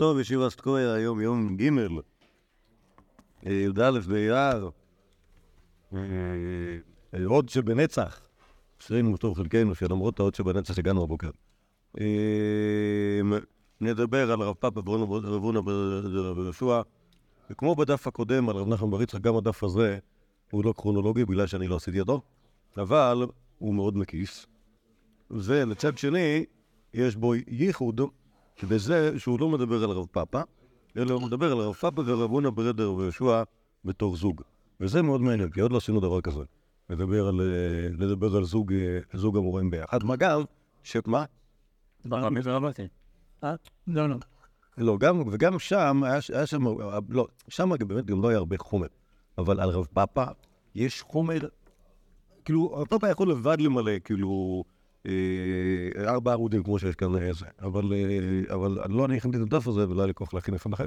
טוב, 0.00 0.18
ישיבה 0.18 0.50
סטקויה, 0.50 0.94
היום 0.94 1.20
יום 1.20 1.56
ג', 1.56 1.68
אה, 3.46 3.52
י"א 3.52 3.90
באייר, 4.08 4.70
אה, 5.94 5.98
אה, 7.14 7.26
עוד 7.26 7.48
שבנצח, 7.48 8.20
אשרינו 8.80 9.14
וטוב 9.14 9.36
חלקנו, 9.36 9.74
שלמרות 9.74 10.20
העוד 10.20 10.34
שבנצח 10.34 10.78
הגענו 10.78 11.02
הבוקר. 11.02 11.30
נדבר 13.80 14.32
על 14.32 14.42
הרב 14.42 14.54
פאפה 14.54 14.80
ורבונה 14.86 15.60
ברב 15.60 16.38
יהושע, 16.38 16.80
וכמו 17.50 17.74
בדף 17.74 18.06
הקודם 18.06 18.48
על 18.48 18.56
רב 18.56 18.68
נחמן 18.68 18.90
בר 18.90 19.02
יצחק, 19.02 19.20
גם 19.20 19.36
הדף 19.36 19.64
הזה 19.64 19.98
הוא 20.50 20.64
לא 20.64 20.74
כרונולוגי 20.76 21.24
בגלל 21.24 21.46
שאני 21.46 21.68
לא 21.68 21.76
עשיתי 21.76 22.00
אותו, 22.00 22.20
אבל 22.76 23.26
הוא 23.58 23.74
מאוד 23.74 23.96
מקיף. 23.96 24.46
ולצד 25.30 25.98
שני, 25.98 26.44
יש 26.94 27.16
בו 27.16 27.34
ייחוד 27.34 28.00
בזה 28.64 29.18
שהוא 29.18 29.40
לא 29.40 29.48
מדבר 29.48 29.84
על 29.84 29.90
רב 29.90 30.06
פאפה, 30.06 30.40
אלא 30.96 31.14
הוא 31.14 31.22
מדבר 31.22 31.52
על 31.52 31.58
רב 31.58 31.74
פאפה 31.74 32.02
ורב 32.06 32.30
הונא 32.30 32.50
ברדר 32.50 32.92
ויהושע 32.92 33.42
בתור 33.84 34.16
זוג. 34.16 34.42
וזה 34.80 35.02
מאוד 35.02 35.20
מעניין, 35.20 35.50
כי 35.50 35.60
עוד 35.60 35.72
לא 35.72 35.76
עשינו 35.76 36.00
דבר 36.00 36.20
כזה. 36.20 36.40
לדבר 36.90 37.28
על, 37.28 37.40
לדבר 37.98 38.36
על 38.36 38.44
זוג, 38.44 38.72
זוג 39.12 39.36
המורים 39.36 39.70
ביחד. 39.70 40.04
מה 40.04 40.16
גם, 40.16 40.42
שמה? 40.82 41.24
לא, 43.86 44.08
לא. 44.08 44.16
לא, 44.78 44.98
גם, 44.98 45.22
וגם 45.32 45.58
שם, 45.58 46.02
היה, 46.04 46.18
היה 46.32 46.46
שם, 46.46 46.64
לא, 47.08 47.26
שם 47.48 47.70
באמת 47.86 48.06
גם 48.06 48.22
לא 48.22 48.28
היה 48.28 48.38
הרבה 48.38 48.58
חומר. 48.58 48.86
אבל 49.38 49.60
על 49.60 49.70
רב 49.70 49.86
פאפה 49.94 50.24
יש 50.74 51.02
חומר, 51.02 51.38
כאילו, 52.44 52.72
רב 52.72 52.86
פאפה 52.86 53.08
יכול 53.08 53.30
לבד 53.30 53.60
למלא, 53.60 53.98
כאילו, 54.04 54.62
אה, 54.66 54.79
ארבע 56.06 56.32
עמודים 56.32 56.62
כמו 56.62 56.78
שיש 56.78 56.94
כאן, 56.94 57.16
איזה. 57.16 57.46
אבל, 57.62 57.92
אה, 57.92 58.54
אבל 58.54 58.78
לא 58.88 59.04
אני 59.04 59.16
הכנתי 59.16 59.36
את 59.36 59.42
הדף 59.42 59.68
הזה, 59.68 59.88
ולא 59.88 60.00
היה 60.00 60.06
לי 60.06 60.14
כוח 60.14 60.34
להכין 60.34 60.54
אחד 60.54 60.72
אחר, 60.72 60.86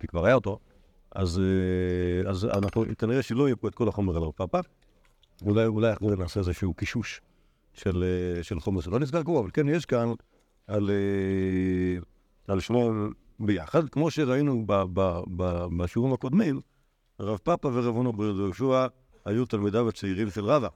כי 0.00 0.06
כבר 0.06 0.26
היה 0.26 0.34
אותו. 0.34 0.58
אז, 1.14 1.40
אה, 1.40 2.58
אנחנו, 2.58 2.84
כנראה 2.98 3.22
שלא 3.22 3.46
יהיה 3.46 3.56
פה 3.56 3.68
את 3.68 3.74
כל 3.74 3.88
החומר 3.88 4.16
על 4.16 4.22
הרב 4.22 4.32
פאפה. 4.32 4.60
אולי, 5.42 5.90
אנחנו 5.90 6.14
נעשה 6.14 6.40
איזשהו 6.40 6.74
קישוש 6.74 7.20
של, 7.74 8.04
חומר 8.58 8.80
שלא 8.80 8.98
נסגר 8.98 9.22
כבר, 9.22 9.40
אבל 9.40 9.50
כן, 9.52 9.68
יש 9.68 9.86
כאן 9.86 10.12
על, 10.66 12.60
שניהם 12.60 13.12
ביחד. 13.40 13.88
כמו 13.88 14.10
שראינו 14.10 14.66
בשיעורים 15.76 16.14
הקודמים, 16.14 16.60
רב 17.20 17.38
פאפה 17.38 17.68
ורב 17.68 17.96
הונו 17.96 18.12
ברדו 18.12 18.42
יהושע 18.42 18.86
היו 19.24 19.46
תלמידיו 19.46 19.88
הצעירים 19.88 20.30
של 20.30 20.44
רבא. 20.44 20.68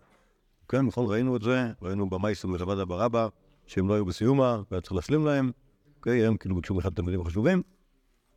כן, 0.70 0.86
נכון, 0.86 1.06
ראינו 1.06 1.36
את 1.36 1.42
זה, 1.42 1.72
ראינו 1.82 2.10
במייסום 2.10 2.52
ולבדה 2.52 2.84
ברבא, 2.84 3.28
שהם 3.66 3.88
לא 3.88 3.94
היו 3.94 4.04
בסיומה, 4.04 4.62
והיה 4.70 4.80
צריך 4.80 4.92
להשלים 4.92 5.26
להם. 5.26 5.50
אוקיי, 5.96 6.26
הם 6.26 6.36
כאילו 6.36 6.56
ביקשו 6.56 6.74
מאחד 6.74 6.92
התלמידים 6.92 7.20
החשובים, 7.20 7.62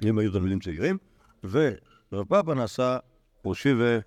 הם 0.02 0.18
היו 0.18 0.32
תלמידים 0.32 0.60
צעירים, 0.60 0.98
ורב 1.44 2.26
פאפה 2.28 2.54
נעשה 2.54 2.98
ראשי 3.46 3.74
ו... 3.74 4.00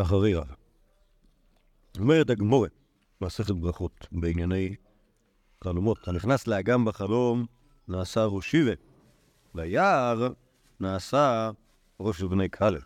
אחרי 0.00 0.34
רב. 0.34 0.54
אומרת 1.98 2.30
הגמורה, 2.30 2.68
מסכת 3.20 3.50
ברכות, 3.50 4.06
בענייני 4.12 4.74
חלומות. 5.64 6.08
הנכנס 6.08 6.46
לאגם 6.46 6.84
בחלום 6.84 7.46
נעשה 7.88 8.24
ראשי 8.24 8.62
ו... 8.66 8.72
ליער 9.54 10.28
נעשה 10.80 11.50
ראש 12.00 12.22
בני 12.22 12.50
כלב. 12.50 12.82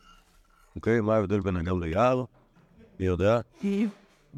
אוקיי, 0.76 1.00
מה 1.00 1.14
ההבדל 1.14 1.40
בין 1.40 1.56
אגם 1.56 1.82
ליער? 1.82 2.24
מי 3.00 3.06
יודע? 3.06 3.40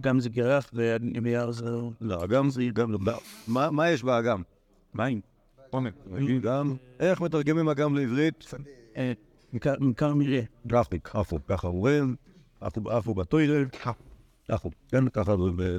גם 0.01 0.21
זה 0.21 0.29
גרח 0.29 0.71
וביער 0.75 1.51
זה... 1.51 1.65
לא, 2.01 2.25
אגם 2.25 2.51
זה... 2.51 2.63
גם... 2.73 2.95
מה 3.47 3.91
יש 3.91 4.03
באגם? 4.03 4.43
מים. 4.95 5.21
עומק. 5.71 5.95
גם... 6.43 6.75
איך 7.01 7.21
מתרגמים 7.21 7.69
אגם 7.69 7.97
לעברית? 7.97 8.45
מקר 9.81 10.15
מרעה. 10.15 10.41
גרפיק, 10.67 11.09
ככה, 11.09 11.39
ככה 11.49 11.69
אומרים, 11.69 12.17
עפו 12.61 13.15
בתוילל, 13.15 13.65
עפו, 14.49 14.71
כן, 14.89 15.09
ככה 15.09 15.35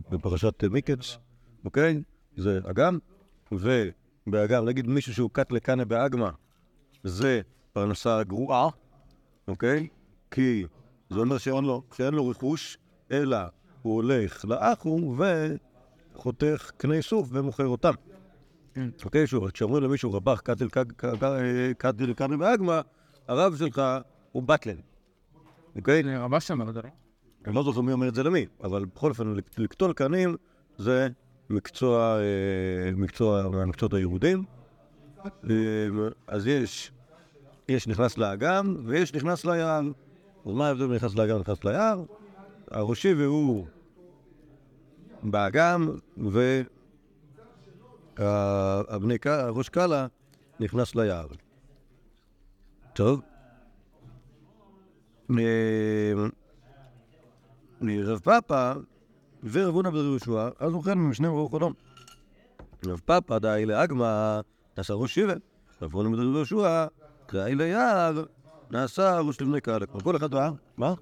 בפרשת 0.09 0.63
מיקץ, 0.63 1.17
אוקיי? 1.65 2.01
זה 2.37 2.59
אגם, 2.69 2.99
ובאגם, 3.51 4.65
נגיד 4.65 4.87
מישהו 4.87 5.13
שהוא 5.13 5.29
קט 5.33 5.51
לקנה 5.51 5.85
באגמה, 5.85 6.31
זה 7.03 7.41
פרנסה 7.73 8.23
גרועה, 8.23 8.69
אוקיי? 9.47 9.87
כי 10.31 10.65
זה 11.09 11.19
אומר 11.19 11.37
שאין 11.37 11.63
לו, 11.63 11.83
שאין 11.93 12.13
לו 12.13 12.27
רכוש, 12.27 12.77
אלא 13.11 13.37
הוא 13.81 13.95
הולך 13.95 14.45
לאחו 14.45 15.15
וחותך 16.15 16.71
קני 16.77 17.01
סוף 17.01 17.29
ומוכר 17.31 17.67
אותם. 17.67 17.93
אוקיי, 19.05 19.27
שוב, 19.27 19.49
כשאומרים 19.49 19.83
למישהו 19.83 20.13
רבח 20.13 20.39
קאטל 20.39 20.67
קאטל 21.77 22.13
באגמה, 22.37 22.81
הרב 23.27 23.55
שלך 23.55 23.81
הוא 24.31 24.43
בטלן. 24.43 24.75
אוקיי? 25.75 26.03
זה 26.03 26.17
רבש 26.19 26.47
שם, 26.47 26.61
לא 26.61 26.67
יודע. 26.67 26.81
אני 27.45 27.55
לא 27.55 27.63
זוכר 27.63 27.81
מי 27.81 27.91
אומר 27.91 28.07
את 28.07 28.15
זה 28.15 28.23
למי, 28.23 28.45
אבל 28.63 28.85
בכל 28.85 29.09
אופן, 29.09 29.35
לקטול 29.57 29.93
קנים 29.93 30.35
זה 30.77 31.07
מקצוע, 31.49 32.17
מקצוע 32.95 33.49
מהמקצועות 33.49 33.93
היהודים. 33.93 34.43
אז 36.27 36.47
יש, 36.47 36.91
יש 37.69 37.87
נכנס 37.87 38.17
לאגם 38.17 38.75
ויש 38.85 39.13
נכנס 39.13 39.45
ליער. 39.45 39.81
אז 40.47 40.53
מה 40.53 40.67
ההבדל 40.67 40.87
בין 40.87 40.95
נכנס 40.95 41.15
לאגם 41.15 41.35
ונכנס 41.35 41.63
ליער? 41.63 42.03
הראשי 42.71 43.13
והוא 43.13 43.65
באגם, 45.23 45.89
והראש 48.17 49.69
קאלה 49.69 50.07
נכנס 50.59 50.95
ליער. 50.95 51.27
טוב. 52.93 53.21
רב 57.81 58.19
פאפה 58.23 58.71
ורב 59.43 59.75
הונא 59.75 59.89
בר 59.89 59.97
יהושע, 59.97 60.49
אז 60.59 60.73
ובכן 60.73 60.97
משנה 60.97 61.29
ברוך 61.29 61.51
חודום. 61.51 61.73
רב 62.85 63.01
פאפה 63.05 63.39
דאי 63.39 63.65
לאגמה 63.65 64.41
נעשה 64.77 64.93
ראש 64.93 65.13
שיבה, 65.13 65.33
רב 65.81 65.93
הונא 65.93 66.09
בר 66.09 66.23
יהושע 66.23 66.85
דאי 67.33 67.55
ליער 67.55 68.23
נעשה 68.71 69.19
ראש 69.19 69.41
לבני 69.41 69.61
קהל. 69.61 69.85
כל 69.85 70.15
אחד 70.15 70.31
בא, 70.31 70.51
מה? 70.77 70.93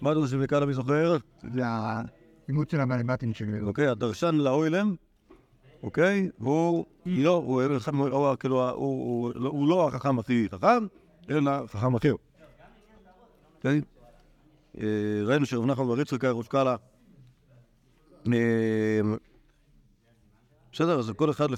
מה 0.00 0.14
זה 0.14 0.20
ראש 0.20 0.32
לבני 0.32 0.46
קהל, 0.46 0.64
מי 0.64 0.74
זוכר? 0.74 1.16
זה 1.54 1.62
האימות 1.66 2.70
של 2.70 2.80
המלמטים 2.80 3.34
שלי. 3.34 3.60
אוקיי, 3.60 3.88
הדרשן 3.88 4.34
לאוילם, 4.34 4.94
אוקיי? 5.82 6.28
הוא 6.38 6.86
לא, 7.06 7.34
הוא 7.34 8.36
כאילו, 8.36 8.70
הוא 9.34 9.68
לא 9.68 9.88
החכם 9.88 10.18
הכי 10.18 10.48
חכם, 10.50 10.86
אלא 11.30 11.50
החכם 11.50 11.94
הכי. 11.96 12.08
אוקיי? 13.56 13.80
ראינו 15.24 15.46
שרב 15.46 15.64
נחמן 15.64 15.86
בר 15.86 16.00
יצחק 16.00 16.24
היה 16.24 16.32
ראש 16.32 16.48
קהלה. 16.48 16.76
בסדר, 20.72 20.98
אז 20.98 21.12
כל 21.16 21.30
אחד 21.30 21.50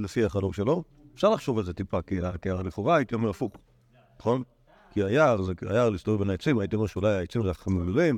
לפי 0.00 0.24
החלום 0.26 0.52
שלו. 0.52 0.84
אפשר 1.14 1.30
לחשוב 1.30 1.58
על 1.58 1.64
זה 1.64 1.72
טיפה, 1.72 2.02
כי 2.02 2.20
לכאורה 2.64 2.96
הייתי 2.96 3.14
אומר 3.14 3.30
הפוך. 3.30 3.52
נכון? 4.20 4.42
כי 4.92 5.04
היער, 5.04 5.42
זה 5.42 5.52
היער 5.68 5.90
להסתובב 5.90 6.18
בין 6.18 6.30
העצים, 6.30 6.58
הייתי 6.58 6.76
אומר 6.76 6.86
שאולי 6.86 7.12
העצים 7.12 7.42
זה 7.42 7.50
גדולים, 7.66 8.16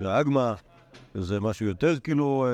והאגמה 0.00 0.54
זה 1.14 1.40
משהו 1.40 1.66
יותר 1.66 1.98
כאילו... 2.00 2.46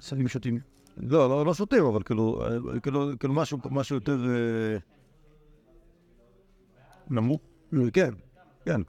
סמים 0.00 0.28
שותים. 0.28 0.60
לא, 0.96 1.28
לא, 1.28 1.46
לא 1.46 1.54
שותים, 1.54 1.84
אבל 1.84 2.02
כאילו, 2.02 2.42
כאילו, 2.82 3.10
כאילו 3.20 3.34
משהו, 3.34 3.58
משהו 3.70 3.96
יותר... 3.96 4.18
נמוך? 7.10 7.40
כן, 7.92 8.14
כן. 8.64 8.80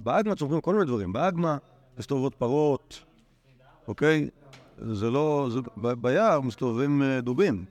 באגמה 0.00 0.34
צורכים 0.34 0.60
כל 0.60 0.74
מיני 0.74 0.86
דברים. 0.86 1.12
באגמה 1.12 1.56
מסתובבות 1.98 2.34
פרות, 2.34 3.04
אוקיי? 3.88 4.28
זה 4.78 5.10
לא... 5.10 5.48
ביער 5.76 6.40
מסתובבים 6.40 7.02
דובים. 7.22 7.64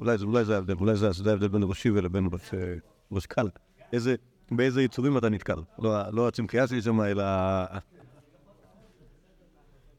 אולי, 0.00 0.44
זה 0.44 0.54
ההבדל, 0.54 0.74
אולי 0.80 0.96
זה, 0.96 1.30
ההבדל 1.30 1.48
בין 1.48 1.62
ראשי 1.62 1.90
ולבין 1.90 2.28
ראש, 2.32 2.50
ראש 3.12 3.26
קל. 3.26 3.48
איזה, 3.92 4.14
באיזה 4.50 4.82
יצורים 4.82 5.18
אתה 5.18 5.28
נתקל. 5.28 5.58
לא, 5.78 6.10
לא 6.12 6.28
הצמחייה 6.28 6.66
שלי 6.66 6.82
שם, 6.82 7.00
אלא... 7.00 7.24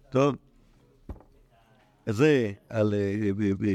טוב. 0.10 0.36
זה 2.06 2.52
על 2.70 2.94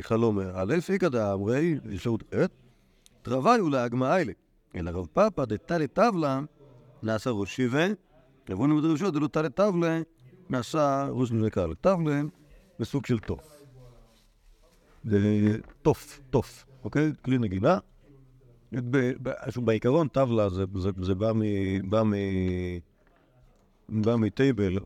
חלום 0.00 0.38
א', 0.54 0.74
איכא 0.88 1.08
דאמרי, 1.08 1.78
אפשרות 1.94 2.22
אחרת. 2.28 2.50
תרווי 3.22 3.60
ולאגמה 3.60 4.14
איילה. 4.14 4.32
אלא 4.76 4.90
רב 4.90 5.06
פאפא 5.12 5.44
דתלי 5.44 5.88
טבלה 5.88 6.40
נעשה 7.02 7.30
ראש 7.30 7.56
שיבה, 7.56 7.86
רבונו 8.50 8.76
בדרשות 8.76 9.14
דלו 9.14 9.28
תלי 9.28 9.50
טבלה 9.50 10.00
נעשה 10.50 11.08
ראש 11.10 11.32
מבקר. 11.32 11.74
טבלה 11.80 12.20
בסוג 12.78 13.06
של 13.06 13.18
תוף. 13.18 13.61
תוף, 15.82 16.20
תוף, 16.30 16.66
אוקיי? 16.84 17.12
כלי 17.24 17.38
נגינה. 17.38 17.78
בעיקרון 19.56 20.08
טבלה 20.08 20.48
זה, 20.48 20.64
זה, 20.74 20.90
זה 21.02 21.14
בא, 21.14 21.32
מ, 21.32 21.40
בא, 21.90 22.02
מ, 22.02 22.12
בא 23.88 24.16
מטייבל 24.16 24.78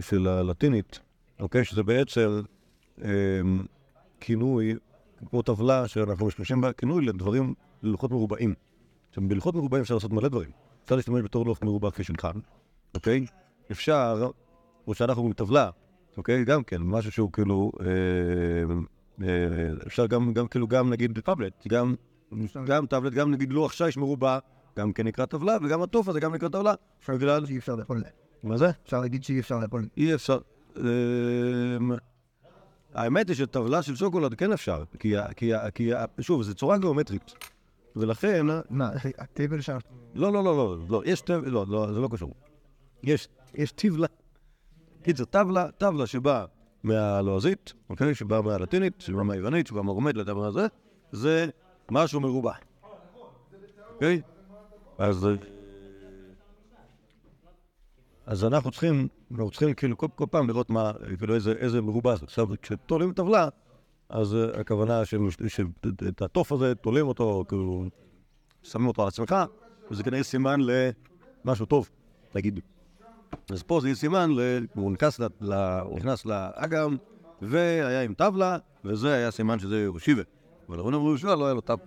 של 0.00 0.26
הלטינית, 0.26 1.00
אוקיי? 1.40 1.64
שזה 1.64 1.82
בעצם 1.82 2.40
אמ, 3.04 3.66
כינוי, 4.20 4.74
כמו 5.30 5.42
טבלה 5.42 5.88
שאנחנו 5.88 6.26
משתמשים 6.26 6.60
בה, 6.60 6.72
כינוי 6.72 7.04
לדברים, 7.04 7.54
ללוחות 7.82 8.10
מרובעים. 8.10 8.54
עכשיו, 9.08 9.28
בלוחות 9.28 9.54
מרובעים 9.54 9.82
אפשר 9.82 9.94
לעשות 9.94 10.12
מלא 10.12 10.28
דברים. 10.28 10.50
אפשר 10.84 10.96
להשתמש 10.96 11.22
בתור 11.22 11.46
לוח 11.46 11.58
מרובע 11.62 11.90
כפי 11.90 12.04
של 12.04 12.16
כאן, 12.16 12.40
אוקיי? 12.94 13.26
אפשר, 13.70 14.30
או 14.86 14.94
שאנחנו 14.94 15.26
עם 15.26 15.32
טבלה, 15.32 15.70
אוקיי? 16.16 16.44
גם 16.44 16.64
כן, 16.64 16.82
משהו 16.82 17.12
שהוא 17.12 17.32
כאילו, 17.32 17.72
אה, 17.80 17.86
אה, 19.22 19.86
אפשר 19.86 20.06
גם, 20.06 20.32
גם 20.32 20.48
כאילו, 20.48 20.68
גם 20.68 20.90
נגיד 20.90 21.18
טאבלט, 21.20 21.66
גם, 21.68 21.94
גם 22.66 22.86
טאבלט, 22.86 23.12
גם 23.12 23.30
נגיד 23.30 23.52
לוח 23.52 23.72
שיש 23.72 23.96
מרובע, 23.96 24.38
גם 24.78 24.92
כן 24.92 25.06
נקרא 25.06 25.26
טבלה, 25.26 25.56
וגם 25.62 25.82
התוף 25.82 26.08
הזה 26.08 26.20
גם 26.20 26.34
נקרא 26.34 26.48
טבלה. 26.48 26.74
אפשר 27.00 27.12
להגיד 27.12 27.46
שאי 27.46 27.58
אפשר 27.58 27.74
לאכול. 27.74 28.02
מה 28.42 28.56
זה? 28.56 28.70
אפשר 28.84 29.00
להגיד 29.00 29.24
שאי 29.24 29.40
אפשר 29.40 29.58
לאכול. 29.58 29.86
אי 29.96 30.14
אפשר. 30.14 30.38
אמ, 30.76 30.82
האמת 32.94 33.28
היא 33.28 33.36
שטבלה 33.36 33.82
של 33.82 33.96
שוקולד 33.96 34.34
כן 34.34 34.52
אפשר, 34.52 34.84
כי, 35.74 35.90
שוב, 36.20 36.42
זו 36.42 36.54
צורה 36.54 36.78
גיאומטרית. 36.78 37.34
ולכן, 37.96 38.46
מה, 38.70 38.90
הטבל 39.18 39.60
שם? 39.60 39.78
לא, 40.14 40.32
לא, 40.32 40.44
לא, 40.44 40.56
לא, 40.56 40.76
לא, 40.88 41.02
יש 41.04 41.20
טבלה, 41.20 41.50
לא, 41.50 41.64
לא, 41.68 41.92
זה 41.92 42.00
לא 42.00 42.08
קשור. 42.12 42.34
יש, 43.02 43.28
יש 43.54 43.72
טבלה. 43.72 44.06
קיצר, 45.06 45.24
טבלה, 45.24 45.70
טבלה 45.70 46.06
שבאה 46.06 46.44
מהלועזית, 46.82 47.72
אוקיי? 47.90 48.14
שבאה 48.14 48.42
מהלטינית, 48.42 49.00
שבאה 49.00 49.22
מהיוונית, 49.22 49.66
שבאה 49.66 49.82
מהרומית, 49.82 50.16
לטבלה 50.16 50.46
הזה, 50.46 50.66
זה 51.12 51.46
משהו 51.90 52.20
מרובע. 52.20 52.52
אוקיי? 53.94 54.20
אז... 54.98 55.26
אה, 55.26 55.34
אז 58.26 58.44
אנחנו 58.44 58.70
צריכים, 58.70 59.08
אנחנו 59.30 59.50
צריכים 59.50 59.74
כאילו 59.74 59.98
כל, 59.98 60.06
כל 60.14 60.26
פעם 60.30 60.48
לראות 60.48 60.70
מה, 60.70 60.92
כאילו 61.18 61.34
איזה, 61.34 61.52
איזה 61.52 61.82
מרובע 61.82 62.16
זה. 62.16 62.24
עכשיו, 62.24 62.48
כשתולים 62.62 63.12
טבלה, 63.12 63.48
אז 64.08 64.34
uh, 64.34 64.60
הכוונה 64.60 65.02
שאת 65.48 66.22
התוף 66.22 66.52
הזה, 66.52 66.74
תולים 66.74 67.06
אותו, 67.08 67.44
כאילו, 67.48 67.84
שמים 68.62 68.86
אותו 68.86 69.02
על 69.02 69.08
עצמך, 69.08 69.34
וזה 69.90 70.02
כנראה 70.02 70.22
סימן 70.22 70.60
למשהו 71.44 71.66
טוב, 71.66 71.90
נגיד. 72.34 72.60
אז 73.50 73.62
פה 73.62 73.80
זה 73.80 73.94
סימן, 73.94 74.30
הוא 74.74 74.92
נכנס, 75.98 76.26
לאגם, 76.26 76.96
והיה 77.42 78.02
עם 78.02 78.14
טבלה, 78.14 78.58
וזה 78.84 79.14
היה 79.14 79.30
סימן 79.30 79.58
שזה 79.58 79.82
ירושיבה. 79.82 80.22
אבל 80.68 80.80
רבנו 80.80 81.08
יהושע 81.08 81.34
לא 81.34 81.44
היה 81.44 81.54
לו 81.54 81.60
טבלה. 81.60 81.86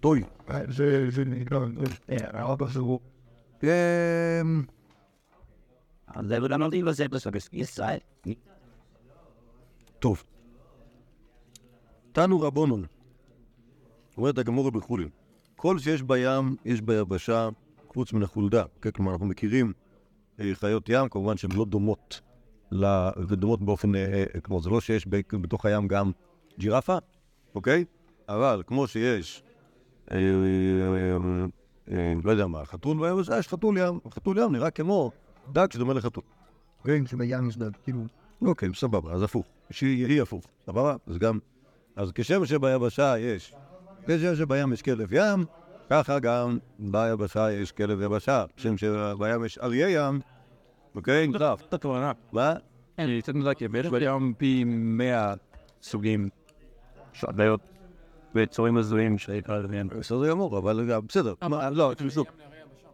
טוי. 0.00 0.22
זה, 0.68 1.10
זה, 1.10 1.24
לא, 1.50 1.60
זה, 2.08 2.16
הרב 2.32 2.64
בסירוב. 2.64 3.00
אמ, 3.62 3.68
לא. 8.26 8.34
טוב. 9.98 10.22
תנו 12.12 12.40
רבונון, 12.40 12.84
אומרת 14.16 14.38
הגמורה 14.38 14.70
בחולין, 14.70 15.08
כל 15.56 15.78
שיש 15.78 16.02
בים, 16.02 16.56
יש 16.64 16.80
ביבשה, 16.80 17.48
חוץ 17.94 18.12
מן 18.12 18.22
החולדה. 18.22 18.64
כן, 18.82 18.90
כלומר, 18.90 19.12
אנחנו 19.12 19.26
מכירים 19.26 19.72
אה, 20.40 20.50
חיות 20.54 20.88
ים, 20.88 21.08
כמובן 21.08 21.36
שהן 21.36 21.52
לא 21.52 21.64
דומות. 21.64 22.20
ודומות 23.28 23.62
באופן, 23.62 23.94
אה, 23.94 24.24
אה, 24.34 24.40
כמו 24.40 24.60
זה 24.60 24.70
לא 24.70 24.80
שיש 24.80 25.06
בתוך 25.32 25.66
הים 25.66 25.88
גם 25.88 26.10
ג'ירפה, 26.58 26.96
אוקיי? 27.54 27.84
אבל 28.28 28.62
כמו 28.66 28.86
שיש, 28.86 29.42
לא 32.24 32.30
יודע 32.30 32.46
מה, 32.46 32.64
חתול 32.64 33.00
ביבשה, 33.00 33.38
יש 33.38 33.48
חתול 33.48 33.78
ים, 33.78 33.98
חתול 34.10 34.38
ים 34.38 34.52
נראה 34.52 34.70
כמו 34.70 35.10
דג 35.52 35.72
שדומה 35.72 35.94
לחתול. 35.94 36.22
רואים 36.84 37.06
שבים 37.06 37.48
יש 37.48 37.56
דג, 37.56 37.70
כאילו, 37.84 38.00
אוקיי, 38.42 38.68
סבבה, 38.74 39.12
אז 39.12 39.22
הפוך. 39.22 39.46
שיהי 39.70 40.20
הפוך, 40.20 40.44
סבבה? 40.66 40.96
אז 41.06 41.18
גם... 41.18 41.38
אז 41.96 42.12
כשם 42.14 42.46
שביבשה 42.46 43.18
יש, 43.18 43.54
כשם 44.06 44.34
שבים 44.36 44.72
יש 44.72 44.82
כלב 44.82 45.12
ים, 45.12 45.44
ככה 45.90 46.18
גם 46.18 46.58
ביבשה 46.78 47.52
יש 47.52 47.72
כלב 47.72 48.00
יבשה. 48.00 48.44
כשם 48.56 48.76
שבים 48.76 49.44
יש 49.44 49.58
אריה 49.58 49.88
ים, 49.88 50.20
אוקיי? 50.94 51.26
לא, 51.26 51.56
זאת 51.60 51.74
הכוונה. 51.74 52.12
מה? 52.32 52.54
אני 52.98 53.22
קצת 53.22 53.34
מזכיר, 53.34 53.76
יש 53.76 53.86
היום 53.92 54.32
פי 54.38 54.64
מאה 54.66 55.34
סוגים 55.82 56.28
של 57.12 57.26
הדעות 57.30 57.60
וצורים 58.34 58.76
הזויים 58.76 59.18
שאפשר 59.18 59.58
לדמיין. 59.58 59.88
בסדר 59.88 60.30
גמור, 60.30 60.58
אבל 60.58 61.00
בסדר. 61.00 61.34
לא. 61.72 61.92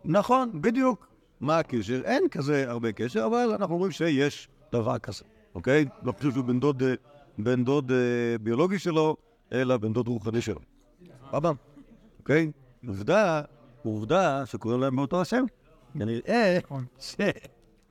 נכון, 0.04 0.62
בדיוק. 0.62 1.08
מה 1.40 1.58
הקשר? 1.58 2.00
אין 2.04 2.28
כזה 2.31 2.70
הרבה 2.70 2.92
קשר, 2.92 3.26
אבל 3.26 3.54
אנחנו 3.54 3.76
רואים 3.76 3.92
שיש 3.92 4.49
דבר 4.72 4.99
כזה, 4.99 5.25
אוקיי? 5.54 5.84
לא 6.02 6.12
חושב 6.12 6.32
שהוא 6.32 6.44
בן 6.44 6.60
דוד, 6.60 6.82
אה, 6.82 6.94
בן 7.38 7.64
דוד 7.64 7.92
אה, 7.92 8.38
ביולוגי 8.40 8.78
שלו, 8.78 9.16
אלא 9.52 9.76
בן 9.76 9.92
דוד 9.92 10.08
רוחני 10.08 10.40
שלו. 10.40 10.60
סבבה? 11.31 11.52
אוקיי? 12.19 12.50
עובדה, 12.87 13.43
עובדה 13.83 14.47
שקוראים 14.47 14.81
להם 14.81 14.97
באותו 14.97 15.21
השם. 15.21 15.44
כנראה 15.99 16.59
ש... 17.00 17.17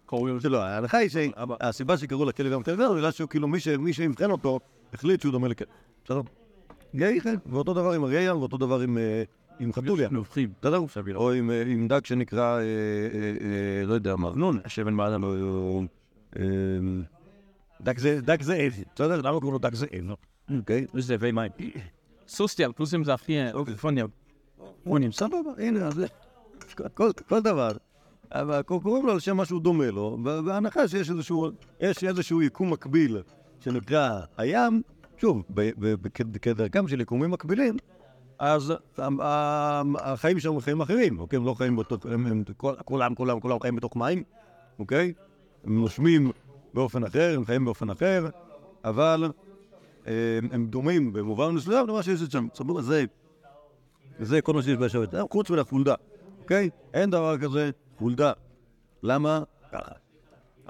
קוראים 0.06 0.40
שלא, 0.40 0.62
ההנחה 0.64 0.98
היא 0.98 1.10
שהסיבה 1.10 1.98
שקראו 1.98 2.26
לכלב 2.26 2.52
ים 2.52 2.64
כלב 2.64 2.80
ים, 2.80 2.88
זה 2.88 2.94
בגלל 2.96 3.12
שהוא 3.12 3.30
כאילו 3.30 3.48
מי 3.48 3.60
ש- 3.60 3.68
מי 3.68 3.94
שיבחן 3.94 4.32
אותו, 4.32 4.60
החליט 4.94 5.22
שהוא 5.22 5.32
דומה 5.32 5.48
לכלב. 5.48 5.68
בסדר? 6.06 6.22
יהיה 6.94 7.22
כן, 7.22 7.36
ואותו 7.46 7.74
דבר 7.74 7.92
עם 7.92 8.04
אריה 8.04 8.22
ים, 8.30 8.38
ואותו 8.38 8.58
דבר 8.58 8.80
עם, 8.80 8.98
אה, 8.98 9.24
עם 9.60 9.74
חתול 9.74 10.00
ים. 10.00 10.14
נובחים. 10.14 10.50
בסדר? 10.62 10.80
או 11.16 11.32
עם, 11.32 11.52
אה, 11.52 11.64
עם 11.68 11.88
דג 11.88 12.06
שנקרא, 12.06 12.60
אה, 12.60 12.64
לא 13.86 13.94
יודע 13.94 14.16
מה, 14.16 14.32
נון, 14.36 14.60
השבן 14.66 14.98
באדם. 14.98 15.24
או, 15.24 15.84
אה, 16.40 16.44
דג 17.82 17.98
זה, 17.98 18.22
דג 18.22 18.42
זאב, 18.42 18.74
בסדר? 18.96 19.22
למה 19.22 19.40
קוראים 19.40 19.54
לו 19.54 19.60
דג 19.60 19.74
זאב? 19.76 19.90
לא? 20.04 20.16
אוקיי. 20.58 20.86
זה 20.94 21.16
וי 21.20 21.32
מים. 21.32 21.52
סוסטיאל, 22.28 22.72
פלוסים 22.72 23.04
זה 23.04 23.14
הכי 23.14 23.34
פונים. 24.86 25.12
סבבה, 25.12 25.38
הנה, 25.58 25.88
אז 25.88 26.02
כל, 27.28 27.40
דבר. 27.42 27.72
אבל 28.32 28.62
קוראים 28.62 29.06
לו 29.06 29.12
על 29.12 29.20
שם 29.20 29.38
משהו 29.38 29.60
דומה 29.60 29.92
לו, 29.92 30.18
בהנחה 30.24 30.88
שיש 30.88 31.10
איזשהו, 31.10 31.48
יש 31.80 32.04
איזשהו 32.04 32.42
יקום 32.42 32.74
מקביל 32.74 33.22
שנקרא 33.60 34.20
הים, 34.38 34.82
שוב, 35.18 35.44
כדרכם 36.42 36.88
של 36.88 37.02
יקומים 37.02 37.32
מקבילים, 37.32 37.78
אז 38.40 38.74
ה- 38.98 39.08
ה- 39.22 39.82
החיים 40.00 40.38
הם 40.50 40.60
חיים 40.60 40.82
אחרים, 40.82 41.20
אוקיי? 41.20 41.38
הם 41.38 41.46
לא 41.46 41.54
חיים 41.54 41.76
בתוך, 41.76 42.06
הם, 42.06 42.28
הם 42.28 42.44
כל- 42.58 42.76
כולם, 42.86 43.16
כולם, 43.16 43.40
כולם 43.40 43.60
חיים 43.60 43.76
בתוך 43.76 43.96
מים, 43.96 44.24
אוקיי? 44.80 45.14
הם 45.64 45.80
נושמים 45.82 46.32
באופן 46.74 47.04
אחר, 47.04 47.34
הם 47.36 47.46
חיים 47.46 47.66
באופן 47.66 47.90
אחר, 47.90 48.28
אבל 48.84 49.32
אה, 50.08 50.14
הם 50.52 50.66
דומים 50.68 51.14
במובן 51.14 51.52
מסוים 51.52 51.88
למה 51.88 52.04
שיש 52.04 52.20
שם. 52.22 52.48
סבבה, 52.54 52.82
זה 52.82 53.06
זה 54.20 54.42
כל 54.42 54.54
מה 54.54 54.62
שיש 54.62 54.78
בשבט, 54.78 55.16
אה, 55.16 55.24
חוץ 55.32 55.50
מן 55.50 55.60
החולדה, 55.60 55.96
אוקיי? 56.42 56.70
אין 56.94 57.10
דבר 57.10 57.38
כזה 57.38 57.70
חולדה. 57.98 58.32
למה? 59.04 59.44
ככה. 59.72 59.92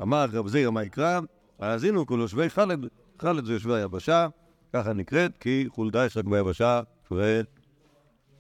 אמר 0.02 0.26
רב 0.34 0.48
זירא 0.48 0.72
מה 0.72 0.84
יקרא, 0.84 1.20
האזינו 1.60 2.06
כל 2.06 2.18
יושבי 2.22 2.50
חלד, 2.50 2.88
חלד 3.20 3.46
זה 3.46 3.54
יושבי 3.54 3.74
היבשה, 3.74 4.28
ככה 4.74 4.94
נקראת, 4.94 5.38
כי 5.38 5.66
חולדה 5.70 6.06
יש 6.06 6.18
רק 6.18 6.26
ביבשה, 6.26 6.82
ו... 7.12 7.42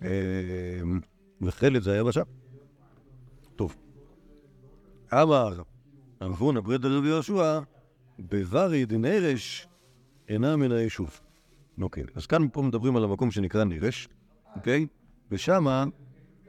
אה, 0.01 0.09
וחלד 1.41 1.81
זה 1.81 1.93
היבשה. 1.93 2.21
טוב. 3.55 3.75
אמר 5.13 5.53
רב 6.21 6.35
הונא 6.37 6.59
ברד 6.59 6.85
רבי 6.85 7.07
יהושע, 7.07 7.59
בברי 8.19 8.85
דנרש 8.85 9.67
אינה 10.29 10.55
מן 10.55 10.71
היישוב. 10.71 11.19
אוקיי, 11.81 12.03
אז 12.15 12.25
כאן 12.25 12.47
פה 12.53 12.61
מדברים 12.61 12.95
על 12.95 13.03
המקום 13.03 13.31
שנקרא 13.31 13.63
נרש, 13.63 14.07
אוקיי? 14.55 14.87
ושמה, 15.31 15.85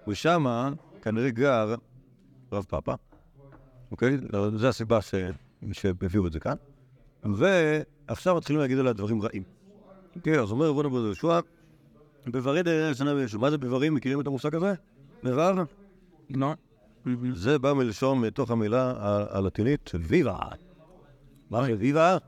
ושמה 0.09 0.73
כנראה 1.03 1.31
גר 1.31 1.75
רב 2.53 2.65
פאפה, 2.65 2.95
אוקיי? 3.91 4.17
זו 4.57 4.69
הסיבה 4.69 5.03
ש... 5.03 5.15
שהביאו 5.73 6.27
את 6.27 6.33
זה 6.33 6.41
כאן. 6.41 6.57
ועכשיו 7.25 8.37
מתחילים 8.37 8.61
להגיד 8.63 8.79
עליה 8.79 8.93
דברים 8.93 9.23
רעים. 9.23 9.43
אוקיי, 10.17 10.41
אז 10.41 10.51
אומר 10.51 10.69
רבנו 10.69 10.91
בן 10.91 10.97
יהושע, 10.97 11.41
בברי 12.27 12.63
דרך 12.63 12.97
שנה 12.97 13.15
וישוב. 13.15 13.41
מה 13.41 13.51
זה 13.51 13.59
בברים? 13.59 13.95
מכירים 13.95 14.21
את 14.21 14.27
המושג 14.27 14.55
הזה? 14.55 14.75
בבר? 15.23 15.55
לא. 16.31 16.55
זה 17.35 17.59
בא 17.59 17.73
מלשון 17.73 18.21
מתוך 18.21 18.51
המילה 18.51 18.93
הלטינית 19.31 19.91
ויבה. 20.01 20.39
מה 21.51 21.67
זה 21.67 21.75
ויבה? 21.79 22.19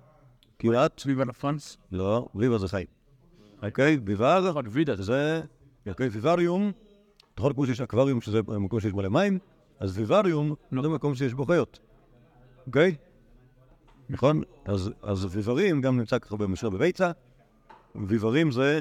כמעט? 0.58 1.00
סביב 1.00 1.20
הפרנס. 1.20 1.76
לא, 1.92 2.28
ויבה 2.35 2.58
זה 2.58 2.68
חיים. 2.68 2.87
אוקיי? 3.62 3.99
וידה. 4.70 4.97
זה, 4.97 5.42
ויבריום, 6.12 6.73
נכון 7.38 7.52
כמו 7.52 7.66
שיש 7.66 7.80
אקווריום, 7.80 8.21
שזה 8.21 8.40
מקום 8.42 8.80
שיש 8.80 8.92
מלא 8.92 9.09
מים, 9.09 9.38
אז 9.80 9.99
ויבריום 9.99 10.54
זה 10.83 10.88
מקום 10.88 11.14
שיש 11.14 11.35
בו 11.35 11.45
חיות. 11.45 11.78
אוקיי? 12.66 12.97
נכון? 14.11 14.42
אז, 14.64 14.90
אז 15.02 15.26
ויברים 15.30 15.80
גם 15.80 15.99
נמצא 15.99 16.18
ככה 16.18 16.37
במשל 16.37 16.68
בביצה. 16.68 17.11
ויברים 18.07 18.50
זה 18.50 18.80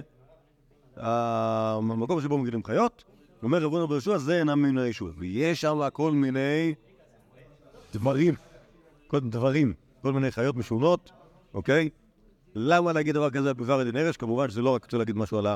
המקום 0.97 2.21
שבו 2.21 2.37
מגיעים 2.37 2.63
חיות. 2.63 3.03
אומר 3.43 3.63
רבנו 3.63 3.87
ביהושע, 3.87 4.17
זה 4.17 4.39
אינם 4.39 4.61
מן 4.61 4.77
היישוב. 4.77 5.15
ויש 5.17 5.61
שם 5.61 5.79
כל 5.93 6.11
מיני 6.11 6.73
דברים, 7.93 8.33
כל 9.07 9.19
דברים, 9.19 9.73
כל 10.01 10.13
מיני 10.13 10.31
חיות 10.31 10.55
משונות, 10.55 11.11
אוקיי? 11.53 11.89
למה 12.55 12.93
להגיד 12.93 13.15
דבר 13.15 13.29
כזה 13.29 13.49
על 13.49 13.55
ביבר 13.55 13.81
ידי 13.81 13.91
נרש? 13.91 14.17
כמובן 14.17 14.49
שזה 14.49 14.61
לא 14.61 14.69
רק 14.75 14.83
רוצה 14.83 14.97
להגיד 14.97 15.15
משהו 15.15 15.37
על 15.37 15.47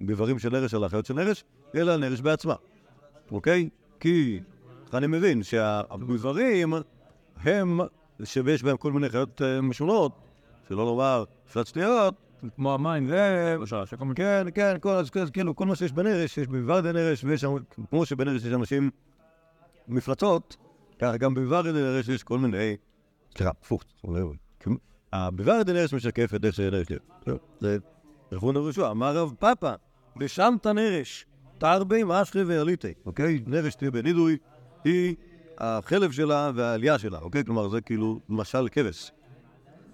הביברים 0.00 0.38
של 0.38 0.48
נרש, 0.48 0.74
על 0.74 0.84
האחיות 0.84 1.06
של 1.06 1.14
נרש, 1.14 1.44
אלא 1.74 1.92
על 1.92 2.00
נרש 2.00 2.20
בעצמה, 2.20 2.54
אוקיי? 3.30 3.68
כי 4.00 4.40
אני 4.94 5.06
מבין 5.06 5.42
שהביברים 5.42 6.74
הם, 7.36 7.80
שיש 8.24 8.62
בהם 8.62 8.76
כל 8.76 8.92
מיני 8.92 9.08
חיות 9.08 9.42
אה, 9.42 9.60
משונות, 9.60 10.12
שלא 10.68 10.86
לומר 10.86 11.24
מפלצתיות, 11.46 12.14
כמו 12.56 12.74
המים, 12.74 13.08
זה... 13.08 13.56
כן, 14.16 14.46
כן, 14.54 14.76
כאילו, 15.32 15.56
כל 15.56 15.66
מה 15.66 15.76
שיש 15.76 15.92
בנרש, 15.92 16.38
יש 16.38 16.46
בוורדה 16.46 16.92
נרש, 16.92 17.24
ויש 17.24 17.44
כמו 17.90 18.06
שבנרש 18.06 18.44
יש 18.44 18.52
אנשים 18.52 18.90
מפלצות, 19.88 20.56
ככה 20.98 21.16
גם 21.16 21.34
בוורדה 21.34 21.72
נרש 21.72 22.08
יש 22.08 22.22
כל 22.22 22.38
מיני... 22.38 22.76
סליחה, 23.36 23.50
הפוך. 23.50 23.82
בוורדה 25.12 25.72
נרש 25.72 25.94
משקף 25.94 26.34
את 26.34 26.44
איך 26.44 26.54
שנרש 26.54 26.86
נראה. 26.90 27.36
זה 27.60 27.78
רבון 28.32 28.56
הרשוע, 28.56 28.90
אמר 28.90 29.16
רב 29.16 29.34
פאפא, 29.38 29.74
בשמת 30.16 30.66
נרש, 30.66 31.26
תרבי 31.58 32.02
משכי 32.06 32.42
ועליתי, 32.42 32.92
אוקיי? 33.06 33.40
נרש 33.46 33.74
תהיה 33.74 33.90
בנידוי, 33.90 34.36
היא 34.84 35.16
החלב 35.58 36.10
שלה 36.12 36.50
והעלייה 36.54 36.98
שלה, 36.98 37.18
אוקיי? 37.18 37.44
כלומר, 37.44 37.68
זה 37.68 37.80
כאילו 37.80 38.20
משל 38.28 38.68
כבש. 38.72 39.12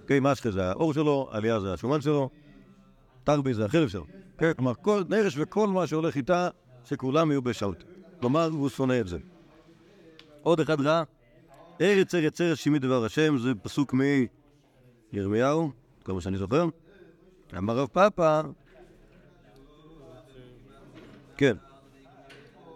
אוקיי, 0.03 0.21
משכה 0.23 0.51
זה 0.51 0.71
האור 0.71 0.95
שלו, 0.95 1.29
עלייה 1.31 1.61
זה 1.61 1.73
השומן 1.73 2.01
שלו, 2.01 2.31
תרבי 3.25 3.55
זה 3.55 3.65
החלב 3.65 3.89
שלו. 3.89 4.07
כן, 4.39 4.53
כלומר, 4.53 4.75
כל 4.75 5.03
נרש 5.09 5.39
וכל 5.39 5.69
מה 5.69 5.87
שהולך 5.87 6.17
איתה, 6.17 6.49
שכולם 6.85 7.31
יהיו 7.31 7.43
בשעות. 7.43 7.85
כלומר, 8.21 8.49
הוא 8.51 8.69
שונא 8.69 9.01
את 9.01 9.09
זה. 9.09 9.19
עוד 10.43 10.61
אחד 10.61 10.81
רע, 10.81 11.03
ארץ 11.81 12.15
ארץ 12.15 12.41
ארץ 12.41 12.59
שמי 12.59 12.79
דבר 12.79 13.05
השם, 13.05 13.39
זה 13.39 13.55
פסוק 13.55 13.95
מירמיהו, 15.13 15.71
כל 16.03 16.13
מה 16.13 16.21
שאני 16.21 16.39
זוכר. 16.39 16.69
אמר 17.59 17.77
רב 17.77 17.89
פאפא, 17.89 18.43
כן, 21.37 21.57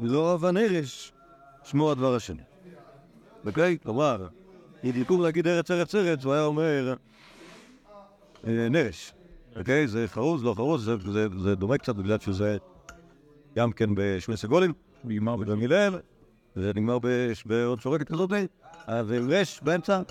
לא 0.01 0.33
אהבה 0.33 0.51
נרש, 0.51 1.13
שמו 1.65 1.91
הדבר 1.91 2.15
השם. 2.15 2.35
אוקיי? 3.47 3.79
כלומר, 3.83 4.29
אם 4.85 4.91
במקום 4.91 5.23
להגיד 5.23 5.47
ארץ 5.47 5.71
ארץ 5.71 5.95
ארץ, 5.95 6.25
הוא 6.25 6.33
היה 6.33 6.45
אומר 6.45 6.95
אה, 8.47 8.69
נרש. 8.69 9.13
אוקיי? 9.57 9.89
זה 9.89 10.09
חרוז, 10.09 10.45
לא 10.45 10.55
חרוז, 10.55 10.91
זה, 11.43 11.55
דומה 11.55 11.79
קצת 11.79 11.95
בגלל 11.95 12.19
שזה 12.19 12.57
גם 13.57 13.73
כן 13.73 13.91
בשני 13.95 14.37
סגולים, 14.37 14.73
נגמר 15.05 15.37
במילל, 15.37 15.99
זה 16.57 16.73
נגמר 16.75 16.99
בעוד 17.47 17.81
שורקת 17.81 18.09
כזאת, 18.09 18.31
אז 18.87 19.11
רש 19.11 19.61
באמצע. 19.63 20.03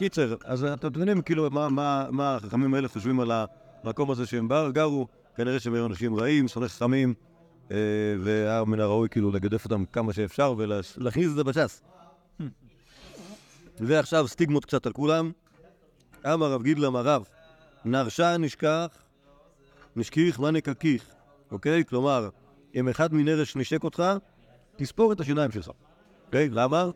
קיצר, 0.00 0.34
אז 0.44 0.64
אתם 0.64 0.88
מבינים 0.88 1.22
כאילו 1.22 1.50
מה, 1.50 2.36
החכמים 2.36 2.74
האלה 2.74 2.88
חושבים 2.88 3.20
על 3.20 3.30
המקום 3.84 4.10
הזה 4.10 4.26
שהם 4.26 4.48
גרו, 4.72 5.06
כנראה 5.36 5.60
שהם 5.60 5.74
היו 5.74 5.86
אנשים 5.86 6.16
רעים, 6.16 6.48
שונאי 6.48 6.68
חכמים, 6.68 7.14
והיה 8.20 8.64
מן 8.64 8.80
הראוי 8.80 9.08
כאילו 9.08 9.30
לגדף 9.30 9.64
אותם 9.64 9.84
כמה 9.84 10.12
שאפשר 10.12 10.54
ולהכניס 10.56 11.26
את 11.30 11.34
זה 11.34 11.44
בש"ס. 11.44 11.82
ועכשיו 13.80 14.28
סטיגמות 14.28 14.64
קצת 14.64 14.86
על 14.86 14.92
כולם. 14.92 15.32
אמר 16.26 16.52
רב 16.52 16.62
גידלם 16.62 16.96
הרב, 16.96 17.24
נרשה 17.84 18.36
נשכח, 18.36 18.86
נשכיך 19.96 20.40
מה 20.40 20.50
נקקיך, 20.50 21.04
אוקיי? 21.50 21.84
כלומר, 21.84 22.28
אם 22.74 22.88
אחד 22.88 23.14
מנרש 23.14 23.56
נשק 23.56 23.84
אותך, 23.84 24.02
תספור 24.76 25.12
את 25.12 25.20
השיניים 25.20 25.50
שלך. 25.50 25.70
אוקיי? 26.26 26.48
למה? 26.48 26.90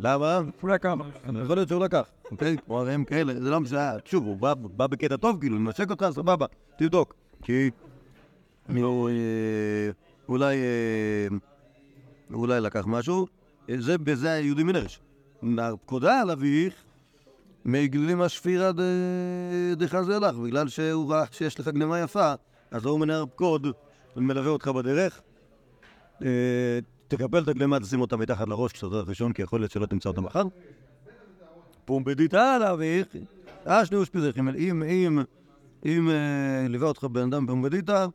למה? 0.00 0.40
אולי 0.62 0.78
כמה. 0.78 1.04
יכול 1.44 1.56
להיות 1.56 1.68
שהוא 1.68 1.84
לקח, 1.84 2.08
אוקיי? 2.30 2.56
כלומר, 2.66 2.88
הם 2.88 3.04
כאלה, 3.04 3.34
זה 3.34 3.50
לא 3.50 3.60
משנה, 3.60 3.92
שוב, 4.04 4.24
הוא 4.24 4.36
בא, 4.76 4.86
בקטע 4.86 5.16
טוב, 5.16 5.40
כאילו, 5.40 5.58
נשק 5.58 5.90
אותך, 5.90 6.06
סבבה, 6.10 6.46
תבדוק. 6.76 7.14
כי... 7.42 7.70
הוא, 8.76 9.10
אה, 9.10 9.14
אולי... 10.28 10.56
אה, 10.56 11.36
אולי 12.32 12.60
לקח 12.60 12.84
משהו, 12.86 13.26
אה, 13.70 13.74
זה 13.78 13.98
בזה 13.98 14.32
היהודי 14.32 14.62
מנרש. 14.62 15.00
נרקודה 15.42 16.20
על 16.20 16.30
אביך, 16.30 16.74
מגלימה 17.64 18.24
השפירה 18.24 18.70
דחזה 19.76 20.18
לך, 20.18 20.34
בגלל 20.34 20.68
שהוא 20.68 21.12
ראה 21.12 21.24
שיש 21.30 21.60
לך 21.60 21.68
גנימה 21.68 22.00
יפה, 22.00 22.32
אז 22.70 22.84
הוא 22.84 23.00
מנהר 23.00 23.26
פקוד 23.26 23.66
ומלווה 24.16 24.50
אותך 24.50 24.68
בדרך. 24.68 25.20
אה, 26.22 26.78
תקבל 27.08 27.42
את 27.42 27.48
הגלימה, 27.48 27.80
תשים 27.80 28.00
אותה 28.00 28.16
מתחת 28.16 28.48
לראש 28.48 28.72
כשאתה 28.72 28.86
הולך 28.86 29.08
ראשון, 29.08 29.32
כי 29.32 29.42
יכול 29.42 29.60
להיות 29.60 29.72
שלא 29.72 29.86
תמצא 29.86 30.08
אותה 30.08 30.20
מחר. 30.20 30.42
פומבדיתא 31.84 32.36
על 32.36 32.62
אביך, 32.62 33.06
אשני 33.64 33.98
ושפיזיכם, 33.98 34.48
אם, 35.84 36.10
ליווה 36.68 36.88
אותך 36.88 37.04
בן 37.04 37.22
אדם 37.22 37.46
פומבדיתא, 37.46 38.06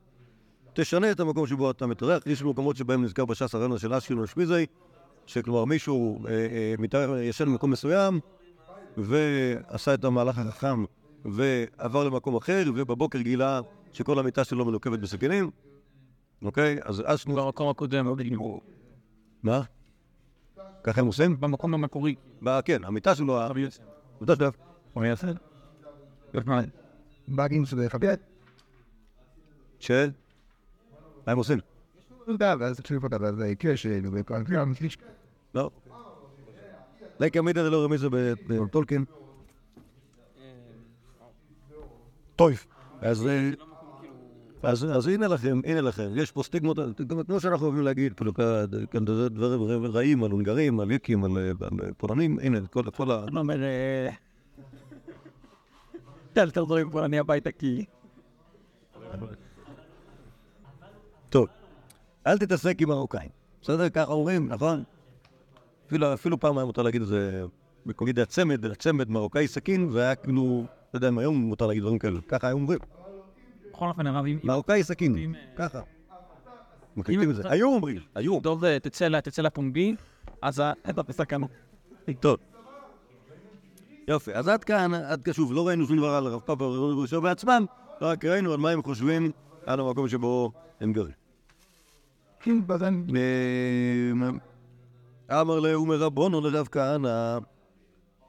תשנה 0.74 1.12
את 1.12 1.20
המקום 1.20 1.48
שבו 1.48 1.72
אתה 1.72 1.88
מתארח. 1.88 2.28
יש 2.28 2.44
מקומות 2.44 2.76
שבהם 2.76 3.04
נזכר 3.04 3.26
בש"ס 3.26 3.56
הרעיון 3.56 3.78
של 3.78 3.94
אשקלון 3.94 4.24
ושפיזי, 4.24 4.66
שכלומר 5.26 5.66
מישהו 5.66 6.26
אה, 6.28 6.76
אה, 6.96 7.24
ישן 7.24 7.46
במקום 7.46 7.72
מסוים, 7.72 8.20
ועשה 8.98 9.94
את 9.94 10.04
המהלך 10.04 10.38
החכם, 10.38 10.86
ועבר 11.26 12.04
למקום 12.04 12.36
אחר, 12.36 12.64
ובבוקר 12.76 13.20
גילה 13.20 13.62
שכל 13.94 14.20
המיטה 14.20 14.44
שלו 14.44 14.66
מנוקבת 14.66 15.00
בסכינים. 15.00 15.52
אוקיי? 16.42 16.78
אז 16.84 17.04
אשנו... 17.06 17.36
במקום 17.36 17.70
הקודם, 17.70 18.08
מה? 19.44 19.62
ככה 20.84 21.02
הם 21.02 21.08
עושים? 21.08 21.40
במקום 21.40 21.74
המקורי. 21.74 22.16
כן, 22.66 22.84
המיטה 22.84 23.16
שלו. 23.16 23.42
המיטה 23.42 23.72
שלו, 23.72 24.52
הוא 24.94 25.16
סד? 25.16 25.34
באגים 27.28 27.66
שזה 27.66 27.90
חביית. 27.90 28.20
של... 29.80 30.12
מה 31.28 31.32
הם 31.32 31.38
עושים? 31.38 31.60
לא. 35.56 35.70
לקה 37.20 37.42
מידע 37.42 37.64
זה 37.64 37.70
לא 37.70 37.84
רמיזה 37.84 38.08
בטולקין. 38.48 39.06
טויף. 42.36 42.68
אז... 43.02 43.28
אה, 43.28 43.50
אז, 44.64 45.08
הנה 45.08 45.28
לכם, 45.28 45.60
הנה 45.66 45.82
לכם, 45.82 46.10
יש 46.16 46.32
פה 46.32 46.44
סטיגמות, 46.44 46.78
כמו 47.28 47.40
שאנחנו 47.40 47.66
אוהבים 47.66 47.84
להגיד, 47.84 48.14
כאילו, 48.14 48.34
כאן 48.92 49.08
זה 49.08 49.30
דברים 49.30 49.86
רעים 49.86 50.24
על 50.24 50.32
הונגרים, 50.32 50.80
על 50.80 50.92
יקים, 50.92 51.24
על, 51.24 51.38
על 51.38 51.92
פולנים, 51.98 52.40
הנה, 52.40 52.60
כל, 52.68 53.12
ה... 53.12 53.24
אני 53.28 53.40
אומר... 53.40 53.58
אל 56.38 56.52
תחזור 56.52 56.78
פה 56.92 57.06
אני 57.06 57.20
הביתה 57.20 57.52
כי... 57.52 57.86
טוב, 61.34 61.48
אל 62.28 62.38
תתעסק 62.38 62.82
עם 62.82 62.90
מרוקאים. 62.90 63.30
בסדר? 63.62 63.90
ככה 63.90 64.12
אומרים, 64.12 64.48
נכון? 64.48 64.84
אפילו, 65.88 66.14
אפילו 66.14 66.40
פעם 66.40 66.58
היה 66.58 66.66
מותר 66.66 66.82
להגיד 66.82 67.02
את 67.02 67.08
זה, 67.08 67.44
נגיד 68.02 68.20
הצמד, 68.20 68.66
הצמד 68.66 69.10
מרוקאי 69.10 69.48
סכין, 69.48 69.90
והיה 69.92 70.16
כאילו, 70.16 70.44
לא 70.44 70.68
יודע 70.98 71.08
אם 71.08 71.18
היום 71.18 71.36
מותר 71.36 71.68
להגיד 71.68 71.84
דברים 71.84 72.00
כאלה, 72.00 72.20
ככה 72.28 72.48
היו 72.48 72.56
אומרים. 72.56 72.80
בכל 73.72 73.88
אופן 73.88 74.08
הרב, 74.08 74.26
אם... 74.26 74.40
מרוקאי 74.44 74.84
סכין, 74.84 75.16
אם- 75.18 75.34
ככה. 75.56 75.82
מקליטים 76.96 77.30
את 77.30 77.36
זה. 77.36 77.44
היו 77.46 77.68
אומרים, 77.68 77.98
היו. 78.16 78.40
טוב, 78.42 78.66
אה, 78.66 78.80
תצא 78.80 79.08
לפומבי, 79.42 79.96
אז 80.42 80.60
ה- 80.60 80.74
אתה 80.90 81.02
בסכנה. 81.04 81.48
טוב. 82.20 82.38
יופי, 84.08 84.34
אז 84.34 84.48
עד 84.48 84.64
כאן, 84.64 84.94
עד 84.94 85.22
כאן, 85.22 85.34
שוב, 85.34 85.54
לא 85.54 85.68
ראינו 85.68 85.86
שום 85.88 85.98
דבר 85.98 86.10
על 86.10 86.28
הרב 86.28 86.40
פאפה 86.40 86.64
ורבי 86.64 87.02
ראשון 87.02 87.24
בעצמם, 87.24 87.66
רק 88.02 88.26
ראינו 88.26 88.54
על 88.54 88.60
מה 88.60 88.70
הם 88.70 88.84
חושבים 88.84 89.32
על 89.66 89.80
המקום 89.80 90.08
שבו 90.08 90.52
הם 90.82 90.94
גרים. 90.94 91.23
בזן 92.48 93.06
אה, 95.30 95.42
אמר 95.42 95.60
לאום 95.60 95.92
רבונו 95.92 96.42
לרב 96.42 96.68
כהנא, 96.72 97.38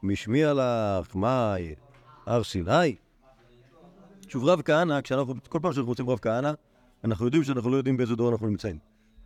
משמיע 0.03 0.53
לך, 0.53 1.15
מאי, 1.15 1.75
הר 2.25 2.43
סיני? 2.43 2.95
שוב, 4.27 4.43
רב 4.43 4.61
כהנא, 4.61 5.01
כשאנחנו, 5.01 5.33
כל 5.49 5.59
פעם 5.61 5.73
שאנחנו 5.73 5.89
רוצים 5.89 6.09
רב 6.09 6.19
כהנא, 6.21 6.51
אנחנו 7.03 7.25
יודעים 7.25 7.43
שאנחנו 7.43 7.69
לא 7.69 7.77
יודעים 7.77 7.97
באיזה 7.97 8.15
דור 8.15 8.31
אנחנו 8.31 8.47
נמצאים. 8.47 8.77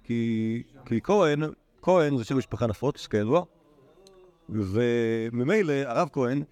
כי, 0.03 0.63
כי 0.85 1.01
כהן, 1.01 1.39
כהן 1.81 2.17
זה 2.17 2.23
שם 2.23 2.37
משפחה 2.37 2.67
נפוץ, 2.67 3.07
כידוע, 3.07 3.43
וממילא 4.49 5.73
הרב 5.85 6.09
כהן, 6.13 6.43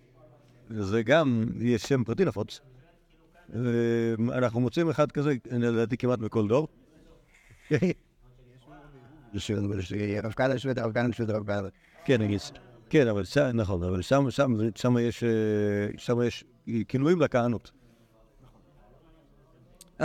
זה 0.69 1.03
גם 1.03 1.45
יש 1.59 1.81
שם 1.81 2.03
פרטי 2.03 2.25
נפוץ. 2.25 2.59
אנחנו 4.31 4.59
מוצאים 4.59 4.89
אחד 4.89 5.11
כזה, 5.11 5.33
לדעתי 5.51 5.97
כמעט 5.97 6.19
בכל 6.19 6.47
דור. 6.47 6.67
רב 10.23 10.31
קאדה 10.31 10.59
שווה, 10.59 10.83
רב 10.83 10.91
קאדה 10.91 11.13
שווה, 11.13 11.37
רב 11.37 11.47
קאדה. 11.47 11.67
כן, 12.05 12.21
נגיד, 12.21 12.39
כן, 12.89 13.07
אבל 13.07 13.23
שם, 13.23 13.49
נכון, 13.53 13.83
אבל 13.83 14.01
שם, 14.01 14.31
שם, 14.31 14.53
שם 14.75 14.97
יש, 14.97 15.23
אה, 15.23 15.29
שם 15.97 16.21
יש 16.21 16.43
כינויים 16.87 17.21
לכהנות. 17.21 17.71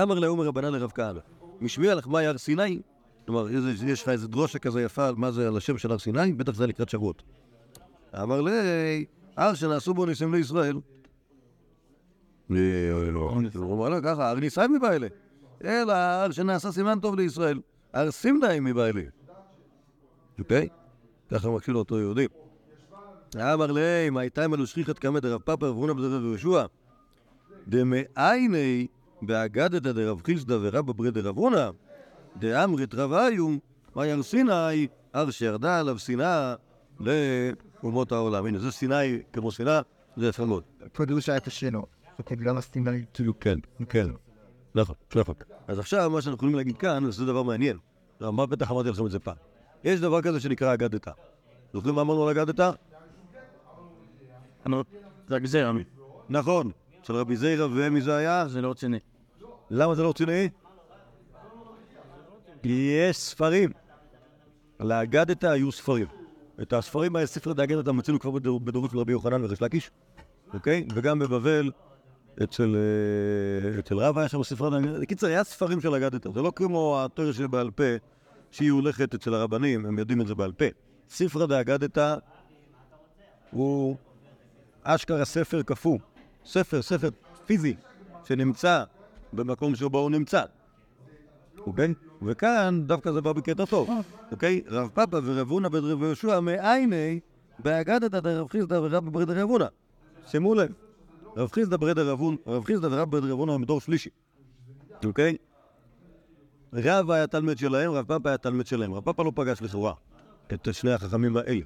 אמר 0.02 0.18
לאומר 0.18 0.44
רבנן 0.44 0.72
לרב 0.72 0.90
כהנא, 0.94 1.20
משמיע 1.60 1.94
לך 1.94 2.08
מהי 2.08 2.26
הר 2.26 2.38
סיני? 2.38 2.80
כלומר, 3.26 3.46
יש 3.86 4.02
לך 4.02 4.08
איזה 4.08 4.28
דרושה 4.28 4.58
כזה 4.58 4.82
יפה 4.82 5.10
מה 5.16 5.30
זה 5.30 5.48
על 5.48 5.56
השם 5.56 5.78
של 5.78 5.92
הר 5.92 5.98
סיני? 5.98 6.32
בטח 6.32 6.54
זה 6.54 6.66
לקראת 6.66 6.88
שבועות. 6.88 7.22
אמר 8.22 8.40
לי, 8.40 9.04
הר 9.36 9.54
שנעשו 9.54 9.94
בו 9.94 10.06
ניסים 10.06 10.34
לישראל. 10.34 10.76
הוא 12.48 12.56
אומר 13.54 13.88
לו 13.88 13.96
ככה, 14.02 14.30
הר 14.30 14.34
ניסאי 14.34 14.66
מבעלה. 14.68 15.06
אלא 15.64 15.92
הר 15.92 16.30
שנעשה 16.30 16.72
סימן 16.72 17.00
טוב 17.00 17.16
לישראל. 17.16 17.60
הר 17.92 18.10
סימנאי 18.10 18.60
מבעלה. 18.60 19.02
אוקיי? 20.42 20.68
ככה 21.30 21.50
מקשיב 21.50 21.74
לאותו 21.74 21.98
יהודי. 21.98 22.26
אמר 23.36 23.72
לי, 23.72 24.10
מה 24.10 24.20
הייתה 24.20 24.48
מלו 24.48 24.66
שכיחת 24.66 24.98
קמא 24.98 25.20
דרב 25.20 25.40
פאפא 25.40 25.64
רבונה 25.64 25.94
בדרב 25.94 26.22
יהושע? 26.22 26.66
דמעייני 27.68 28.86
באגדתא 29.22 29.92
דרב 29.92 30.22
חיסדא 30.26 30.58
ורבא 30.60 30.92
ברי 30.92 31.10
דרב 31.10 31.36
הונא, 31.36 31.70
דאמרית 32.36 32.94
רב 32.94 33.12
איום, 33.12 33.58
מה 33.94 34.06
יר 34.06 34.22
סיני, 34.22 34.86
הר 35.12 35.30
שירדה 35.30 35.80
עליו 35.80 35.98
שנאה 35.98 36.54
לאומות 37.00 38.12
העולם. 38.12 38.46
הנה, 38.46 38.58
זה 38.58 38.72
סיני 38.72 39.22
כמו 39.32 39.50
שנאה, 39.50 39.80
זה 40.16 40.28
יפה 40.28 40.44
מאוד. 40.44 40.62
פרודושה 40.92 41.36
את 41.36 41.46
השנו. 41.46 41.86
בגלל 42.30 42.58
הסטימלי. 42.58 43.04
כן, 43.40 43.58
כן. 43.88 44.06
נכון, 44.74 44.94
נכון. 45.16 45.34
אז 45.68 45.78
עכשיו, 45.78 46.10
מה 46.10 46.22
שאנחנו 46.22 46.36
יכולים 46.36 46.54
להגיד 46.54 46.76
כאן, 46.76 47.10
זה 47.10 47.26
דבר 47.26 47.42
מעניין. 47.42 47.76
מה 48.20 48.46
בטח 48.46 48.70
אמרתי 48.70 48.88
לכם 48.88 49.06
את 49.06 49.10
זה 49.10 49.18
פעם. 49.18 49.51
יש 49.84 50.00
דבר 50.00 50.22
כזה 50.22 50.40
שנקרא 50.40 50.74
אגדתא. 50.74 51.10
זוכרים 51.72 51.94
מה 51.94 52.00
אמרנו 52.00 52.28
על 52.28 52.38
אגדתא? 52.38 52.70
זה 55.44 55.68
עמי. 55.68 55.84
נכון. 56.28 56.70
של 57.02 57.14
רבי 57.14 57.36
זיירא 57.36 57.66
ומי 57.72 58.00
זה 58.00 58.16
היה? 58.16 58.48
זה 58.48 58.60
לא 58.60 58.70
רציני. 58.70 58.98
למה 59.70 59.94
זה 59.94 60.02
לא 60.02 60.08
רציני? 60.08 60.48
יש 62.64 63.16
ספרים. 63.16 63.70
לאגדתא 64.80 65.46
היו 65.46 65.72
ספרים. 65.72 66.06
את 66.62 66.72
הספרים 66.72 67.16
האלה, 67.16 67.26
ספר 67.26 67.52
דאגדתא 67.52 67.90
מצינו 67.90 68.20
כבר 68.20 68.30
בדור- 68.30 68.60
בדורות 68.60 68.90
של 68.90 68.98
רבי 68.98 69.12
יוחנן 69.12 69.44
וריש 69.44 69.62
לקיש, 69.62 69.90
אוקיי? 70.54 70.86
וגם 70.94 71.18
בבבל, 71.18 71.70
אצל, 72.42 72.76
אה, 72.76 73.78
אצל 73.78 73.98
רב 73.98 74.18
היה 74.18 74.28
שם 74.28 74.42
ספר 74.42 74.68
דאגדתא. 74.70 75.00
בקיצר, 75.00 75.26
היה 75.26 75.44
ספרים 75.44 75.80
של 75.80 75.94
אגדתא. 75.94 76.30
זה 76.34 76.42
לא 76.42 76.52
כמו 76.56 77.02
התיאוריה 77.04 77.34
שבעל 77.34 77.70
פה, 77.70 77.82
שהיא 78.52 78.70
הולכת 78.70 79.14
אצל 79.14 79.34
הרבנים, 79.34 79.86
הם 79.86 79.98
יודעים 79.98 80.20
את 80.20 80.26
זה 80.26 80.34
בעל 80.34 80.52
פה. 80.52 80.64
ספרא 81.08 81.46
דאגדתא 81.46 82.16
הוא 83.50 83.96
אשכרה 84.82 85.24
ספר 85.24 85.62
קפוא. 85.62 85.98
ספר, 86.44 86.82
ספר 86.82 87.08
פיזי, 87.46 87.74
שנמצא 88.24 88.84
במקום 89.32 89.74
שבו 89.74 89.98
הוא 89.98 90.10
נמצא. 90.10 90.42
אוקיי? 91.58 91.94
וכאן 92.22 92.82
דווקא 92.86 93.12
זה 93.12 93.20
בא 93.20 93.32
בקטע 93.32 93.64
טוב, 93.64 93.90
אוקיי? 94.32 94.62
רב 94.68 94.90
פאפא 94.94 95.20
ורב 95.24 95.50
הונא 95.50 95.68
בן 95.68 95.84
רב 95.84 96.02
יהושע 96.02 96.40
מעייני 96.40 97.20
באגדתא 97.58 98.20
דרב 98.20 98.48
חיסדא 98.48 98.74
ורב 98.74 99.08
ברד 99.08 99.30
רב 99.30 99.50
הונא. 99.50 99.66
שימו 100.26 100.54
לב, 100.54 100.72
רב 101.36 101.52
חיסדא 101.52 101.76
רב 102.46 102.64
חיסדא 102.64 102.86
ורב 102.86 103.10
ברד 103.10 103.24
רב 103.24 103.38
הונא 103.38 103.52
הם 103.52 103.64
דור 103.64 103.80
שלישי, 103.80 104.10
אוקיי? 105.04 105.36
רב 106.74 107.10
היה 107.10 107.26
תלמיד 107.26 107.58
שלהם, 107.58 107.92
רב 107.92 108.06
פאפא 108.06 108.28
היה 108.28 108.38
תלמיד 108.38 108.66
שלהם. 108.66 108.94
רב 108.94 109.04
פאפא 109.04 109.22
לא 109.22 109.32
פגש 109.34 109.62
לכאורה 109.62 109.94
את 110.52 110.68
שני 110.72 110.92
החכמים 110.92 111.36
האלה, 111.36 111.64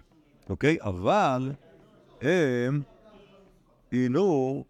אוקיי? 0.48 0.76
אבל 0.80 1.52
הם 2.22 2.82
עיינו 3.90 4.64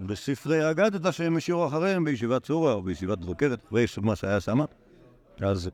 בספרי 0.00 0.70
אגדתא 0.70 1.12
שהם 1.12 1.36
השאירו 1.36 1.66
אחריהם 1.66 2.04
בישיבת 2.04 2.42
צורה 2.42 2.72
או 2.72 2.82
בישיבת 2.82 3.18
דרוקרת, 3.18 3.72
מה 4.02 4.16
שהיה 4.16 4.40
שם. 4.40 4.58
אז, 5.40 5.70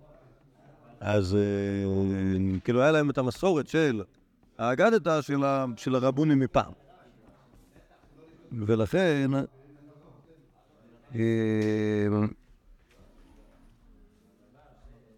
אז 1.00 1.36
אה, 1.36 2.60
כאילו 2.64 2.82
היה 2.82 2.90
להם 2.90 3.10
את 3.10 3.18
המסורת 3.18 3.68
של 3.68 4.02
האגדתא 4.58 5.22
של, 5.22 5.40
של 5.76 5.94
הרבונים 5.94 6.38
מפעם. 6.38 6.72
ולכן, 8.52 9.30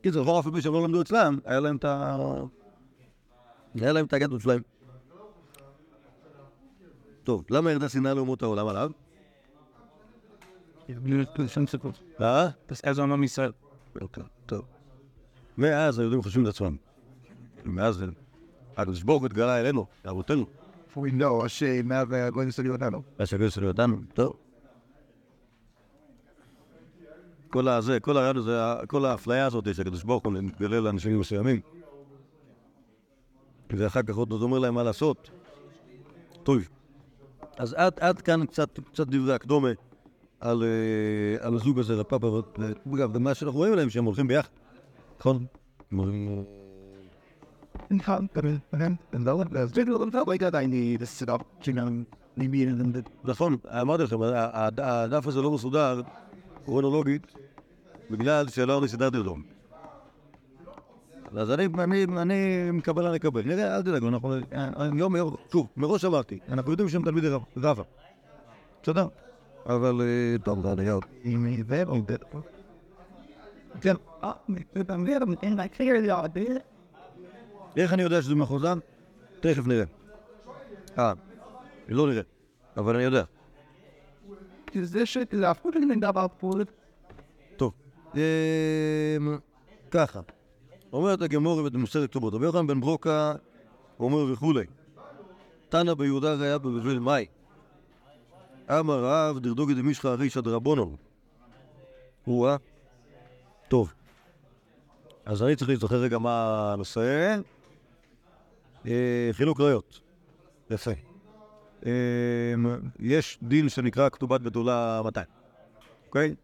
אה, 0.03 0.11
קיצר, 0.11 0.23
לא 0.23 0.41
אף 0.41 0.47
על 0.47 0.53
פי 0.53 0.63
שהם 0.63 0.73
לא 0.73 0.83
למדו 0.83 1.03
אצלם, 1.03 1.39
היה 1.45 1.61
להם 1.61 1.77
את 1.77 1.85
ה... 1.85 2.17
היה 3.75 3.93
להם 3.93 4.07
את 4.07 4.13
האגדות 4.13 4.41
שלהם. 4.41 4.63
טוב, 7.25 7.45
למה 7.51 7.71
ירדה 7.71 7.89
שנאה 7.89 8.15
לאומות 8.15 8.43
העולם 8.43 8.67
עליו? 8.67 8.91
אה? 12.21 12.49
אז 12.85 12.99
הוא 12.99 13.05
אמר 13.05 13.17
מישראל. 13.17 13.53
אוקיי, 14.01 14.23
טוב. 14.47 14.65
מאז 15.59 15.99
היהודים 15.99 16.23
חושבים 16.23 16.45
את 16.45 16.49
עצמם. 16.49 16.77
מאז 17.65 18.05
הקדוש 18.77 19.03
ברוך 19.03 19.21
הוא 19.21 19.27
התגלה 19.27 19.61
אלינו, 19.61 19.87
לאבותינו. 20.05 20.47
We 20.97 21.11
know 21.21 21.49
שמהווה 21.49 22.31
גויים 22.31 22.51
סוליוננו. 22.51 23.03
והשגריר 23.19 23.51
שלו 23.51 23.69
אותנו, 23.69 23.97
טוב. 24.15 24.42
כל 27.53 27.69
הזה, 27.69 28.01
כל 28.01 28.17
הרעיון 28.17 28.37
הזה, 28.37 28.61
כל 28.87 29.05
האפליה 29.05 29.47
הזאת 29.47 29.75
שהקדוש 29.75 30.03
ברוך 30.03 30.25
הוא 30.25 30.33
מתגלה 30.33 30.81
לאנשים 30.81 31.21
מסוימים. 31.21 31.61
ואחר 33.71 34.03
כך 34.03 34.15
עוד 34.15 34.33
אומר 34.33 34.59
להם 34.59 34.75
מה 34.75 34.83
לעשות. 34.83 35.31
טוב. 36.43 36.59
אז 37.59 37.75
עד, 37.75 37.93
עד 38.01 38.21
כאן 38.21 38.47
קצת, 38.47 38.81
קצת 38.81 39.07
דברי 39.07 39.35
הקדומה 39.35 39.69
על, 40.41 40.63
אה, 40.63 41.47
על 41.47 41.55
הזוג 41.55 41.79
הזה, 41.79 41.95
רפאפה, 41.95 42.41
אגב, 42.95 43.11
ומה 43.15 43.35
שאנחנו 43.35 43.59
רואים 43.59 43.73
עליהם 43.73 43.91
שהם 43.91 44.05
הולכים 44.05 44.29
ביחד, 44.29 44.49
נכון? 45.21 45.47
נכון, 53.25 53.57
אמרתי 53.67 54.03
לכם, 54.03 54.17
הדף 54.79 55.27
הזה 55.27 55.43
לא 55.43 55.51
מסודר 55.51 56.01
כרונולוגית 56.65 57.27
בגלל 58.11 58.49
שלא 58.49 58.83
סידרתי 58.87 59.17
אותו. 59.17 59.37
אז 61.37 61.51
אני, 61.51 61.67
אני, 61.79 62.05
אני 62.05 62.71
מקבל, 62.71 63.07
אני 63.07 63.17
אקבל. 63.17 63.43
נראה, 63.43 63.77
אל 63.77 63.83
תדאגו, 63.83 64.09
אנחנו... 64.09 64.35
יום, 64.95 65.17
יום, 65.17 65.37
שוב, 65.53 65.67
מראש 65.77 66.05
אמרתי, 66.05 66.39
אנחנו 66.49 66.71
יודעים 66.71 66.89
שהם 66.89 67.05
תלמידי 67.05 67.29
רב- 67.29 67.43
רבא. 67.57 67.83
בסדר? 68.83 69.07
אבל... 69.67 70.01
אה, 70.01 70.39
טוב, 70.45 70.63
זה 70.63 70.83
היה 70.83 70.93
עוד. 70.93 71.05
אם 71.25 71.63
זה 71.69 71.85
זה. 72.33 72.39
כן, 73.81 73.95
אה, 74.25 74.33
אומר. 74.49 74.61
איך 77.77 77.93
אני 77.93 78.03
יודע 78.03 78.23
שזה 78.23 78.35
מחוזן? 78.35 78.79
תכף 79.41 79.67
נראה. 79.67 79.85
אה, 80.99 81.13
לא 81.89 82.07
נראה, 82.09 82.23
אבל 82.77 82.95
אני 82.95 83.05
יודע. 83.05 83.25
זה 84.83 85.07
שלהפוך 85.07 85.71
פה, 86.39 86.51
טוב, 87.57 87.73
אמ, 88.15 88.21
ככה, 89.91 90.21
אומרת 90.93 91.23
הגמור 91.23 91.69
במסכת 91.69 92.11
כתובות, 92.11 92.35
רבי 92.35 92.45
יוחנן 92.45 92.67
בן 92.67 92.81
ברוקה 92.81 93.35
אומר 94.01 94.33
וכולי, 94.33 94.65
תנא 95.69 95.95
ביהודה 95.95 96.35
ראיה 96.35 96.59
בבבל 96.59 96.99
מאי, 96.99 97.27
אמר 98.71 99.05
רב 99.05 99.39
דרדוגי 99.39 99.75
דמישחא 99.75 100.09
רישא 100.09 100.41
דרבונון. 100.41 100.97
או-אה, 102.27 102.57
טוב. 103.69 103.93
אז 105.25 105.43
אני 105.43 105.57
צריך 105.57 105.71
להזכר 105.71 105.97
רגע 105.97 106.19
מה 106.19 106.73
הנושא. 106.73 107.37
אה, 108.87 109.31
חילוק 109.33 109.61
ראיות. 109.61 110.01
יפה. 110.71 111.12
אה, 111.87 112.55
יש 113.01 113.39
דין 113.43 113.69
שנקרא 113.69 114.09
כתובת 114.09 114.41
בתולה 114.41 115.01
200, 115.05 115.27
אוקיי? 116.07 116.35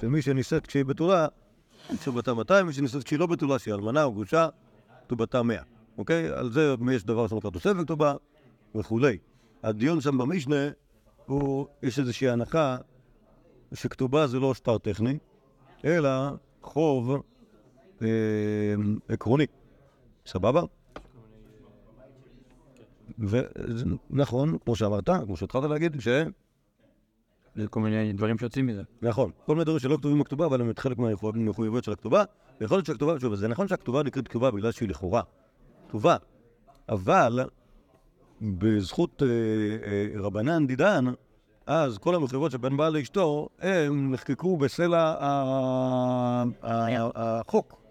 שמי 0.00 0.22
שנישאת 0.22 0.66
כשהיא 0.66 0.84
בתולה, 0.84 1.26
כתובתה 2.00 2.34
200, 2.34 2.66
מי 2.66 2.72
שנישאת 2.72 3.04
כשהיא 3.04 3.18
לא 3.18 3.26
בתולה, 3.26 3.58
שהיא 3.58 3.74
אלמנה 3.74 4.04
או 4.04 4.12
גרושה, 4.12 4.48
כתובתה 5.06 5.42
100, 5.42 5.62
אוקיי? 5.98 6.28
על 6.28 6.52
זה 6.52 6.74
יש 6.92 7.04
דבר 7.04 7.28
שנקרא 7.28 7.50
תוספת 7.50 7.76
כתובה 7.80 8.14
וכולי. 8.74 9.18
הדיון 9.62 10.00
שם 10.00 10.18
במשנה, 10.18 10.68
הוא, 11.26 11.66
יש 11.82 11.98
איזושהי 11.98 12.28
הנחה 12.28 12.76
שכתובה 13.74 14.26
זה 14.26 14.40
לא 14.40 14.54
שטר 14.54 14.78
טכני, 14.78 15.18
אלא 15.84 16.10
חוב 16.62 17.22
אה, 18.02 18.08
עקרוני. 19.08 19.46
סבבה? 20.26 20.62
ונכון, 23.18 24.58
כמו 24.64 24.76
שאמרת, 24.76 25.10
כמו 25.24 25.36
שהתחלת 25.36 25.70
להגיד, 25.70 26.00
ש... 26.00 26.08
זה 27.54 27.68
כל 27.68 27.80
מיני 27.80 28.12
דברים 28.12 28.38
שיוצאים 28.38 28.66
מזה. 28.66 28.82
נכון, 29.02 29.30
כל 29.46 29.54
מיני 29.54 29.64
דברים 29.64 29.78
שלא 29.78 29.96
כתובים 29.96 30.18
בכתובה, 30.18 30.46
אבל 30.46 30.60
הם 30.60 30.72
חלק 30.76 30.98
מהמחויבויות 30.98 31.84
של 31.84 31.92
הכתובה. 31.92 32.24
ויכול 32.60 32.76
להיות 32.76 32.86
שהכתובה, 32.86 33.20
שוב, 33.20 33.34
זה 33.34 33.48
נכון 33.48 33.68
שהכתובה 33.68 34.02
נקראת 34.02 34.28
כתובה 34.28 34.50
בגלל 34.50 34.72
שהיא 34.72 34.88
לכאורה 34.88 35.22
כתובה, 35.88 36.16
אבל 36.88 37.40
בזכות 38.42 39.22
אה, 39.22 39.26
אה, 39.26 40.20
רבנן 40.20 40.66
דידן, 40.66 41.04
אז 41.66 41.98
כל 41.98 42.14
המחויבויות 42.14 42.52
שבין 42.52 42.76
בעל 42.76 42.92
לאשתו, 42.92 43.48
הם 43.58 44.12
נחקקו 44.12 44.56
בסלע 44.56 45.14
החוק, 47.14 47.82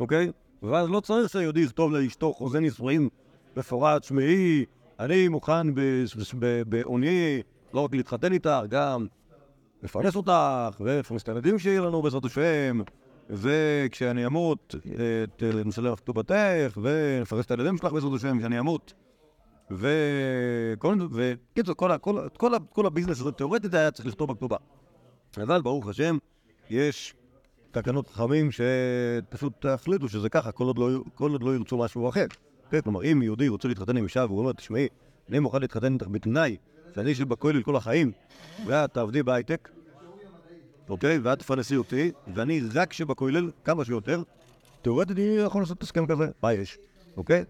אוקיי? 0.00 0.32
ואז 0.62 0.88
לא 0.90 1.00
צריך 1.00 1.28
שהיהודי 1.28 1.60
יכתוב 1.60 1.92
לאשתו 1.92 2.32
חוזה 2.32 2.60
נישואים 2.60 3.08
מפורט, 3.56 4.04
שמעי, 4.04 4.64
אני 5.00 5.28
מוכן 5.28 5.74
ב- 5.74 6.04
ב- 6.38 6.62
בעוני 6.68 7.42
לא 7.74 7.80
רק 7.80 7.94
להתחתן 7.94 8.32
איתך, 8.32 8.50
גם 8.68 9.06
לפרנס 9.82 10.16
אותך, 10.16 10.32
ולפרנס 10.80 11.22
את 11.22 11.28
הילדים 11.28 11.58
שיהיה 11.58 11.80
לנו 11.80 12.02
בעזרת 12.02 12.24
השם, 12.24 12.80
וכשאני 13.30 14.26
אמות, 14.26 14.74
אה, 14.98 15.24
ת- 15.36 15.42
נשלם 15.42 15.92
לך 15.92 15.98
כתובתך, 15.98 16.78
ונפרס 16.82 17.46
את 17.46 17.50
הילדים 17.50 17.76
שלך 17.76 17.92
בעזרת 17.92 18.12
השם, 18.14 18.38
כשאני 18.38 18.58
אמות. 18.60 18.92
וקיצור, 21.12 21.74
כל, 22.72 22.86
הביזנס 22.86 23.20
הזה 23.20 23.32
תאורטית 23.32 23.74
היה 23.74 23.90
צריך 23.90 24.08
לכתוב 24.08 24.32
בכתובה. 24.32 24.56
אבל 25.36 25.62
ברוך 25.62 25.88
השם, 25.88 26.18
יש 26.70 27.14
תקנות 27.70 28.08
חכמים 28.08 28.48
שפשוט 28.50 29.66
החליטו 29.66 30.08
שזה 30.08 30.28
ככה, 30.28 30.52
כל 30.52 30.64
עוד 30.64 30.78
לא, 30.78 30.90
לא 31.40 31.54
ירצו 31.54 31.78
משהו 31.78 32.08
אחר. 32.08 32.26
כן, 32.70 32.80
כלומר, 32.80 33.04
אם 33.04 33.22
יהודי 33.22 33.48
רוצה 33.48 33.68
להתחתן 33.68 33.96
עם 33.96 34.04
אישה 34.04 34.24
והוא 34.28 34.38
אומר, 34.38 34.52
תשמעי, 34.52 34.88
אני 35.28 35.38
מוכן 35.38 35.60
להתחתן 35.60 35.92
איתך 35.92 36.06
בתנאי 36.10 36.56
שאני 36.94 37.12
אשב 37.12 37.28
בכולל 37.28 37.62
כל 37.62 37.76
החיים, 37.76 38.12
ואת 38.66 38.94
תעבדי 38.94 39.22
בהייטק, 39.22 39.68
אוקיי? 40.88 41.18
ואת 41.22 41.38
תפרנסי 41.38 41.76
אותי, 41.76 42.10
ואני 42.34 42.60
רק 42.74 42.92
שבכולל 42.92 43.50
כמה 43.64 43.84
שיותר, 43.84 44.22
תאורטית 44.82 45.16
אני 45.16 45.22
יכול 45.22 45.62
לעשות 45.62 45.82
הסכם 45.82 46.06
כזה, 46.06 46.24
מה 46.42 46.52
יש, 46.52 46.78
אוקיי? 47.16 47.44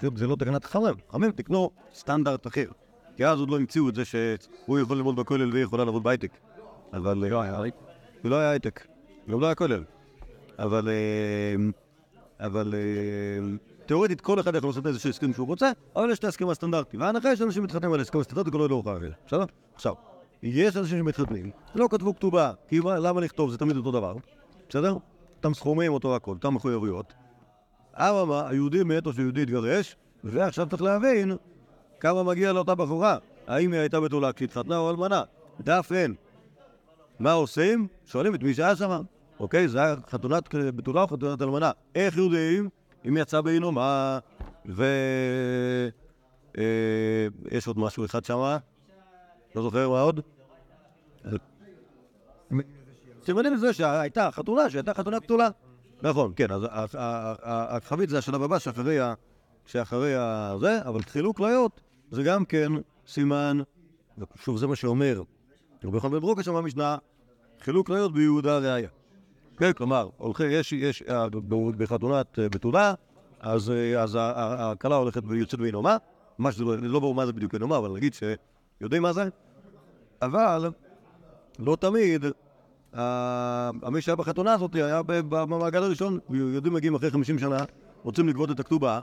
זה, 0.00 0.26
לא 0.26 0.36
תקנת 0.36 0.64
חכמים, 0.64 0.94
חכמים 1.08 1.30
תקנו 1.32 1.70
סטנדרט 1.94 2.46
אחר. 2.46 2.66
כי 3.16 3.26
אז 3.26 3.38
עוד 3.38 3.50
לא 3.50 3.56
המציאו 3.56 3.88
את 3.88 3.94
זה 3.94 4.04
שהוא 4.04 4.78
יכול 4.78 4.96
ללמוד 4.96 5.16
בכולל 5.16 5.52
והיא 5.52 5.64
יכולה 5.64 5.84
לעבוד 5.84 6.02
בהייטק. 6.02 6.30
אבל... 6.92 7.14
לא 7.14 7.40
היה 7.40 7.60
ולא 8.24 8.36
היה 8.36 8.50
הייטק, 8.50 8.86
גם 9.30 9.40
לא 9.40 9.46
היה 9.46 9.54
כולל. 9.54 9.84
אבל... 10.58 10.88
אה, 10.88 11.54
אבל... 12.46 12.74
תיאורטית 13.92 14.20
כל 14.20 14.40
אחד 14.40 14.54
יכול 14.54 14.68
לעשות 14.70 14.86
איזשהו 14.86 15.10
הסכם 15.10 15.32
שהוא 15.32 15.46
רוצה, 15.46 15.70
אבל 15.96 16.10
יש 16.10 16.18
את 16.18 16.24
ההסכם 16.24 16.48
הסטנדרטי. 16.48 16.96
וההנחה 16.96 17.32
יש 17.32 17.40
אנשים 17.42 17.62
שמתחתנים 17.62 17.92
על 17.92 18.00
הסכם 18.00 18.22
סטנדרטי 18.22 18.50
כל 18.50 18.66
לא 18.70 18.74
הוכרח. 18.74 19.02
בסדר? 19.26 19.44
עכשיו, 19.74 19.94
יש 20.42 20.76
אנשים 20.76 20.98
שמתחתנים, 20.98 21.50
לא 21.74 21.88
כתבו 21.90 22.14
כתובה, 22.16 22.52
כי 22.68 22.80
מה- 22.80 22.98
למה 22.98 23.20
לכתוב? 23.20 23.50
זה 23.50 23.58
תמיד 23.58 23.76
אותו 23.76 23.90
דבר. 23.92 24.14
בסדר? 24.68 24.96
אותם 25.36 25.54
סכומים, 25.54 25.92
אותו 25.92 26.16
הכל, 26.16 26.30
אותם 26.30 26.54
מחויבויות. 26.54 27.12
אממה, 27.98 28.48
היהודי 28.48 28.82
מת 28.82 29.06
או 29.06 29.12
שיהודי 29.12 29.42
התגרש, 29.42 29.96
ועכשיו 30.24 30.66
צריך 30.70 30.82
להבין 30.82 31.36
כמה 32.00 32.22
מגיע 32.22 32.52
לאותה 32.52 32.74
בחורה. 32.74 33.16
האם 33.46 33.72
היא 33.72 33.80
הייתה 33.80 34.00
בתולה 34.00 34.32
כשהתחתנה 34.32 34.78
או 34.78 34.90
אלמנה? 34.90 35.22
דף 35.60 35.92
אין. 35.94 36.14
מה 37.18 37.32
עושים? 37.32 37.86
שואלים 38.06 38.34
את 38.34 38.42
מי 38.42 38.54
שהיה 38.54 38.76
שם. 38.76 39.02
אוקיי? 39.40 39.68
זה 39.68 39.82
היה 39.82 39.94
חתונת 40.10 40.54
בתולה 40.54 41.02
או 41.02 41.08
חתונת 41.08 41.42
אלמנה. 41.42 41.70
איך 41.94 42.16
יודעים? 42.16 42.68
אם 43.08 43.16
יצא 43.16 43.40
בעינומה, 43.40 44.18
ו... 44.66 44.84
אה, 46.58 47.26
יש 47.50 47.66
עוד 47.66 47.78
משהו 47.78 48.04
אחד 48.04 48.24
שם, 48.24 48.56
לא 49.54 49.62
זוכר 49.62 49.88
מה 49.88 50.00
עוד? 50.00 50.20
סימנים 53.24 53.54
לזה 53.54 53.72
שהייתה 53.72 54.30
חתונה, 54.30 54.70
שהייתה 54.70 54.94
חתונה 54.94 55.20
בתולה. 55.20 55.48
נכון, 56.02 56.32
כן, 56.36 56.50
אז 56.50 56.64
ה- 56.64 56.68
ה- 56.68 57.34
ה- 57.42 57.76
הכוכבית 57.76 58.08
זה 58.08 58.18
השלב 58.18 58.42
הבא 58.42 58.58
שאחרי 58.58 59.00
ה... 59.00 59.14
שאחרי 59.66 60.14
ה... 60.16 60.54
זה, 60.60 60.78
אבל 60.84 61.02
חילוק 61.02 61.36
כליות 61.36 61.80
זה 62.10 62.22
גם 62.22 62.44
כן 62.44 62.72
סימן, 63.06 63.58
שוב, 64.34 64.56
זה 64.56 64.66
מה 64.66 64.76
שאומר 64.76 65.22
רבי 65.84 65.98
בן 65.98 66.20
ברוקה 66.20 66.42
שם 66.42 66.54
במשנה, 66.54 66.96
חילוק 67.60 67.86
כליות 67.86 68.12
ביהודה 68.12 68.58
ראיה. 68.58 68.88
כן, 69.58 69.72
כלומר, 69.72 70.08
הולכים, 70.16 70.50
יש, 70.50 70.72
יש, 70.72 71.02
אה, 71.02 71.26
בחתונת 71.76 72.38
אה, 72.38 72.48
בתולה, 72.48 72.94
אז, 73.40 73.70
אה, 73.70 74.02
אז 74.02 74.18
הכלה 74.20 74.96
הולכת 74.96 75.22
ויוצאת 75.26 75.60
בעינומה, 75.60 75.96
מה 76.38 76.52
שזה 76.52 76.64
לא, 76.64 76.76
לא 76.76 77.00
ברור 77.00 77.14
מה 77.14 77.26
זה 77.26 77.32
בדיוק 77.32 77.52
עינומה, 77.52 77.78
אבל 77.78 77.90
נגיד 77.90 78.14
שיודעים 78.14 79.02
מה 79.02 79.12
זה, 79.12 79.28
אבל 80.22 80.70
לא 81.58 81.76
תמיד 81.76 82.24
מי 83.92 84.00
שהיה 84.00 84.16
בחתונה 84.16 84.52
הזאת 84.52 84.74
היה 84.74 85.02
במעגל 85.28 85.82
הראשון, 85.82 86.18
יהודים 86.30 86.72
מגיעים 86.72 86.94
אחרי 86.94 87.10
50 87.10 87.38
שנה, 87.38 87.64
רוצים 88.02 88.28
לגבות 88.28 88.50
את 88.50 88.60
הכתובה, 88.60 89.00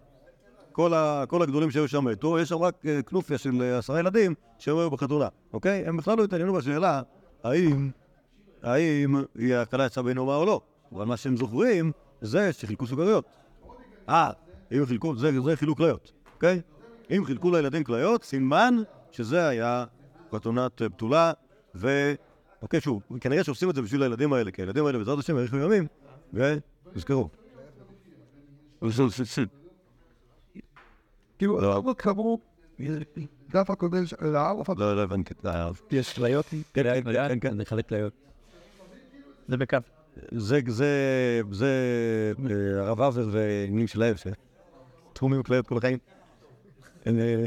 כל, 0.72 0.94
ה, 0.94 1.24
כל 1.28 1.42
הגדולים 1.42 1.72
שהיו 1.72 1.88
שם 1.88 2.06
מתו, 2.06 2.40
יש 2.40 2.50
שם 2.50 2.58
רק 2.58 2.76
כנופיה 3.06 3.38
של 3.38 3.62
עשרה 3.78 4.00
ילדים 4.00 4.34
שהם 4.58 4.78
היו 4.78 4.90
בחתונה, 4.90 5.28
אוקיי? 5.54 5.84
הם 5.88 5.98
בכלל 5.98 6.18
לא 6.18 6.24
התעניינו 6.24 6.54
בשאלה 6.54 7.02
האם, 7.44 7.90
האם 8.64 9.16
היא 9.36 9.56
הכלה 9.56 9.86
יצאה 9.86 10.04
בעינומה 10.04 10.36
או 10.36 10.46
לא, 10.46 10.62
אבל 10.92 11.06
מה 11.06 11.18
שהם 11.18 11.38
זוכרים 11.38 11.92
זה 12.22 12.54
שחילקו 12.54 12.88
סוכריות. 12.88 13.26
אה, 14.10 14.32
אם 14.72 14.86
חילקו, 14.86 15.16
זה, 15.16 15.42
זה 15.42 15.56
חילוק 15.56 15.78
כליות, 15.78 16.12
אוקיי? 16.36 16.62
אם 17.12 17.26
חילקו 17.26 17.52
לילדים 17.52 17.84
כליות, 17.84 18.24
סימן 18.24 18.76
שזה 19.12 19.48
היה 19.48 19.86
חתונת 20.36 20.82
אה, 20.82 20.90
בתולה, 20.90 21.32
ו... 21.76 22.14
אוקיי, 22.62 22.82
שוב, 22.82 23.02
כנראה 23.22 23.44
שעושים 23.44 23.70
את 23.70 23.76
זה 23.76 23.82
בשביל 23.82 24.04
הילדים 24.04 24.34
האלה, 24.34 24.52
כי 24.52 24.62
הילדים 24.62 24.86
האלה 24.86 24.98
בעזרת 24.98 25.20
השם 25.20 25.36
יאריכו 25.38 25.58
ימים, 25.58 25.88
ותזכרו. 26.34 27.30
כאילו, 31.38 31.62
לא. 31.62 31.84
כמו, 31.98 32.40
דף 33.50 33.70
הקודם 33.70 34.06
של 34.06 34.36
האלף, 34.36 34.70
לא, 34.70 34.96
לא 34.96 35.02
הבנתי. 35.02 35.34
אה, 35.46 35.70
יש 35.92 36.14
כליות? 36.14 36.46
כן, 36.74 36.84
כן, 36.84 37.14
כן, 37.14 37.40
כן. 37.40 37.58
לחלק 37.58 37.90
כליות. 37.90 38.29
זה 39.50 39.58
בקו. 39.58 39.78
זה, 40.32 40.60
זה, 40.68 41.42
זה 41.52 41.68
אה, 42.50 42.82
הרב 42.82 43.02
אבר 43.02 43.28
ועניינים 43.32 43.88
שלהם, 43.88 44.16
שתחומים 45.14 45.44
כליות 45.44 45.68
כל 45.68 45.78
החיים. 45.78 45.98
אה, 47.08 47.46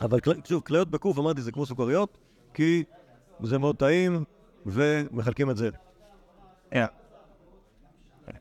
אבל 0.00 0.18
שוב, 0.44 0.62
כליות 0.62 0.90
בקוף, 0.90 1.18
אמרתי, 1.18 1.40
זה 1.40 1.52
כמו 1.52 1.66
סוכריות, 1.66 2.18
כי 2.54 2.84
זה 3.42 3.58
מאוד 3.58 3.76
טעים, 3.76 4.24
ומחלקים 4.66 5.50
את 5.50 5.56
זה. 5.56 5.70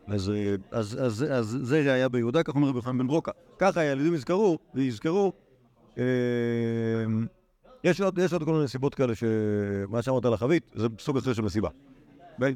אז, 0.08 0.30
אה, 0.30 0.56
אז, 0.72 0.98
אז, 1.02 1.26
אז 1.32 1.58
זה 1.62 1.94
היה 1.94 2.10
ביהודה, 2.10 2.44
כך 2.44 2.56
אומר 2.56 2.68
רבי 2.68 2.78
יוחנן 2.78 2.98
בן 2.98 3.08
ברוקה. 3.08 3.32
ככה 3.60 3.80
הילדים 3.80 4.14
יזכרו, 4.14 4.60
ויזכרו. 4.74 5.34
יש 7.84 8.02
עוד, 8.02 8.18
יש 8.18 8.34
עוד 8.34 8.44
כל 8.44 8.54
מיני 8.54 8.68
סיבות 8.68 8.96
כאלה, 8.96 9.14
שמה 9.16 10.02
שאמרת 10.02 10.26
על 10.26 10.34
החבית, 10.34 10.72
זה 10.76 10.88
סוג 11.00 11.18
אחר 11.18 11.34
של 11.34 11.42
מסיבה. 11.42 11.70
ביי. 12.40 12.56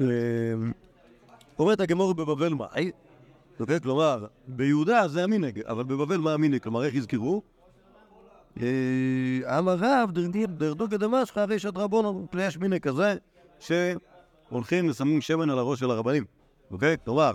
אה, 0.00 0.04
אומרת 1.58 1.80
הגמור 1.80 2.14
בבבל 2.14 2.54
מאי, 2.54 2.90
אוקיי? 3.60 3.80
כלומר, 3.80 4.26
ביהודה 4.48 5.08
זה 5.08 5.24
המנהג, 5.24 5.60
אבל 5.60 5.84
בבבל 5.84 6.16
מה 6.16 6.32
המנהג? 6.34 6.62
כלומר, 6.62 6.84
איך 6.84 6.94
יזכרו? 6.94 7.42
אה, 8.62 9.58
אמר 9.58 9.76
רב, 9.78 10.10
דרדו 10.58 10.88
כדמשך, 10.90 11.38
הרי 11.38 11.58
שת 11.58 11.76
רבונו, 11.76 12.26
יש 12.38 12.58
מנהג 12.58 12.80
כזה, 12.80 13.14
שהולכים 13.60 14.88
ושמים 14.90 15.20
שמן 15.20 15.50
על 15.50 15.58
הראש 15.58 15.80
של 15.80 15.90
הרבנים, 15.90 16.24
אוקיי? 16.70 16.96
כלומר, 17.04 17.32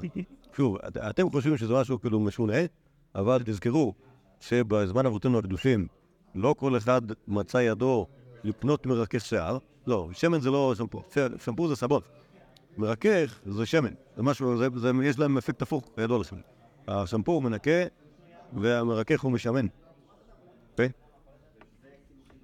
שוב, 0.57 0.77
את- 0.87 0.97
אתם 0.97 1.29
חושבים 1.29 1.57
שזה 1.57 1.73
משהו 1.73 2.01
כאילו 2.01 2.19
משונה, 2.19 2.57
אבל 3.15 3.41
תזכרו 3.45 3.93
שבזמן 4.39 5.05
אבותינו 5.05 5.39
הקדושים, 5.39 5.87
לא 6.35 6.55
כל 6.57 6.77
אחד 6.77 7.01
מצא 7.27 7.57
ידו 7.57 8.07
לקנות 8.43 8.85
מרכך 8.85 9.25
שיער, 9.25 9.57
לא, 9.87 10.09
שמן 10.13 10.39
זה 10.39 10.51
לא 10.51 10.73
שמפו, 10.77 11.01
שמפו 11.43 11.67
זה 11.67 11.75
סבון. 11.75 12.01
מרכך 12.77 13.39
זה 13.45 13.65
שמן, 13.65 13.93
זה 14.17 14.23
משהו, 14.23 14.57
זה, 14.57 14.67
זה, 14.75 14.91
יש 15.03 15.19
להם 15.19 15.37
אפקט 15.37 15.61
הפוך, 15.61 15.89
כידוע 15.95 16.19
לכם. 16.19 16.35
השמפו 16.87 17.31
הוא 17.31 17.43
מנקה 17.43 17.71
והמרכך 18.53 19.21
הוא 19.21 19.31
משמן. 19.31 19.65
אוקיי? 20.71 20.89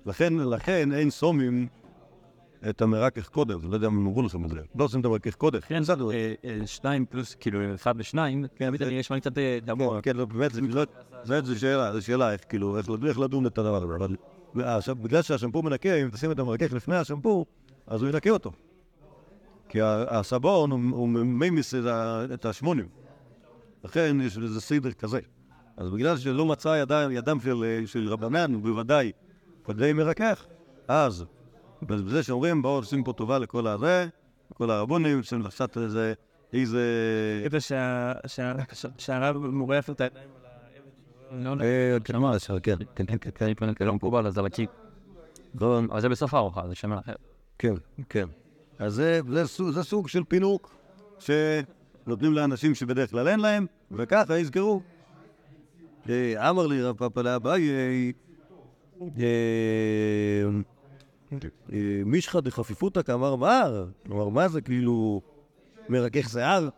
לכן, 0.06 0.34
לכן 0.34 0.92
אין 0.92 1.10
סומים 1.10 1.68
את 2.70 2.82
המרכך 2.82 3.28
קודם, 3.30 3.60
לא 3.70 3.76
יודע 3.76 3.88
אם 3.88 3.98
הם 3.98 4.08
אמרו 4.08 4.22
לכם 4.22 4.46
את 4.46 4.50
זה. 4.50 4.60
לא 4.76 4.84
עושים 4.84 5.00
את 5.00 5.06
המרכך 5.06 5.36
קודם. 5.36 5.60
כן, 5.60 5.82
בסדר. 5.82 6.12
אה, 6.12 6.34
אה, 6.46 6.68
שניים 6.68 7.06
פלוס, 7.06 7.36
כאילו, 7.36 7.76
אחד 7.76 7.94
ושניים. 7.98 8.46
כן, 8.56 8.78
זה- 8.78 8.94
יש 8.94 9.12
לי 9.12 9.22
קצת 9.22 9.38
אה, 9.38 9.60
דמוע. 9.66 10.02
כן, 10.02 10.16
לא, 10.16 10.26
באמת, 10.26 10.54
זה 10.54 10.62
לא- 10.62 10.84
באמת 11.28 11.46
זו 11.46 11.60
שאלה, 11.60 11.94
זו 11.94 12.02
שאלה, 12.06 12.32
איך 12.34 12.42
כאילו, 12.50 12.78
איך 12.78 12.90
לדון- 12.90 13.08
איך 13.08 13.20
לדון 13.20 13.46
את 13.46 13.58
הדבר 13.58 14.04
הזה, 14.04 14.14
בגלל 15.02 15.22
שהשמפו 15.22 15.62
מנקה, 15.62 15.96
אם 15.96 16.10
תשים 16.10 16.32
את 16.32 16.40
המרכך 16.40 16.74
לפני 16.74 16.96
השמפו, 16.96 17.46
אז 17.88 18.02
הוא 18.02 18.10
ינקה 18.10 18.30
אותו. 18.30 18.52
כי 19.70 19.80
הסבון, 19.82 20.72
הוא- 20.72 21.10
ממיס 21.10 21.74
את 22.34 22.46
השמונים. 22.46 22.88
לכן 23.84 24.18
יש 24.22 24.38
לזה 24.38 24.62
סדר 24.62 24.92
כזה. 24.92 25.20
אז 25.78 25.90
בגלל 25.90 26.18
שלא 26.18 26.46
מצא 26.46 26.70
ידם, 26.82 27.10
ידם 27.12 27.40
של, 27.40 27.84
של 27.86 28.10
רבנן, 28.10 28.62
בוודאי, 28.62 29.12
כדי 29.66 29.94
מרכך, 29.94 30.46
אז 30.88 31.26
בזה 31.82 32.24
שאומרים, 32.24 32.62
בואו 32.62 32.82
נשים 32.82 33.04
פה 33.04 33.14
טובה 33.14 33.40
לכל 33.40 33.68
הזה, 33.68 34.08
לכל 34.52 34.72
הרבונים, 34.72 35.24
שהם 35.24 35.44
קצת 35.44 35.78
איזה, 35.78 36.14
איזה... 36.54 36.84
שהרב 38.98 39.38
מורח 39.38 39.90
את 39.90 40.02
הידיים 40.02 40.30
על 41.32 41.48
האבן. 41.48 41.62
אה, 41.62 41.98
כן, 42.04 42.16
אמר, 42.16 42.38
כן, 42.64 42.76
כן, 42.96 43.74
כן, 43.76 43.86
לא 43.86 43.94
מקובל, 43.94 44.28
אז 44.28 44.38
על 44.38 44.46
הקיק. 44.46 44.70
לא, 45.62 45.80
אבל 45.92 46.02
זה 46.02 46.10
בסוף 46.10 46.34
הארוחה, 46.34 46.68
זה 46.68 46.76
שמן 46.76 46.98
אחר. 46.98 47.14
כן, 47.60 47.74
כן. 48.10 48.28
אז 48.80 48.94
זה, 48.94 49.22
זה, 49.30 49.48
סוג, 49.48 49.72
זה 49.72 49.82
של 50.08 50.24
פינוק 50.28 50.76
שנותנים 51.20 52.34
לאנשים 52.34 52.76
שבדרך 52.76 53.12
כלל 53.12 53.28
אין 53.28 53.40
להם, 53.40 53.66
וככה 53.92 54.38
יזכרו. 54.38 54.82
אה, 56.10 56.50
אמר 56.50 56.68
לי 56.68 56.82
רב 56.82 56.98
פאפה 56.98 57.22
לאביי, 57.22 57.70
אה, 57.70 58.10
אה, 61.74 62.02
מישחא 62.06 62.40
דחפיפותא 62.40 63.02
כאמר 63.02 63.36
מר, 63.36 63.88
כלומר, 64.06 64.30
מה 64.30 64.48
זה 64.48 64.62
כאילו 64.62 65.22
מרכך 65.90 66.30
שיער, 66.30 66.70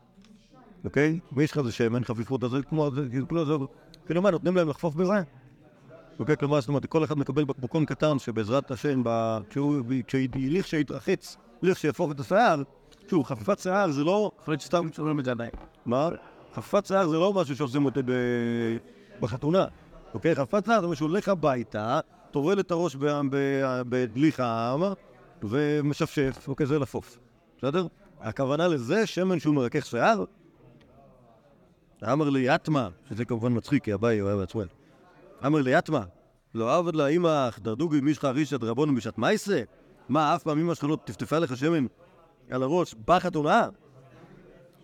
אוקיי? 0.85 1.19
מישחא 1.31 1.61
זה 1.61 1.71
שמן 1.71 2.03
חפיפותא, 2.03 2.47
זה 2.47 2.61
כמו, 2.63 2.91
כאילו, 3.11 3.67
כאילו 4.05 4.21
מה, 4.21 4.31
נותנים 4.31 4.55
להם 4.55 4.69
לחפוף 4.69 4.95
בזה? 4.95 5.13
אוקיי, 6.19 6.37
כלומר, 6.37 6.59
זאת 6.61 6.69
אומרת, 6.69 6.85
כל 6.85 7.03
אחד 7.03 7.17
מקבל 7.17 7.43
בקבוקון 7.43 7.85
קטן 7.85 8.19
שבעזרת 8.19 8.71
השם, 8.71 9.01
ב- 9.05 9.39
כשהוא, 9.49 9.81
כשהליך 10.07 10.67
שיתרחץ, 10.67 11.37
הליך 11.63 11.77
שיהפוך 11.77 12.11
את 12.11 12.19
השיער, 12.19 12.63
שוב, 13.09 13.25
חפיפת 13.25 13.59
שיער 13.59 13.91
זה 13.91 14.03
לא 14.03 14.31
סתם, 14.59 14.87
שומרים 14.93 15.19
את 15.19 15.25
זה 15.25 15.31
עדיין. 15.31 15.51
מה? 15.85 16.09
חפיפת 16.53 16.85
שיער 16.85 17.07
זה 17.07 17.17
לא 17.17 17.33
משהו 17.33 17.55
שעושים 17.55 17.85
אותו 17.85 18.01
ב- 18.05 18.77
בחתונה, 19.19 19.65
אוקיי? 20.13 20.35
חפיפת 20.35 20.65
שיער 20.65 20.81
זה 20.81 20.87
משהו 20.87 21.07
הולך 21.07 21.27
הביתה, 21.29 21.99
טובל 22.31 22.59
את 22.59 22.71
הראש 22.71 22.95
בדלי 23.89 24.31
חם 24.31 24.81
ומשפשף, 25.43 26.45
אוקיי? 26.47 26.65
זה 26.65 26.79
לפוף, 26.79 27.19
בסדר? 27.57 27.87
הכוונה 28.19 28.67
לזה 28.67 29.07
שמן 29.07 29.39
שהוא 29.39 29.55
מרכך 29.55 29.85
שיער? 29.85 30.23
אמר 32.03 32.29
לי 32.29 32.55
יתמה, 32.55 32.89
שזה 33.09 33.25
כמובן 33.25 33.57
מצחיק, 33.57 33.83
כי 33.83 33.93
אביי 33.93 34.19
הוא 34.19 34.29
היה 34.29 34.37
בעצמו. 34.37 34.61
אמר 35.45 35.61
לי 35.61 35.77
יתמה, 35.77 36.03
לא 36.55 36.77
עבד 36.77 36.95
לה 36.95 37.07
אמא, 37.07 37.49
דרדוגי 37.59 38.01
מישך 38.01 38.25
רישא 38.25 38.57
דרבנו 38.57 38.95
בשעת 38.95 39.17
מייסה? 39.17 39.61
מה, 40.09 40.35
אף 40.35 40.43
פעם 40.43 40.59
אמא 40.59 40.73
שלך 40.73 40.83
לא 40.83 40.97
טפטפה 41.05 41.39
לך 41.39 41.57
שמן 41.57 41.85
על 42.49 42.63
הראש 42.63 42.95
בחתונה? 43.07 43.67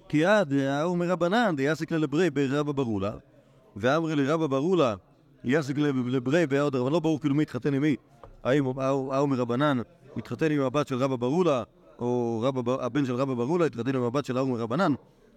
כי 0.09 0.25
עד 0.25 0.53
ההוא 0.53 0.97
מרבנן, 0.97 1.55
דיאסיק 1.55 1.91
לברי 1.91 2.29
ברבא 2.29 2.71
ברולה, 2.71 3.11
ואמרי 3.75 4.15
לי 4.15 4.25
רבא 4.25 4.47
ברולה, 4.47 4.95
יאסיק 5.43 5.77
לברי 6.07 6.47
בעוד 6.47 6.75
אבל 6.75 6.91
לא 6.91 6.99
ברור 6.99 7.19
כאילו 7.19 7.35
מי 7.35 7.43
התחתן 7.43 7.73
עם 7.73 7.81
מי. 7.81 7.95
האם 8.43 8.79
ההוא 8.79 9.29
מרבנן 9.29 9.77
מתחתן 10.15 10.51
עם 10.51 10.61
הבת 10.61 10.87
של 10.87 10.95
רבא 10.95 11.15
ברולה, 11.15 11.63
או 11.99 12.39
רבא 12.43 12.85
הבן 12.85 13.05
של 13.05 13.15
רבא 13.15 13.33
ברולה 13.33 13.65
התחתן 13.65 13.95
עם 13.95 14.03
הבת 14.03 14.25
של 14.25 14.37
ההוא 14.37 14.49
מרבנן, 14.49 14.93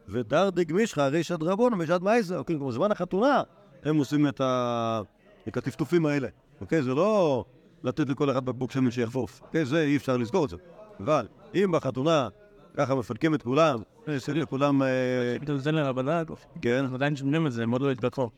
ודרדיג 0.08 0.72
מישך 0.72 0.98
רישא 0.98 1.36
דרבנו 1.36 1.78
בשעת 1.78 2.02
מייסה, 2.02 2.36
אוקיי, 2.36 2.56
כמו 2.56 2.72
זמן 2.72 2.92
החתונה, 2.92 3.42
הם 3.82 3.96
עושים 3.96 4.28
את 4.28 4.40
ה... 4.40 5.00
את 5.48 5.56
הטפטופים 5.56 6.06
האלה, 6.06 6.28
אוקיי? 6.60 6.82
זה 6.82 6.94
לא 6.94 7.44
לתת 7.82 8.08
לכל 8.08 8.30
אחד 8.30 8.44
בקבוק 8.44 8.70
שמן 8.70 8.90
שיחפוף, 8.90 9.40
אוקיי? 9.42 9.64
זה 9.64 9.82
אי 9.82 9.96
אפשר 9.96 10.16
לסגור 10.16 10.44
את 10.44 10.50
זה. 10.50 10.56
אבל 11.00 11.26
אם 11.54 11.72
בחתונה 11.72 12.28
ככה 12.76 12.94
מפנקים 12.94 13.34
את 13.34 13.42
כולם, 13.42 13.82
אה, 14.08 14.46
כולם, 14.46 14.82
אה, 14.82 15.36
פתאום 15.40 15.58
זה 15.58 15.72
לרבנן, 15.72 16.22
כן, 16.62 16.74
אנחנו 16.74 16.96
עדיין 16.96 17.16
שומעים 17.16 17.46
את 17.46 17.52
זה, 17.52 17.62
הם 17.62 17.70
עוד 17.70 17.82
לא 17.82 17.90
התפתחו. 17.90 18.30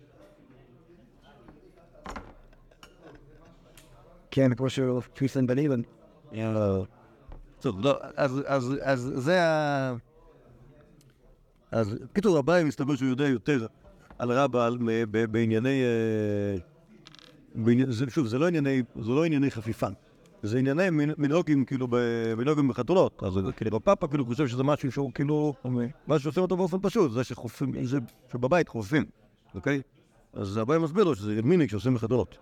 כן, 4.31 4.55
כמו 4.55 4.71
שהוא 4.71 5.03
טוויסטן 5.15 5.47
בניבן. 5.47 5.81
טוב, 7.61 7.81
לא, 7.81 7.99
אז 8.17 9.13
זה 9.15 9.43
ה... 9.43 9.95
אז 11.73 11.95
בקיצור, 11.95 12.39
אביי 12.39 12.65
מסתבר 12.65 12.97
שהוא 12.97 13.09
יודע 13.09 13.29
יותר 13.29 13.67
על 14.19 14.79
ב- 15.11 15.25
בענייני... 15.25 15.83
אה, 15.83 16.57
שוב, 18.09 18.27
זה 18.27 18.39
לא 18.39 18.47
ענייני, 18.49 18.83
זה 19.01 19.11
לא 19.11 19.25
ענייני 19.25 19.51
חפיפה. 19.51 19.87
זה 20.43 20.59
ענייני 20.59 20.91
מנ- 20.91 21.15
מנהוגים, 21.19 21.65
כאילו, 21.65 21.89
מנהוגים 22.37 22.69
בחתונות. 22.69 23.23
אז 23.23 23.39
כאילו, 23.57 23.81
פאפה 23.85 24.09
כאילו 24.09 24.25
חושב 24.25 24.47
שזה 24.49 24.63
משהו 24.63 24.93
שהוא 24.93 25.13
כאילו... 25.15 25.55
משהו 26.09 26.21
שעושים 26.23 26.43
אותו 26.43 26.57
באופן 26.57 26.77
פשוט, 26.83 27.13
זה 27.13 27.25
שחופים, 27.25 27.85
זה 27.85 27.99
שבבית 28.33 28.69
חופים, 28.69 29.05
אוקיי? 29.55 29.83
אז 30.33 30.59
אביי 30.59 30.79
מסביר 30.79 31.05
לו 31.05 31.15
שזה 31.15 31.41
מיניק 31.43 31.71
שעושים 31.71 31.95
בחתונות. 31.95 32.39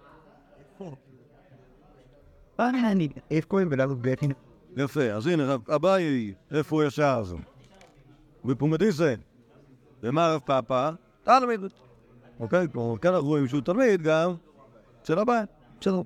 בקין? 4.03 4.33
יפה, 4.77 5.03
אז 5.12 5.27
הנה, 5.27 5.57
אביי, 5.75 6.35
איפה 6.51 6.77
הוא 6.77 7.43
ישר? 8.44 8.48
בפומדיסה. 8.48 9.14
ומה 10.03 10.35
רב 10.35 10.40
פאפה? 10.44 10.88
תלמיד. 11.22 11.61
אוקיי? 12.40 12.66
כלומר, 12.72 12.98
כאן 12.98 13.14
אנחנו 13.14 13.29
רואים 13.29 13.48
שהוא 13.48 13.61
תלמיד 13.61 14.03
גם 14.03 14.35
אצל 15.03 15.18
אביי. 15.18 15.44
בסדר. 15.81 16.03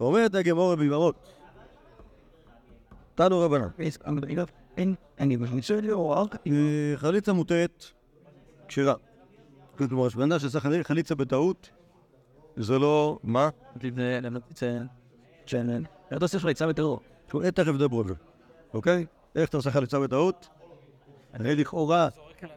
אומרת 0.00 0.34
הגמורה 0.34 0.76
בימרות. 0.76 1.32
תנו 3.14 3.38
רבנן. 3.40 3.68
אה, 6.46 6.92
חליצה 6.96 7.32
מוטעת, 7.32 7.84
כשרה. 8.68 8.94
כלומר, 9.78 10.08
אדם 10.24 10.38
שעשה 10.38 10.60
חלי- 10.60 10.84
חליצה 10.84 11.14
בטעות, 11.14 11.70
זה 12.56 12.78
לא... 12.78 13.18
מה? 13.22 13.48
זה. 14.54 15.78
אתה 16.16 16.24
עושה 16.24 16.38
שלך 16.38 16.50
יצא 16.50 16.66
בטרור. 16.66 17.00
אה, 17.44 17.50
תכף 17.50 17.68
נדבר 17.68 17.98
על 17.98 18.08
זה, 18.08 18.14
אוקיי? 18.74 19.06
איך 19.36 19.48
אתה 19.48 19.56
עושה 19.56 19.70
חליצה 19.70 20.00
בטעות? 20.00 20.48
הרי 21.32 21.56
לכאורה, 21.56 22.08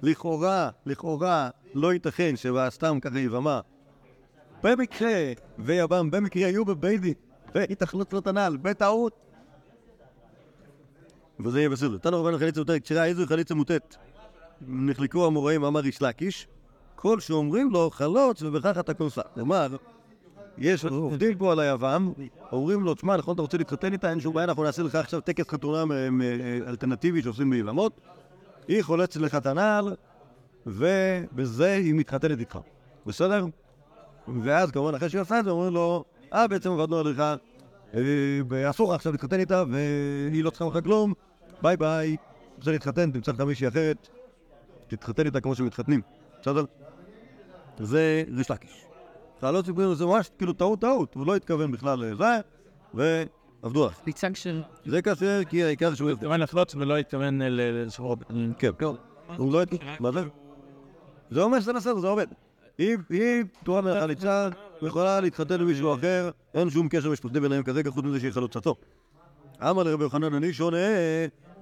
לכאורה, 0.02 0.70
לכאורה, 0.86 1.50
לא 1.74 1.94
ייתכן 1.94 2.34
שסתם 2.36 3.00
ככה 3.00 3.20
יבמה. 3.20 3.62
במקרה, 4.64 5.34
ויבם 5.60 6.12
במקרה 6.12 6.48
היו 6.48 6.66
בבית 6.66 7.02
דין, 7.02 7.14
והתאכלות 7.56 8.14
לא 8.14 8.20
תנ"ל, 8.20 8.58
בטעות. 8.62 9.14
וזה 11.40 11.60
יהיה 11.60 11.70
בסדר. 11.70 11.98
תנו 11.98 12.22
רבנו 12.22 12.38
חליצה 12.38 12.60
מוטעת, 12.60 12.84
כשרה 12.84 13.06
איזו 13.06 13.26
חליצה 13.28 13.56
מוטעת. 13.56 13.98
נחלקו 14.62 15.26
המוראים, 15.26 15.64
אמר 15.64 15.80
ריש 15.80 16.02
לקיש, 16.02 16.48
כל 16.96 17.20
שאומרים 17.20 17.72
לו 17.72 17.90
חלוץ 17.90 18.42
ובכך 18.42 18.78
אתה 18.80 18.94
כוסה. 18.94 19.22
כלומר, 19.34 19.76
יש, 20.58 20.86
עובדים 20.86 21.38
פה 21.38 21.52
על 21.52 21.60
היבם, 21.60 22.14
אומרים 22.52 22.84
לו, 22.84 22.94
תשמע, 22.94 23.18
נכון, 23.18 23.34
אתה 23.34 23.42
רוצה 23.42 23.58
להתחתן 23.58 23.94
איתה, 23.94 24.10
אין 24.10 24.20
שום 24.20 24.34
בעיה, 24.34 24.46
אנחנו 24.46 24.64
נעשה 24.64 24.84
לך 24.84 24.96
עכשיו 24.96 25.22
טקס 25.22 25.50
חתונה 25.50 25.86
מ- 25.86 26.18
מ- 26.18 26.22
אלטרנטיבי 26.68 27.22
שעושים 27.22 27.50
ביבמות. 27.50 28.00
היא 28.68 28.84
חולצת 28.84 29.20
לך 29.20 29.36
את 29.36 29.46
הנעל, 29.46 29.96
ובזה 30.66 31.74
היא 31.74 31.94
מתחתנת 31.94 32.40
איתך. 32.40 32.60
בסדר? 33.06 33.46
ואז 34.44 34.72
כמובן, 34.72 34.96
אחרי 34.96 35.10
שהיא 35.10 35.22
עושה 35.22 35.40
את 35.40 35.46
זה, 35.46 35.52
אומרים 35.52 35.74
לו, 35.74 36.04
אה, 36.34 36.48
בעצם 36.48 36.72
עבדנו 36.72 36.98
עליך, 36.98 37.20
אה, 37.20 38.00
ואסור 38.50 38.90
לך 38.90 38.96
עכשיו 38.96 39.12
להתחתן 39.12 39.40
איתה, 39.40 39.64
והיא 39.72 40.44
לא 40.44 40.50
צריכה 40.50 40.66
ממך 40.66 40.84
כלום, 40.84 41.14
ביי 41.62 41.78
ביי, 41.78 42.18
רוצה 42.58 42.72
להתחתן, 42.72 43.12
תמצא 43.12 43.32
לך 43.32 43.42
מישהי 43.42 43.68
אחרת, 43.68 44.08
תתחתן 44.88 45.26
איתה 45.26 45.42
כמו 45.42 45.56
שמתחתנים, 45.56 46.02
בסדר? 46.42 46.66
זה 47.80 48.24
ריש 48.38 48.52
לקיש. 48.52 48.85
חיילות 49.46 49.66
סיפורים 49.66 49.94
זה 49.94 50.06
ממש 50.06 50.30
כאילו 50.38 50.54
טעות 50.54 50.82
טעות, 50.82 51.16
הוא 51.16 51.28
לא 51.28 51.36
התכוון 51.36 51.72
בכלל 51.72 52.00
לזה, 52.00 52.40
ועבדו 52.94 53.84
עליו. 53.84 53.92
ניצג 54.08 54.36
של... 54.36 54.62
זה 54.86 55.02
כאשר, 55.02 55.42
כי 55.50 55.64
העיקר 55.64 55.96
שהוא... 55.96 56.10
התכוון 56.10 56.40
לחלוץ 56.40 56.76
ולא 56.76 56.98
התכוון 56.98 57.42
לסחור. 57.42 58.16
כן, 58.60 58.70
הוא 59.38 59.54
לא... 59.54 59.62
מה 60.00 60.12
זה? 60.12 60.24
זה 61.32 61.42
אומר 61.42 61.60
שזה 61.60 61.74
בסדר, 61.74 62.00
זה 62.00 62.08
עובד. 62.08 62.28
אם 62.80 62.96
פטורה 63.60 63.82
מהחליצה, 63.82 64.50
יכולה 64.82 65.20
להתחתן 65.20 65.62
עם 65.62 65.68
מישהו 65.68 65.94
אחר, 65.94 66.30
אין 66.54 66.70
שום 66.70 66.90
קשר 66.90 67.12
משפטי 67.12 67.40
ביניהם 67.40 67.64
כרגע, 67.64 67.92
חוץ 67.92 68.06
מזה 68.06 68.20
שהיא 68.20 68.32
חלוצתו. 68.32 68.76
אמר 69.62 69.84
לרבי 69.84 70.04
יוחנן, 70.04 70.34
אני 70.34 70.54
שונה, 70.54 70.78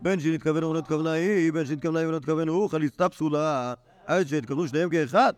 בין 0.02 0.20
שנתכוון 0.20 0.64
ולא 0.64 0.80
התכוונה 0.80 1.12
היא, 1.12 1.54
בין 1.54 1.66
שנתכוונה 1.66 2.00
היא 2.00 2.08
ולא 2.08 2.18
התכוון 2.18 2.48
הוא, 2.48 2.70
חליצתה 2.70 3.10
פסולה, 3.10 3.74
עד 4.06 4.28
שהתכוונו 4.28 4.68
שניהם 4.68 4.90
כאחד. 4.90 5.34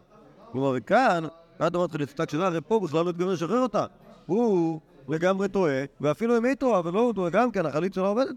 כלומר, 0.51 0.73
וכאן, 0.77 1.23
את 1.57 1.75
אמרת 1.75 1.91
חליצתה 1.91 2.25
כשרה, 2.25 2.47
הרי 2.47 2.61
פה 2.61 2.79
בכלל 2.79 3.05
לא 3.05 3.09
התכוון 3.09 3.33
לשחרר 3.33 3.59
אותה. 3.59 3.85
הוא 4.25 4.79
לגמרי 5.09 5.47
טועה, 5.47 5.83
ואפילו 6.01 6.37
אם 6.37 6.45
היא 6.45 6.55
טועה, 6.55 6.81
ולא 6.85 6.99
הוא 6.99 7.13
טועה 7.13 7.29
גם 7.29 7.51
כן, 7.51 7.65
החליצה 7.65 8.01
לא 8.01 8.09
עובדת. 8.09 8.35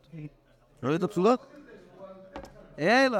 חליצה 0.83 1.09
פסולה. 1.09 1.35
אלא, 2.78 3.18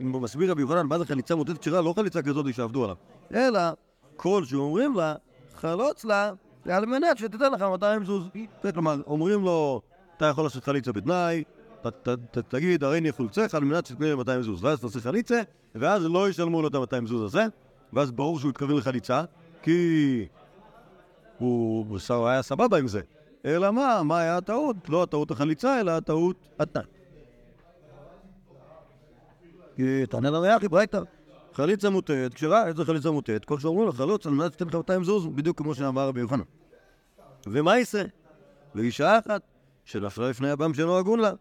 אם 0.00 0.12
הוא 0.12 0.22
מסביר 0.22 0.50
רבי 0.50 0.60
יוחנן 0.60 0.86
מה 0.86 0.98
זה 0.98 1.06
חליצה 1.06 1.34
מוטטת 1.34 1.58
כשרה, 1.58 1.80
לא 1.80 1.92
חליצה 1.96 2.22
כזאת 2.22 2.54
שעבדו 2.54 2.84
עליו, 2.84 2.96
אלא 3.34 3.60
כל 4.16 4.44
שאומרים 4.44 4.94
לה, 4.94 5.14
חלוץ 5.54 6.04
לה, 6.04 6.32
על 6.68 6.86
מנת 6.86 7.18
שתיתן 7.18 7.52
לך 7.52 7.62
200 7.62 8.04
זוז. 8.04 8.24
זה 8.62 8.72
כלומר, 8.72 8.96
אומרים 9.06 9.42
לו, 9.42 9.80
אתה 10.16 10.26
יכול 10.26 10.44
לעשות 10.44 10.64
חליצה 10.64 10.92
בתנאי, 10.92 11.44
תגיד, 12.48 12.84
הריני 12.84 13.12
חולצך 13.12 13.54
על 13.54 13.64
מנת 13.64 13.86
שתקנה 13.86 14.06
לי 14.06 14.14
200 14.14 14.42
זוז. 14.42 14.64
ואז 14.64 14.80
תעשה 14.80 15.00
חליצה, 15.00 15.42
ואז 15.74 16.04
לא 16.04 16.28
ישלמו 16.28 16.62
לו 16.62 16.68
את 16.68 16.74
ה-200 16.74 17.06
זוז 17.06 17.22
הזה, 17.22 17.46
ואז 17.92 18.10
ברור 18.10 18.38
שהוא 18.38 18.50
התכוון 18.50 18.76
לחליצה, 18.76 19.24
כי 19.62 20.26
הוא 21.38 21.98
הוא 22.08 22.26
היה 22.26 22.42
סבבה 22.42 22.78
עם 22.78 22.88
זה. 22.88 23.00
אלא 23.44 23.70
מה, 23.70 24.02
מה 24.02 24.20
היה 24.20 24.36
הטעות? 24.36 24.76
לא 24.88 25.02
הטעות 25.02 25.30
החליצה, 25.30 25.80
אלא 25.80 25.90
הטעות 25.90 26.36
התנאי. 26.60 26.84
תענה 30.10 30.30
לנו 30.30 30.44
יחי, 30.44 30.68
ברייתא. 30.68 31.00
חליצה 31.52 31.90
מוטט, 31.90 32.34
כשרה, 32.34 32.66
איזה 32.66 32.84
חליצה 32.84 33.10
מוטט? 33.10 33.44
כל 33.44 33.58
שאומרים 33.58 33.86
לו 33.86 33.92
חלוץ 33.92 34.26
על 34.26 34.32
מנת 34.32 34.52
שתיתן 34.52 34.68
לך 34.68 34.74
200 34.74 35.04
זוז, 35.04 35.26
בדיוק 35.26 35.58
כמו 35.58 35.74
שאמר 35.74 36.08
רבי 36.08 36.20
יוחנן. 36.20 36.42
ומה 37.46 37.76
יישא? 37.76 38.02
ואישה 38.74 39.18
אחת, 39.18 39.42
שנפלה 39.84 40.30
לפני 40.30 40.50
הבם 40.50 40.74
שאינו 40.74 40.98
הגון 40.98 41.20
לה, 41.20 41.32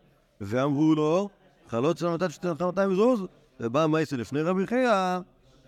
ואמרו 0.42 0.96
לו, 0.96 1.30
חלוץ 1.68 2.04
על 2.04 2.10
מנת 2.10 2.32
שתיתן 2.32 2.50
לך 2.50 2.62
200 2.62 2.96
זוז, 2.96 3.24
ובא 3.60 3.86
מה 3.90 4.00
יישא 4.00 4.16
לפני 4.16 4.42
רבי 4.42 4.68
חייא, 4.68 5.20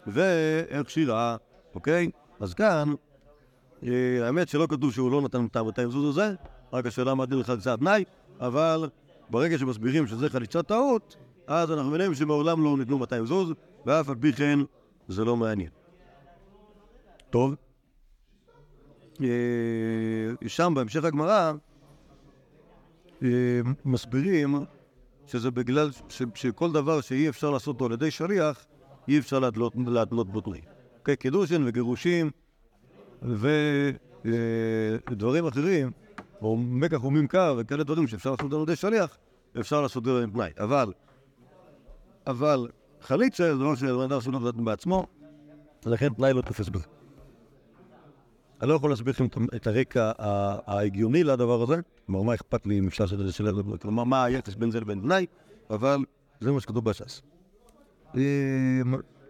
והכשירה, 0.07 1.37
אוקיי? 1.75 2.09
אז 2.39 2.53
כאן, 2.53 2.93
אה, 3.83 4.25
האמת 4.25 4.49
שלא 4.49 4.67
כתוב 4.69 4.93
שהוא 4.93 5.11
לא 5.11 5.21
נתן 5.21 5.45
את 5.45 5.55
ה-200 5.55 5.89
זוז 5.89 6.17
הזה, 6.17 6.35
רק 6.73 6.85
השאלה 6.85 7.13
מה 7.15 7.25
דין 7.25 7.39
לחליצת 7.39 7.79
תנאי, 7.79 8.03
אבל 8.39 8.89
ברגע 9.29 9.57
שמסבירים 9.57 10.07
שזה 10.07 10.29
חליצת 10.29 10.67
טעות, 10.67 11.15
אז 11.47 11.71
אנחנו 11.71 11.89
מבינים 11.89 12.13
שמעולם 12.13 12.63
לא 12.63 12.77
ניתנו 12.77 12.97
200 12.97 13.25
זוז, 13.25 13.53
ואף 13.85 14.09
על 14.09 14.15
פי 14.19 14.33
כן 14.33 14.59
זה 15.07 15.25
לא 15.25 15.35
מעניין. 15.35 15.69
טוב. 17.29 17.55
אה, 19.21 20.47
שם 20.47 20.73
בהמשך 20.75 21.03
הגמרא 21.03 21.53
אה, 23.23 23.29
מסבירים 23.85 24.55
שזה 25.27 25.51
בגלל 25.51 25.89
שכל 26.35 26.71
דבר 26.71 27.01
שאי 27.01 27.29
אפשר 27.29 27.49
לעשות 27.49 27.75
אותו 27.75 27.85
על 27.85 27.91
ידי 27.91 28.11
שליח, 28.11 28.65
אי 29.07 29.19
אפשר 29.19 29.39
להתלות, 29.39 29.73
להתנות 29.87 30.29
בו 30.31 30.41
תנאים. 30.41 30.63
אוקיי? 30.99 31.15
קידושין 31.15 31.63
וגירושין 31.67 32.29
ודברים 35.07 35.45
אחרים, 35.47 35.91
או 36.41 36.57
מקח 36.57 37.03
וממכר 37.03 37.55
וכאלה 37.57 37.83
דברים 37.83 38.07
שאפשר 38.07 38.31
לעשות 38.31 38.53
על 38.53 38.61
ידי 38.61 38.75
שליח, 38.75 39.17
אפשר 39.59 39.81
לעשות 39.81 40.07
עם 40.07 40.31
תנאי. 40.31 40.49
אבל, 40.59 40.93
אבל 42.27 42.67
חליצה 43.01 43.43
זה 43.53 43.59
דבר 43.59 43.75
שבן 43.75 43.89
אדם 43.99 44.11
עושה 44.13 44.29
בעצמו, 44.63 45.07
ולכן 45.85 46.13
תנאי 46.13 46.33
לא 46.33 46.41
תופס 46.41 46.69
בזה. 46.69 46.85
אני 48.61 48.69
לא 48.69 48.73
יכול 48.75 48.89
להסביר 48.89 49.13
לכם 49.13 49.25
את- 49.55 49.67
הרקע 49.67 50.11
ההגיוני 50.67 51.23
לדבר 51.23 51.61
הזה, 51.63 51.75
כלומר, 52.05 52.21
מה 52.21 52.33
אכפת 52.33 52.65
לי 52.65 52.79
אם 52.79 52.87
אפשר 52.87 53.03
לעשות 53.03 53.19
את 53.21 53.25
זה. 53.27 53.77
כלומר, 53.81 54.03
מה 54.03 54.23
היחס 54.23 54.55
בין 54.55 54.71
זה 54.71 54.79
לבין 54.79 54.99
תנאי, 54.99 55.25
אבל 55.69 55.97
זה 56.41 56.51
מה 56.51 56.59
שכתוב 56.61 56.85
בש"ס. 56.85 57.21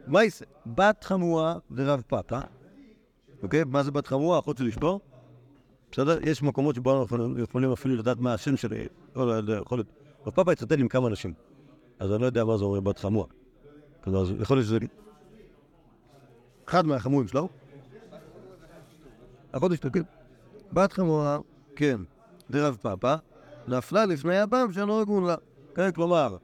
מה 0.07 0.23
יישא? 0.23 0.45
בת 0.65 1.03
חמורה 1.03 1.55
ורב 1.71 2.03
פאפה, 2.07 2.39
אוקיי? 3.43 3.63
מה 3.63 3.83
זה 3.83 3.91
בת 3.91 4.07
חמורה? 4.07 4.39
אחות 4.39 4.57
של 4.57 4.67
אשתו? 4.67 4.99
בסדר? 5.91 6.19
יש 6.23 6.43
מקומות 6.43 6.75
שבו 6.75 7.01
אנחנו 7.01 7.39
יכולים- 7.39 7.71
אפילו 7.71 7.95
לדעת 7.95 8.17
מה 8.19 8.33
השם 8.33 8.57
של... 8.57 8.73
יודע, 9.15 9.53
יכול 9.61 9.77
להיות. 9.77 9.87
רב 10.25 10.33
פאפה 10.33 10.51
התחתן 10.51 10.79
עם 10.79 10.87
כמה 10.87 11.07
אנשים, 11.07 11.33
אז 11.99 12.11
אני 12.11 12.21
לא 12.21 12.25
יודע 12.25 12.45
מה 12.45 12.57
זה 12.57 12.63
אומר 12.63 12.79
בת 12.79 12.99
חמורה. 12.99 13.27
כלומר, 14.03 14.41
יכול 14.41 14.57
להיות 14.57 14.67
שזה... 14.67 14.77
אחד 16.67 16.85
מהחמורים 16.85 17.27
שלו, 17.27 17.49
אחות 19.51 19.71
אשתו, 19.71 19.89
כן. 19.93 20.01
בת 20.73 20.93
חמורה, 20.93 21.37
כן, 21.75 22.01
דרב 22.51 22.77
פאפה, 22.81 23.15
נפלה 23.67 24.05
לפני 24.05 24.37
הבם 24.37 24.73
שאינו 24.73 25.01
הגון 25.01 25.25
לה. 25.25 25.35
כן, 25.75 25.91
כלומר, 25.91 26.37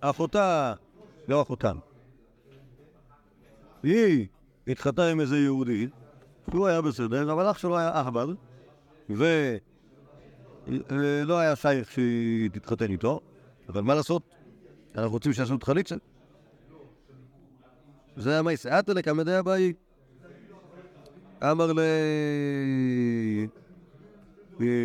אחותה, 0.00 0.74
לא 1.28 1.42
אחותם. 1.42 1.78
היא 3.82 4.26
התחתה 4.66 5.08
עם 5.10 5.20
איזה 5.20 5.38
יהודי, 5.38 5.88
שהוא 6.50 6.66
היה 6.66 6.82
בסדר, 6.82 7.32
אבל 7.32 7.50
אח 7.50 7.58
שלו 7.58 7.78
היה 7.78 7.88
אהבל, 7.88 8.36
ולא 10.88 11.38
היה 11.38 11.56
שייך 11.56 11.90
שהיא 11.90 12.50
תתחתן 12.50 12.90
איתו, 12.90 13.20
אבל 13.68 13.80
מה 13.80 13.94
לעשות? 13.94 14.22
אנחנו 14.94 15.10
רוצים 15.10 15.32
שיעשו 15.32 15.54
את 15.54 15.62
חליצה. 15.62 15.94
זה 18.16 18.30
היה 18.30 18.42
מייסה. 18.42 18.78
עתה 18.78 18.92
לקמדי 18.92 19.34
הבאי. 19.34 19.72
אמר 21.42 21.72
לי, 21.72 21.82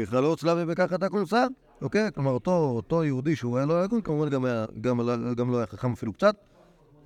חלוץ 0.06 0.43
למה 0.43 0.65
בכך 0.65 0.93
אתה 0.93 1.10
כונסה? 1.10 1.45
אוקיי? 1.86 2.12
כלומר, 2.15 2.32
אותו, 2.32 2.52
אותו 2.52 3.04
יהודי 3.04 3.36
שהוא 3.36 3.58
היה 3.58 3.65
לא 3.65 3.84
הגון, 3.84 4.02
כמובן 4.02 4.30
גם, 4.30 4.45
היה, 4.45 4.65
גם, 4.82 5.00
גם 5.36 5.52
לא 5.52 5.58
היה 5.58 5.67
חכם 5.67 5.91
אפילו 5.91 6.13
קצת, 6.13 6.36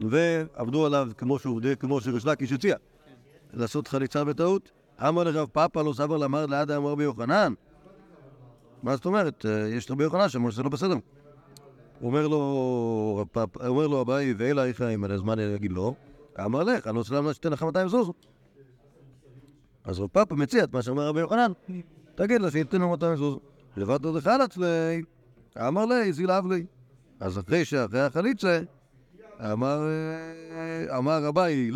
ועבדו 0.01 0.85
עליו 0.85 1.09
כמו 1.17 1.39
שעובדי, 1.39 1.75
כמו 1.75 2.01
שריש 2.01 2.25
לקיש 2.25 2.51
הציע, 2.51 2.75
לעשות 3.53 3.87
חליצה 3.87 4.23
בטעות. 4.23 4.71
אמר 5.07 5.23
לרב 5.23 5.49
פאפה 5.51 5.81
לא 5.81 5.93
סבר 5.93 6.17
למר 6.17 6.45
לעד 6.45 6.71
אמר 6.71 7.01
יוחנן. 7.01 7.53
מה 8.83 8.95
זאת 8.95 9.05
אומרת? 9.05 9.45
אה, 9.45 9.67
יש 9.67 9.91
רבי 9.91 10.03
יוחנן 10.03 10.29
שאמר 10.29 10.49
שזה 10.49 10.63
לא 10.63 10.69
בסדר. 10.69 10.95
אומר 12.01 12.27
לו, 12.27 13.25
אומר 13.67 13.87
לו 13.87 14.01
אביי, 14.01 14.33
ואלה 14.37 14.65
איך 14.65 14.81
אם 14.81 15.03
על 15.03 15.11
הזמן 15.11 15.39
יגיד 15.39 15.71
לו, 15.71 15.95
אמר 16.45 16.63
לך, 16.63 16.87
אני 16.87 16.97
רוצה 16.97 17.15
למה 17.15 17.33
שתיתן 17.33 17.53
לך 17.53 17.63
200 17.63 17.87
זוז. 17.87 18.11
אז 19.83 19.99
רב 19.99 20.07
פאפה 20.07 20.35
מציע 20.35 20.63
את 20.63 20.73
מה 20.73 20.81
שאומר 20.81 21.07
רבי 21.07 21.19
יוחנן, 21.19 21.51
תגיד 22.15 22.41
לה 22.41 22.51
שייתן 22.51 22.81
לו 22.81 22.89
200 22.89 23.15
זוז. 23.15 23.39
לבד 23.77 24.05
עוד 24.05 24.23
חלץ 24.23 24.57
לי, 24.57 25.01
אמר 25.57 25.85
לי, 25.85 26.13
זילב 26.13 26.51
לי. 26.51 26.65
אז 27.19 27.39
אחרי 27.39 27.65
שאחרי 27.65 28.01
החליצה, 28.01 28.61
אמר, 29.41 29.87
אה, 30.51 30.97
אמר 30.97 31.29
אביי 31.29 31.71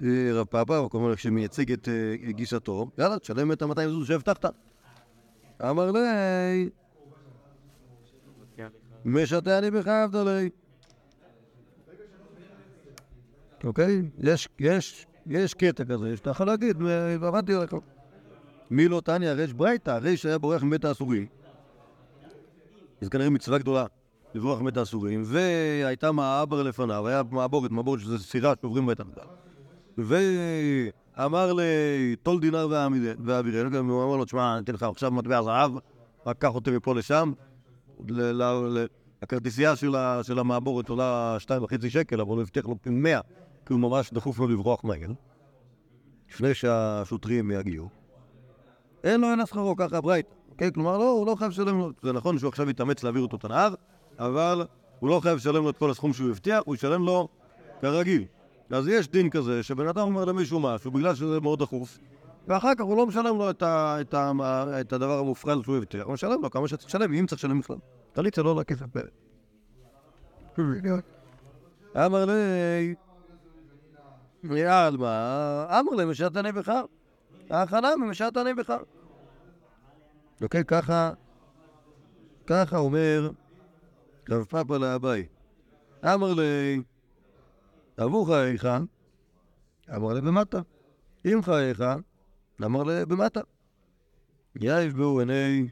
לרב 0.00 0.46
פאפה, 0.46 0.76
הוא 0.76 0.90
כמובן 0.90 1.16
שמייצג 1.16 1.72
את 1.72 1.88
אה, 1.88 2.32
גישתו, 2.32 2.90
יאללה, 2.98 3.18
תשלם 3.18 3.52
את 3.52 3.62
ה-200 3.62 3.88
זוז 3.88 4.06
שהבטחת. 4.08 4.44
אמר 5.62 5.90
לי, 5.90 6.00
משתני 9.04 9.70
בחייבת 9.70 10.14
לי. 10.14 10.50
אוקיי? 13.64 14.02
יש, 14.18 14.48
יש, 14.58 15.06
יש 15.26 15.54
קטע 15.54 15.84
כזה, 15.84 16.16
שאתה 16.16 16.30
יכול 16.30 16.46
להגיד, 16.46 16.82
"אה, 16.82 17.14
עבדתי 17.14 17.54
עליך. 17.54 17.74
מי 18.70 18.88
לא 18.88 19.00
תניא 19.00 19.30
ריש 19.30 19.52
ברייתא, 19.52 19.90
ריש 19.90 20.26
היה 20.26 20.38
בורח 20.38 20.62
מבית 20.62 20.84
האסורים. 20.84 21.26
אז 23.00 23.08
כנראה 23.08 23.30
מצווה 23.30 23.58
גדולה 23.58 23.86
לברוח 24.34 24.60
מבית 24.60 24.76
האסורים, 24.76 25.22
והייתה 25.24 26.12
מעבר 26.12 26.62
לפניו, 26.62 27.08
היה 27.08 27.22
מעבורת, 27.30 27.70
מעבורת 27.70 28.00
שזה 28.00 28.18
סירה 28.18 28.54
שעוברים 28.60 28.86
בית 28.86 29.00
המקדש. 29.00 29.24
ואמר 29.98 31.52
לי, 31.52 31.64
טול 32.22 32.40
דינר 32.40 32.68
ואבירל, 33.24 33.70
גם 33.70 33.88
הוא 33.90 34.04
אמר 34.04 34.16
לו, 34.16 34.24
תשמע, 34.24 34.54
אני 34.54 34.64
אתן 34.64 34.72
לך 34.74 34.82
עכשיו 34.82 35.10
מטבע 35.10 35.42
זהב, 35.42 35.72
רק 36.26 36.38
קח 36.38 36.54
אותי 36.54 36.70
מפה 36.70 36.94
לשם. 36.94 37.32
הכרטיסייה 39.22 39.76
של 40.22 40.38
המעבורת 40.38 40.88
עולה 40.88 41.36
שתיים 41.38 41.62
וחצי 41.62 41.90
שקל, 41.90 42.20
אבל 42.20 42.30
הוא 42.30 42.42
הבטיח 42.42 42.66
לו 42.66 42.76
מאה, 42.86 43.20
כי 43.66 43.72
הוא 43.72 43.80
ממש 43.80 44.12
דחוף 44.12 44.38
לו 44.38 44.48
לברוח 44.48 44.84
מהר, 44.84 45.10
לפני 46.30 46.54
שהשוטרים 46.54 47.50
יגיעו. 47.50 48.03
אין 49.04 49.20
לו 49.20 49.30
אין 49.30 49.46
שכרו, 49.46 49.76
ככה 49.76 49.96
הברייתא. 49.96 50.28
אוקיי? 50.50 50.72
כלומר, 50.72 50.98
לא, 50.98 51.10
הוא 51.10 51.26
לא 51.26 51.34
חייב 51.34 51.50
לשלם 51.50 51.78
לו. 51.78 51.90
זה 52.02 52.12
נכון 52.12 52.38
שהוא 52.38 52.48
עכשיו 52.48 52.70
יתאמץ 52.70 53.02
להעביר 53.02 53.22
אותו 53.22 53.36
את 53.36 53.44
הנהר, 53.44 53.74
אבל 54.18 54.66
הוא 55.00 55.10
לא 55.10 55.20
חייב 55.20 55.36
לשלם 55.36 55.62
לו 55.62 55.70
את 55.70 55.78
כל 55.78 55.90
הסכום 55.90 56.12
שהוא 56.12 56.30
הבטיח, 56.30 56.62
הוא 56.64 56.74
ישלם 56.74 57.02
לו 57.04 57.28
כרגיל. 57.80 58.24
אז 58.70 58.88
יש 58.88 59.08
דין 59.08 59.30
כזה, 59.30 59.62
שבן 59.62 59.88
אדם 59.88 60.02
אומר 60.02 60.24
למישהו 60.24 60.60
משהו, 60.60 60.90
בגלל 60.90 61.14
שזה 61.14 61.40
מאוד 61.40 61.58
דחוף, 61.58 61.98
ואחר 62.48 62.74
כך 62.74 62.84
הוא 62.84 62.96
לא 62.96 63.06
משלם 63.06 63.38
לו 63.38 63.50
את, 63.50 63.62
ה, 63.62 63.96
את, 64.00 64.14
ה, 64.14 64.30
את 64.80 64.92
הדבר 64.92 65.18
המופרע 65.18 65.54
שהוא 65.62 65.76
הבטיח, 65.76 66.04
הוא 66.04 66.12
משלם 66.12 66.42
לו 66.42 66.50
כמה 66.50 66.68
שצריך 66.68 66.86
לשלם, 66.86 67.14
אם 67.14 67.26
צריך 67.26 67.40
לשלם 67.40 67.60
בכלל. 67.60 67.76
טליצה 68.12 68.42
לא 68.42 68.50
עולה 68.50 68.64
כסף 68.64 68.86
באמת. 68.94 69.10
אמר 71.96 72.24
לי, 72.24 72.94
יאללה, 74.44 75.80
אמר 75.80 75.92
לי, 75.96 76.04
משעתני 76.04 76.52
בכר. 76.52 76.84
ההכנה 77.50 77.96
ממשעתני 77.96 78.54
בכר. 78.54 78.78
אוקיי, 80.44 80.64
ככה, 80.64 81.12
ככה 82.46 82.78
אומר 82.78 83.30
רב 84.30 84.44
פאפה 84.44 84.78
לאביי. 84.78 85.26
אמר 86.04 86.34
לי, 86.34 86.82
עבור 87.96 88.26
חייך, 88.26 88.68
אמר 89.96 90.12
לי 90.12 90.20
במטה. 90.20 90.58
אם 91.24 91.40
חייך, 91.42 91.82
אמר 92.64 92.82
לי 92.82 93.06
במטה. 93.06 93.40
יאיב 94.60 94.96
בו 94.96 95.20
עיני 95.20 95.68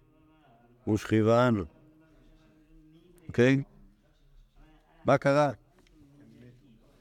ושכיבן. 0.89 1.55
אוקיי? 3.29 3.63
מה 5.05 5.19
קרה? 5.19 5.51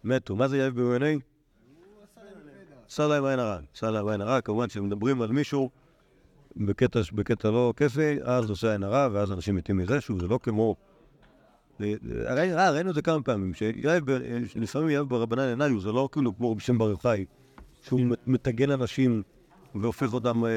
מתו. 0.04 0.36
מה 0.36 0.48
זה 0.48 0.58
יאיב 0.58 0.82
בו 0.82 0.94
עיני? 0.94 1.20
עשה 2.88 3.08
להם 3.08 3.26
עין 3.26 3.40
הרע. 3.40 3.60
עשה 3.76 3.92
להם 3.92 4.08
עין 4.08 4.22
הרע, 4.22 4.42
כמובן 4.42 4.68
כשמדברים 4.68 5.22
על 5.22 5.32
מישהו 5.32 5.70
בקטע, 6.58 7.00
בקטע 7.14 7.52
לא 7.52 7.74
כיפי, 7.78 8.18
אז 8.24 8.50
עושה 8.50 8.72
עין 8.72 8.84
הרע, 8.84 9.08
ואז 9.12 9.32
אנשים 9.32 9.56
מתים 9.56 9.78
מזה, 9.78 10.02
שוב, 10.02 10.20
זה 10.20 10.28
לא 10.28 10.40
כמו... 10.44 10.76
הרי 12.26 12.58
אה, 12.58 12.72
ראינו 12.72 12.90
את 12.90 12.96
זה 12.96 13.02
כמה 13.02 13.22
פעמים, 13.22 13.54
שיאיב, 13.54 14.12
ב- 14.12 14.20
לפעמים 14.56 14.90
יאיב 14.90 15.10
ברבנן 15.10 15.50
עיניו, 15.50 15.80
זה 15.80 15.92
לא 15.92 16.10
כאילו 16.12 16.38
כמו 16.38 16.52
רבי 16.52 16.62
שם 16.62 16.78
בר 16.78 16.90
יוחאי, 16.90 17.26
שהוא 17.84 18.02
מטגן 18.28 18.72
אנשים 18.72 19.24
והופך 19.76 20.14
אותם 20.14 20.46
אה, 20.46 20.50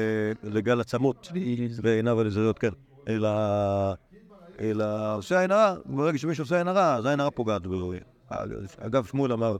לגל 0.43 0.81
עצמות 0.81 1.31
ועיניו 1.81 2.21
הלזריות, 2.21 2.59
כן. 2.59 2.69
אלא, 3.07 3.29
אלא 4.59 5.15
עושה 5.15 5.39
עין 5.39 5.51
הרע, 5.51 5.75
ברגע 5.85 6.17
שמישהו 6.17 6.43
עושה 6.43 6.57
עין 6.57 6.67
הרע, 6.67 6.95
אז 6.95 7.05
העין 7.05 7.19
הרע 7.19 7.29
פוגעת 7.31 7.67
בו. 7.67 7.93
אגב, 8.77 9.05
שמואל 9.05 9.33
אמר 9.33 9.57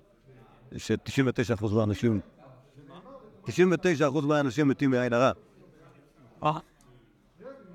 ש-99% 0.78 1.74
מהאנשים, 1.74 2.20
99% 3.46 3.52
מהאנשים 4.28 4.68
מתים 4.68 4.92
מעין 4.92 5.14
הרע. 5.14 5.32
אה. 6.44 6.60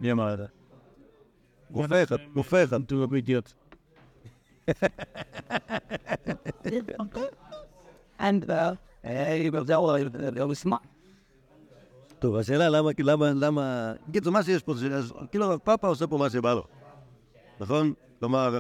מי 0.01 0.13
אמר 0.13 0.35
את 0.35 0.39
זה? 0.39 0.47
רופא 1.71 2.03
אחד, 2.03 2.17
רופא 2.37 2.65
אחד. 2.65 2.81
אידיוט. 3.15 3.53
And 8.21 8.45
uh, 8.49 8.77
לא 10.33 10.49
מסמך. 10.49 10.79
טוב, 12.19 12.37
השאלה 12.37 12.69
למה, 12.69 12.91
למה, 12.99 13.31
למה... 13.35 13.93
בקיצור, 14.09 14.33
מה 14.33 14.43
שיש 14.43 14.63
פה 14.63 14.75
כאילו, 15.31 15.45
הרב 15.45 15.59
פאפה 15.59 15.89
עושה 15.89 16.07
פה 16.07 16.19
מה 16.19 16.31
שבא 16.31 16.55
לו, 16.55 16.65
נכון? 17.61 17.93
כלומר, 18.19 18.59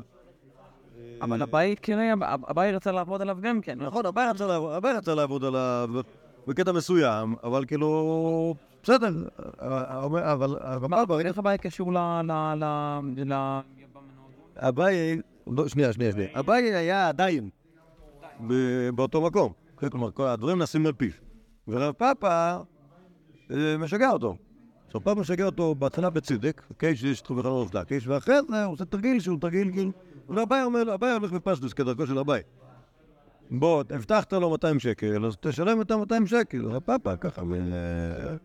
אבל 1.22 1.42
אביי 1.42 1.76
כנראה, 1.82 2.12
אביי 2.50 2.72
רצה 2.72 2.92
לעבוד 2.92 3.22
עליו 3.22 3.38
גם 3.40 3.60
כן. 3.60 3.78
נכון, 3.82 4.06
אביי 4.06 4.28
רצה 4.96 5.14
לעבוד 5.14 5.44
עליו 5.44 5.90
בקטע 6.46 6.72
מסוים, 6.72 7.34
אבל 7.44 7.64
כאילו, 7.64 8.54
בסדר, 8.82 9.28
אבל 9.58 10.22
אבל 10.24 10.56
הרב 10.60 10.90
פאפה, 10.90 11.20
איך 11.20 11.38
אביי 11.38 11.58
קשור 11.58 11.92
ל... 11.92 11.96
אביי, 14.56 15.20
לא, 15.46 15.68
שנייה, 15.68 15.92
שנייה, 15.92 16.12
שנייה, 16.12 16.28
אביי 16.38 16.74
היה 16.74 17.08
עדיין 17.08 17.50
באותו 18.94 19.20
מקום, 19.20 19.52
כלומר, 19.76 20.10
כל 20.10 20.26
הדברים 20.26 20.58
נעשים 20.58 20.86
על 20.86 20.92
פיו, 20.92 21.10
והרב 21.68 21.94
פאפה 21.94 22.56
אה, 23.50 23.76
משגע 23.78 24.10
אותו. 24.10 24.36
עכשיו 24.86 25.00
פאפה 25.00 25.20
משגע 25.20 25.44
אותו 25.44 25.74
בהתחלה 25.74 26.10
בצדק, 26.10 26.62
אוקיי, 26.70 26.96
שיש 26.96 27.20
תחום 27.20 27.38
אחד 27.38 27.48
לא 27.48 27.66
דקיש, 27.72 28.06
ואחרי 28.06 28.34
זה 28.48 28.64
הוא 28.64 28.72
עושה 28.72 28.84
תרגיל 28.84 29.20
שהוא 29.20 29.38
תרגיל, 29.40 29.72
כאילו, 29.72 29.92
ואביי 30.28 30.62
אומר, 30.62 30.84
לו, 30.84 30.94
אביי 30.94 31.12
הולך 31.12 31.32
בפשטוס 31.32 31.72
כדרכו 31.72 32.06
של 32.06 32.18
אביי. 32.18 32.42
בוא, 33.50 33.84
הבטחת 33.90 34.32
לו 34.32 34.50
200 34.50 34.78
שקל, 34.78 35.26
אז 35.26 35.36
תשלם 35.40 35.80
את 35.80 35.90
ה-200 35.90 36.26
שקל. 36.26 36.64
הרב 36.70 36.82
פאפה 36.82 37.16
ככה 37.16 37.42
אה, 37.42 38.36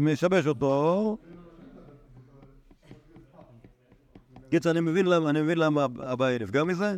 משבש 0.00 0.46
אותו, 0.46 1.16
קיצר, 4.50 4.70
אני 4.70 4.80
מבין 4.80 5.06
למה, 5.06 5.30
אני 5.30 5.42
מבין 5.42 5.58
למה 5.58 5.86
אביי 5.98 6.38
נפגע 6.38 6.64
מזה, 6.64 6.94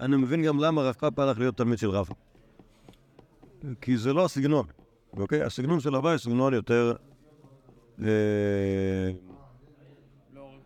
אני 0.00 0.16
מבין 0.16 0.42
גם 0.42 0.60
למה 0.60 0.82
רב 0.82 0.94
פאפה 0.94 1.22
הלך 1.22 1.38
להיות 1.38 1.56
תלמיד 1.56 1.78
של 1.78 1.90
רב. 1.90 2.08
כי 3.80 3.96
זה 3.96 4.12
לא 4.12 4.24
הסגנון, 4.24 4.66
אוקיי? 5.16 5.42
הסגנון 5.42 5.80
של 5.80 5.96
אביי 5.96 6.10
הוא 6.10 6.18
סגנון 6.18 6.54
יותר... 6.54 6.92
אה, 8.02 8.06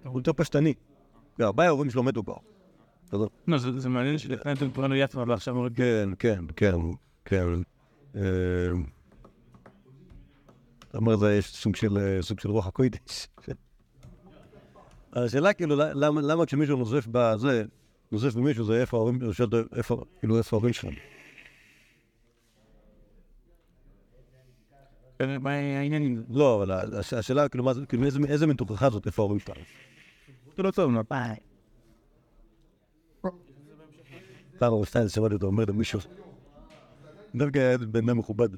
הוא 0.05 0.21
יותר 0.21 0.33
פשטני. 0.33 0.75
אביי 1.41 1.67
ההורים 1.67 1.91
שלו 1.91 2.03
מתו 2.03 2.25
כבר. 2.25 2.37
לא, 3.13 3.59
זה 3.59 3.89
מעניין 3.89 4.19
שלפני 4.19 4.53
אתם 4.53 4.69
לו 4.77 4.95
יצמן 4.95 5.31
ועכשיו 5.31 5.55
אומרים... 5.55 5.75
כן, 5.75 6.09
כן, 6.19 6.45
כן, 6.57 6.77
כן. 7.25 7.47
אה, 10.97 11.01
אתה 11.01 11.05
אומר, 11.05 11.17
זה 11.17 11.35
יש 11.35 11.47
סוג 11.57 11.77
של, 11.77 11.99
אה, 11.99 12.23
סוג 12.23 12.41
של 12.41 12.51
רוח 12.51 12.67
הקוידש. 12.67 13.29
השאלה 15.13 15.53
כאילו, 15.53 15.77
למה, 15.77 16.21
למה 16.21 16.47
כשמישהו 16.47 16.77
נוזף 16.77 17.07
בזה, 17.11 17.65
נוזף 18.13 18.35
במישהו, 18.35 18.65
זה 18.65 18.81
איפה 18.81 18.97
ההורים, 18.97 19.19
איפה, 19.77 20.05
כאילו, 20.21 20.39
איפה 20.39 20.57
ההורים? 20.57 20.73
מה 25.41 25.51
העניינים? 25.51 26.25
לא, 26.31 26.55
אבל 26.63 26.71
הש- 26.99 27.13
השאלה, 27.13 27.49
כאילו, 27.49 27.65
מה 27.65 27.75
זה, 27.75 27.87
כאילו, 27.87 28.05
איזה, 28.29 28.47
מין 28.47 28.57
תוכחה 28.57 28.91
זאת, 28.91 29.07
איפה 29.07 29.23
ההורים 29.23 29.39
שלהם? 29.41 29.65
זה 30.57 30.63
לא 30.63 30.71
טוב, 30.71 30.93
ביי. 31.11 31.37
פעם 34.59 34.73
הוא 34.73 34.85
סטייל 34.85 35.09
שמעתי 35.09 35.35
אותו 35.35 35.47
אומר 35.47 35.65
למישהו, 35.69 36.01
דווקא 37.35 37.59
היה 37.59 37.79
בן 37.79 38.09
אדם 38.09 38.19
מכובד. 38.19 38.49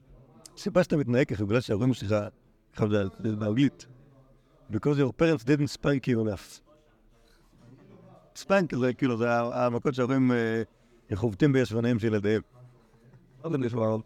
סיבה 0.59 0.85
שאתה 0.85 0.97
מתנהג 0.97 1.29
ככה 1.35 1.45
בגלל 1.45 1.61
שההורים 1.61 1.95
שלך, 1.95 2.15
ככה 2.73 2.89
זה 2.89 3.05
זה 3.19 3.37
באנגלית, 3.37 3.87
because 4.73 4.99
your 4.99 5.13
parents 5.23 5.45
didn't 5.45 5.79
spank 5.79 6.07
you 6.07 6.27
enough. 6.27 6.61
ספנק 8.37 8.75
זה 8.75 8.95
כאילו, 8.95 9.17
זה 9.17 9.33
המכות 9.41 9.95
שההורים 9.95 10.33
אה, 10.33 10.63
חובטים 11.15 11.53
בישבניהם 11.53 11.99
של 11.99 12.07
ילדיהם. 12.07 12.43
לא 13.45 13.49
יודע 13.49 13.59
נשמע, 13.59 13.97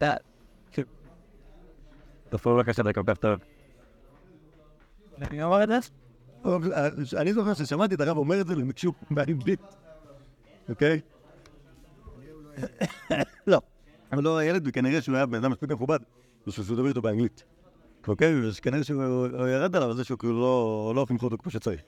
That. 0.00 0.22
תפור 2.28 2.56
בבקשה 2.56 2.82
דקה 2.82 3.14
טוב. 3.14 3.40
אני 5.22 5.42
אומר 5.42 5.62
את 5.62 5.68
זה? 5.68 5.78
אה, 6.46 6.88
אני 7.20 7.32
זוכר 7.32 7.54
ששמעתי 7.54 7.94
את 7.94 8.00
הרב 8.00 8.16
אומר 8.16 8.40
את 8.40 8.46
זה 8.46 8.54
למישהו 8.54 8.92
באנגלית, 9.10 9.60
אוקיי? 10.68 11.00
לא, 13.46 13.60
אבל 14.16 14.24
לא 14.24 14.38
הילד, 14.38 14.62
וכנראה 14.68 15.00
שהוא 15.00 15.16
היה 15.16 15.26
בן 15.26 15.38
אדם 15.38 15.50
מספיק 15.50 15.70
מכובד, 15.70 15.98
בשביל 16.46 16.66
שהוא 16.66 16.76
ידבר 16.76 16.88
איתו 16.88 17.02
באנגלית. 17.02 17.44
אוקיי? 18.08 18.48
וכנראה 18.48 18.84
שהוא 18.84 19.04
הוא 19.04 19.48
ירד 19.48 19.76
עליו 19.76 19.90
על 19.90 19.96
זה 19.96 20.04
שהוא 20.04 20.18
כאילו 20.18 20.32
לא 20.40 20.92
לא 20.96 21.04
חינכו 21.08 21.24
אותו 21.26 21.38
כמו 21.38 21.50
שצריך. 21.50 21.80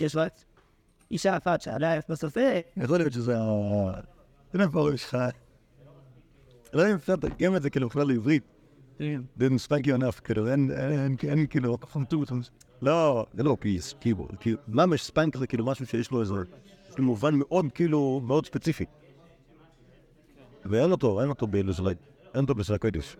יש 0.00 0.14
לו 0.14 0.22
אישה 1.10 1.36
אחת 1.36 1.60
שעליה 1.60 1.96
יש 1.96 2.04
בסופר. 2.08 2.60
יכול 2.76 2.98
להיות 2.98 3.12
שזה 3.12 3.38
ה... 3.38 3.42
אין 4.54 4.60
איפה 4.60 4.78
ההורים 4.78 4.96
שלך. 4.96 5.16
לא 6.72 6.80
יודע 6.80 6.90
אם 6.90 6.94
אפשר 6.94 7.12
לתרגם 7.12 7.56
את 7.56 7.62
זה 7.62 7.70
כאילו 7.70 7.88
בכלל 7.88 8.06
לעברית. 8.06 8.42
spank 9.56 9.84
you 9.84 9.98
enough, 10.00 10.20
כאילו, 10.24 10.48
אין, 10.48 10.70
אין, 10.70 11.16
אין, 11.28 11.46
כאילו, 11.46 11.78
לא, 12.82 13.26
זה 13.34 13.42
לא 13.42 13.56
פיס, 13.60 13.94
כאילו, 14.00 14.28
כאילו, 14.40 14.58
ממש 14.68 15.04
ספנק 15.04 15.36
זה 15.36 15.46
כאילו 15.46 15.66
משהו 15.66 15.86
שיש 15.86 16.10
לו 16.10 16.20
איזה, 16.20 16.34
מובן 16.98 17.34
מאוד, 17.34 17.66
כאילו, 17.74 18.20
מאוד 18.24 18.46
ספציפי. 18.46 18.84
ואין 20.64 20.92
אותו, 20.92 21.20
אין 21.20 21.28
אותו 21.28 21.46
בלזלד, 21.46 21.96
אין 22.34 22.42
אותו 22.42 22.54
בסל 22.54 22.74
הקודש. 22.74 23.16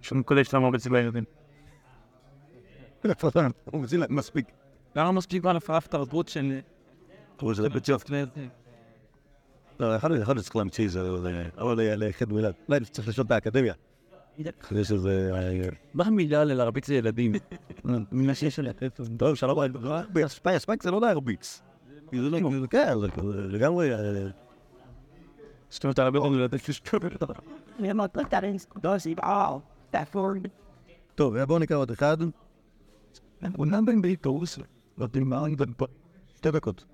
שום 0.00 0.22
קודש 0.22 0.46
שלנו 0.46 0.70
בצבע 0.70 0.98
הילדים. 0.98 1.24
הוא 3.64 3.80
מציל 3.80 4.00
להם 4.00 4.16
מספיק. 4.16 4.46
למה 4.96 5.12
מספיק 5.12 5.42
כבר 5.42 5.52
לפרף 5.52 5.86
תרבות 5.86 6.28
של... 6.28 6.60
אבל 7.42 7.54
זה 7.54 7.68
בית 7.68 7.86
ספר. 7.86 8.24
לא, 9.80 9.94
יכול 9.94 10.10
להיות 10.10 10.38
שצריך 10.38 10.56
להמציא 10.56 10.84
איזה, 10.84 11.00
אבל 11.58 12.08
לחד 12.08 12.32
מילד. 12.32 12.54
אולי 12.68 12.80
צריך 12.80 13.08
לשאול 13.08 13.26
באקדמיה. 13.26 13.74
יש 14.38 14.92
איזה... 14.92 15.30
מה 15.94 16.04
המילה 16.04 16.44
ללהרביץ 16.44 16.88
לילדים? 16.88 17.32
מילה 18.12 18.34
שיש 18.34 18.58
עליה. 18.58 18.72
טוב, 19.16 19.34
שלום, 19.34 19.58
ספייק 20.58 20.82
זה 20.82 20.90
לא 20.90 21.00
להרביץ. 21.00 21.62
לא, 22.12 22.38
כן, 22.70 22.92
זה 23.00 23.06
לגמרי... 23.32 23.90
הרבה 26.02 26.20
פעמים 26.20 26.38
לדעת 26.38 26.60
אני 27.78 27.90
אמרתי, 27.90 28.20
אתה 28.20 28.38
דוסי, 28.82 29.14
וואו. 29.18 29.60
That 29.92 30.16
טוב, 31.14 31.44
בואו 31.44 31.58
נקרא 31.58 31.76
עוד 31.76 31.90
אחד. 31.90 32.16
אומנם 33.58 33.86
בן 33.86 34.02
ביתוס, 34.02 34.58
לא 34.98 35.06
תימר, 35.06 35.44
שתי 36.36 36.50
דקות. 36.50 36.84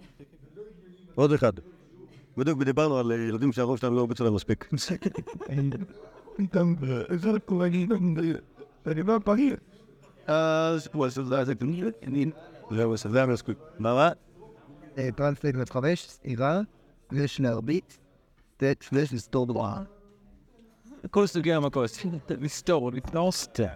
עוד 1.15 1.33
אחד. 1.33 1.53
בדיוק 2.37 2.63
דיברנו 2.63 2.99
על 2.99 3.11
ילדים 3.11 3.53
שהראש 3.53 3.81
שלהם 3.81 3.95
לא 3.95 4.01
הרביץ 4.01 4.21
להם 4.21 4.35
מספיק. 4.35 4.69
אני 8.87 9.03
לא 9.03 9.19
פריר. 9.25 9.57
אז 10.27 10.89
הוא 10.93 11.07
עושה 11.07 11.23
זה, 11.23 11.45
זה 13.09 13.19
היה 13.19 13.27
מספיק. 13.27 13.59
מה? 13.79 14.11
טרנסלייט 15.17 15.71
חמש, 15.71 16.07
סעירה, 16.09 16.61
יש 17.13 17.41
להרביץ, 17.41 17.99
ויש 18.63 19.13
לסתור 19.13 19.47
דברה. 19.47 19.83
כל 21.11 21.27
סוגי 21.27 21.53
המכות. 21.53 21.91
לסתור, 22.31 22.91
סתר. 23.31 23.67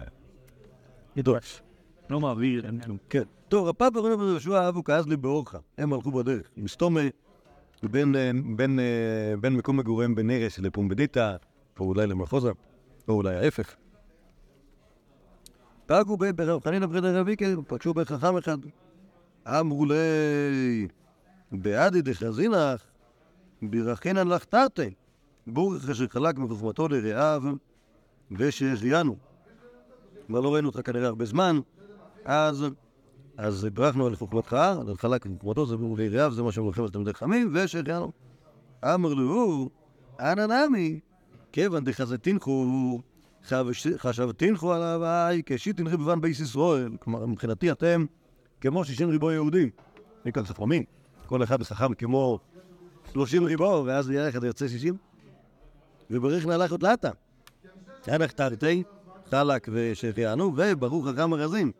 ידועש. 1.15 1.61
לא 2.09 2.19
מעביר, 2.19 2.65
אין 2.65 2.79
כלום. 2.79 2.97
כן. 3.09 3.23
טוב, 3.49 3.67
הפאפה 3.67 3.99
רבי 3.99 4.15
בן 4.17 4.23
יהושע 4.23 4.69
אבו 4.69 4.83
כעס 4.83 5.05
לי 5.05 5.17
באורחה. 5.17 5.57
הם 5.77 5.93
הלכו 5.93 6.11
בדרך. 6.11 6.49
מסתומה 6.57 7.01
בין, 7.83 8.15
אה, 8.15 8.31
אה, 8.79 9.37
בין 9.41 9.53
מקום 9.53 9.77
מגוריהם 9.77 10.15
בנרס 10.15 10.59
לפומבדיטה, 10.59 11.35
או 11.79 11.85
אולי 11.85 12.07
למחוזה, 12.07 12.51
או 13.07 13.13
אולי 13.13 13.35
ההפך. 13.35 13.75
פגעו 15.85 16.17
ב- 16.17 16.31
ברב 16.31 16.63
חנינא 16.63 16.85
בן 16.85 17.05
רבי 17.05 17.31
עיקר, 17.31 17.55
פגשו 17.67 17.93
בחכם 17.93 18.37
אחד. 18.37 18.57
אמרו 19.47 19.85
לי, 19.85 20.87
בעדי 21.51 22.01
דחזינך, 22.01 22.90
ברכינן 23.61 24.27
לך 24.27 24.43
תרתי. 24.43 24.89
בורך 25.47 25.89
אשר 25.89 26.07
חלק 26.07 26.37
מחוכמתו 26.37 26.87
לרעיו, 26.87 27.43
ושהחיינו. 28.31 29.15
כבר 30.27 30.39
לא 30.39 30.53
ראינו 30.53 30.69
אותך 30.69 30.79
כנראה 30.85 31.07
הרבה 31.07 31.25
זמן, 31.25 31.59
אז, 32.25 32.65
אז 33.37 33.67
ברכנו 33.73 34.05
על 34.05 34.15
חוכמתך, 34.15 34.53
על 34.53 34.95
חלק 34.97 35.25
מחוכמתו, 35.25 35.65
זה 35.65 35.77
ברור 35.77 35.97
ליריב, 35.97 36.33
זה 36.33 36.43
מה 36.43 36.51
שהם 36.51 36.63
הולכים 36.63 36.83
על 36.83 36.89
תלמידי 36.89 37.13
חכמים, 37.13 37.51
ושהחיינו. 37.53 38.11
אמר 38.85 39.13
לו, 39.13 39.69
אנא 40.19 40.45
נמי, 40.45 40.99
כיוון 41.51 41.83
דחזתינכו, 41.83 43.01
חשבתינכו 43.97 44.73
על 44.73 44.81
ההוואי, 44.81 45.41
כשיתין 45.45 45.87
ריבבן 45.87 46.21
בייס 46.21 46.39
ישראל. 46.39 46.91
כלומר, 46.99 47.25
מבחינתי 47.25 47.71
אתם 47.71 48.05
כמו 48.61 48.85
שישים 48.85 49.09
ריבו 49.09 49.31
יהודים. 49.31 49.69
אני 50.25 50.33
כאן 50.33 50.45
ספרמים, 50.45 50.83
כל 51.25 51.43
אחד 51.43 51.63
חכם 51.63 51.93
כמו 51.93 52.39
שלושים 53.13 53.43
ריבו, 53.43 53.83
ואז 53.85 54.09
לך 54.09 54.43
יוצא 54.43 54.67
שישים. 54.67 54.97
ובריך 56.11 56.45
נהלך 56.45 56.71
עוד 56.71 56.83
לאטה. 56.83 57.09
הלך 58.07 58.31
תרתי, 58.31 58.83
חלק 59.29 59.67
ושהחיינו, 59.71 60.53
וברוך 60.55 61.07
חכם 61.07 61.33
הרזים. 61.33 61.71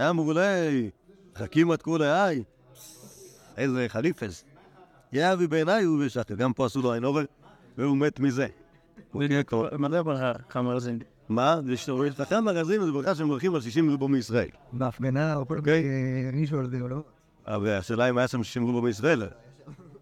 אמרו 0.00 0.32
לי, 0.32 0.90
חכים 1.34 1.70
עד 1.70 1.82
כולי 1.82 2.12
איי. 2.12 2.44
איזה 3.56 3.86
חליפס. 3.88 4.44
כי 5.10 5.32
אבי 5.32 5.46
בעיניי 5.46 5.84
הוא 5.84 6.04
ושחר, 6.04 6.34
גם 6.34 6.52
פה 6.52 6.66
עשו 6.66 6.82
לו 6.82 6.92
עין 6.92 7.04
עובר, 7.04 7.24
והוא 7.78 7.96
מת 7.96 8.20
מזה. 8.20 8.46
מה 9.14 9.28
זה 9.28 10.00
כמה 10.48 10.80
זה? 10.80 10.92
מה? 11.28 11.60
חכם 12.16 12.44
מרזים 12.44 12.84
זה 12.84 12.92
ברכה 12.92 13.14
שהם 13.14 13.26
מברכים 13.26 13.54
על 13.54 13.60
60 13.60 13.90
ריבו 13.90 14.08
מישראל. 14.08 14.48
בהפגנה, 14.72 15.36
או 15.36 15.48
כל 15.48 15.58
אוקיי. 15.58 15.84
מישהו 16.32 16.58
על 16.58 16.70
זה 16.70 16.80
או 16.80 16.88
לא. 16.88 17.02
אבל 17.46 17.68
השאלה 17.68 18.10
אם 18.10 18.18
היה 18.18 18.28
שם 18.28 18.42
60 18.42 18.66
ריבו 18.66 18.82
מישראל. 18.82 19.22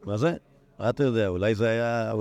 מה 0.05 0.17
זה? 0.17 0.37
מה 0.79 0.91
אתה 0.91 1.05
יודע, 1.05 1.29
אולי 1.29 1.55
זה 1.55 1.69
היה... 1.69 2.13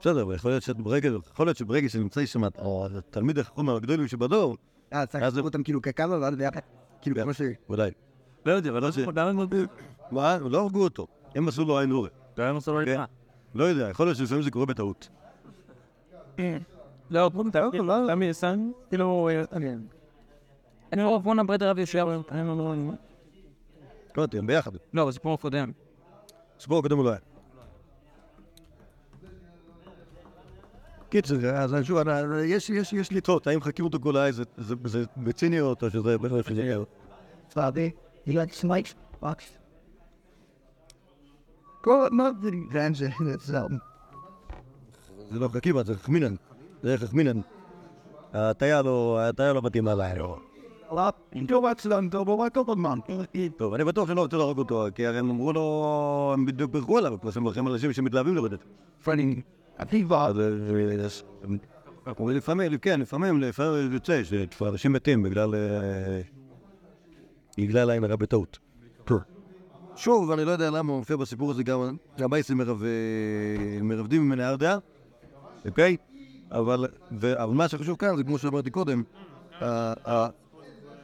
בסדר, 0.00 0.22
אבל 0.22 0.34
יכול 0.34 0.50
להיות 0.50 0.62
שברגע, 0.62 1.10
יכול 1.32 1.46
להיות 1.46 1.56
שברגע 1.56 1.88
שנמצא 1.88 2.26
שם 2.26 2.40
התלמיד 2.44 3.38
החכם 3.38 3.66
מהגדולים 3.66 4.08
שבדור, 4.08 4.56
אה, 4.92 5.06
צריך 5.06 5.24
לקרוא 5.24 5.44
אותם 5.44 5.62
כאילו 5.62 5.82
ככמה 5.82 6.18
ואז 6.20 6.34
ביחד. 6.34 6.60
כאילו 7.00 7.22
כמו 7.22 7.34
ש... 7.34 7.40
אולי. 7.68 7.90
לא 8.46 8.52
יודע, 8.52 8.70
אבל 8.70 8.82
לא 8.82 8.90
לא 9.16 9.44
מה? 10.10 10.38
לא 10.38 10.62
הרגו 10.62 10.82
אותו. 10.84 11.06
הם 11.34 11.48
עשו 11.48 11.64
לו 11.64 11.78
עין 11.78 11.90
כן. 12.84 13.00
לא 13.54 13.64
יודע, 13.64 13.88
יכול 13.88 14.06
להיות 14.06 14.18
שלפעמים 14.18 14.42
זה 14.42 14.50
קורה 14.50 14.66
בטעות. 14.66 15.08
לא, 17.10 17.30
אתה 17.48 17.60
לא? 17.60 17.70
כאילו, 18.88 19.28
אני... 19.52 19.74
אני 20.92 21.02
לא 21.02 21.18
בוא 21.18 21.34
נברד 21.34 21.62
רב 21.62 21.78
ישר, 21.78 22.20
אני 22.30 22.42
לא... 24.16 24.22
לא- 24.22 24.28
לא 24.32 24.38
הם 24.38 24.46
ביחד. 24.46 24.70
לא, 24.94 25.06
בסיפור 25.06 25.34
הקודם. 25.34 25.72
סיפור 26.60 26.78
הקודם 26.78 26.96
הוא 26.96 27.04
לא 27.04 27.10
היה. 27.10 27.18
קיצר, 31.08 31.56
אז 31.56 31.74
אני 31.74 31.84
שוב, 31.84 31.98
יש- 32.44 32.70
יש 32.70 32.92
יש 32.92 33.12
לטעות, 33.12 33.46
האם 33.46 33.60
חכים 33.60 33.84
אותו 33.84 33.98
כל 34.00 34.16
זה- 34.88 35.04
בציניות 35.16 35.82
או 35.82 35.90
שזה... 35.90 36.16
box? 39.22 39.36
כל 41.80 42.08
מה 42.12 42.30
זה 42.42 42.50
גרנד 42.70 42.94
זה 42.96 43.08
זה 43.40 43.58
זה 45.30 45.38
לא 45.38 45.48
חכים, 45.48 45.82
זה 45.82 45.94
חכמינן. 45.98 46.34
זה 46.82 46.98
חכמינן. 46.98 47.40
ההטיה 48.32 48.82
לא 48.82 49.18
ההטיה 49.20 49.52
לא 49.52 49.60
להם. 50.92 51.10
לא, 51.34 51.48
טוב 51.48 51.64
טוב, 52.10 52.30
אבל 52.40 52.48
כל 52.50 52.72
הזמן. 52.72 52.98
טוב, 53.56 53.74
אני 53.74 53.84
בטוח 53.84 54.08
שלא 54.08 54.24
רצו 54.24 54.38
להרוג 54.38 54.58
אותו, 54.58 54.86
כי 54.94 55.06
הרי 55.06 55.18
הם 55.18 55.30
אמרו 55.30 55.52
לו, 55.52 56.30
הם 56.34 56.46
בדיוק 56.46 56.72
בירכו 56.72 56.98
עליו, 56.98 57.20
כמו 57.20 57.32
שהם 57.32 57.42
מברכים 57.42 57.68
אנשים 57.68 57.92
שמתלהבים 57.92 58.36
לרדת. 58.36 58.58
פרנינג, 59.04 59.40
אומרים 62.18 62.36
לפעמים, 62.36 62.78
כן, 62.78 63.00
לפעמים, 63.00 63.40
לפעמים 63.40 63.92
יוצא 63.92 64.22
שאנשים 64.58 64.92
מתים 64.92 65.22
בגלל... 65.22 65.54
אה, 65.54 66.20
בגלל 67.58 67.90
עין 67.90 68.04
הרע 68.04 68.16
בטעות. 68.16 68.58
שוב, 69.96 70.30
אני 70.30 70.44
לא 70.44 70.50
יודע 70.50 70.70
למה 70.70 70.92
הוא 70.92 70.98
מופיע 70.98 71.16
בסיפור 71.16 71.50
הזה 71.50 71.62
גם, 71.62 71.96
גם 72.18 72.30
בייסים 72.30 72.56
מרב- 72.58 72.82
אה, 72.84 73.82
מרבדים 73.82 74.22
ממני 74.22 74.44
ארדעה, 74.48 74.78
אוקיי? 75.68 75.96
אבל 76.50 76.88
מה 77.48 77.68
שחשוב 77.68 77.96
כאן 77.96 78.16
זה 78.16 78.24
כמו 78.24 78.38
שאמרתי 78.38 78.70
קודם, 78.70 79.02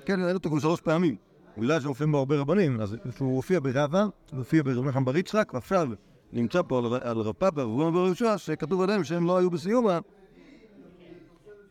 כן, 0.06 0.20
ראינו 0.20 0.34
אותו 0.34 0.48
כבר 0.50 0.58
שלוש 0.58 0.80
פעמים. 0.80 1.16
בגלל 1.58 1.80
שמופיעים 1.80 2.12
בו 2.12 2.18
הרבה 2.18 2.36
רבנים, 2.36 2.80
אז 2.80 2.96
הוא 3.18 3.36
הופיע 3.36 3.60
ברבא, 3.60 4.02
הוא 4.02 4.10
הופיע 4.38 4.62
ברבי 4.62 4.88
נחמן 4.88 5.04
בר 5.04 5.16
יצחק, 5.16 5.50
ועכשיו 5.54 5.88
נמצא 6.32 6.62
פה 6.62 6.98
על, 7.02 7.18
רב 7.18 7.32
פאפה 7.32 7.66
ואברהם 7.68 7.94
בר 7.94 8.06
יהושע, 8.06 8.38
שכתוב 8.38 8.82
עליהם 8.82 9.04
שהם 9.04 9.26
לא 9.26 9.38
היו 9.38 9.50
בסיומה, 9.50 9.98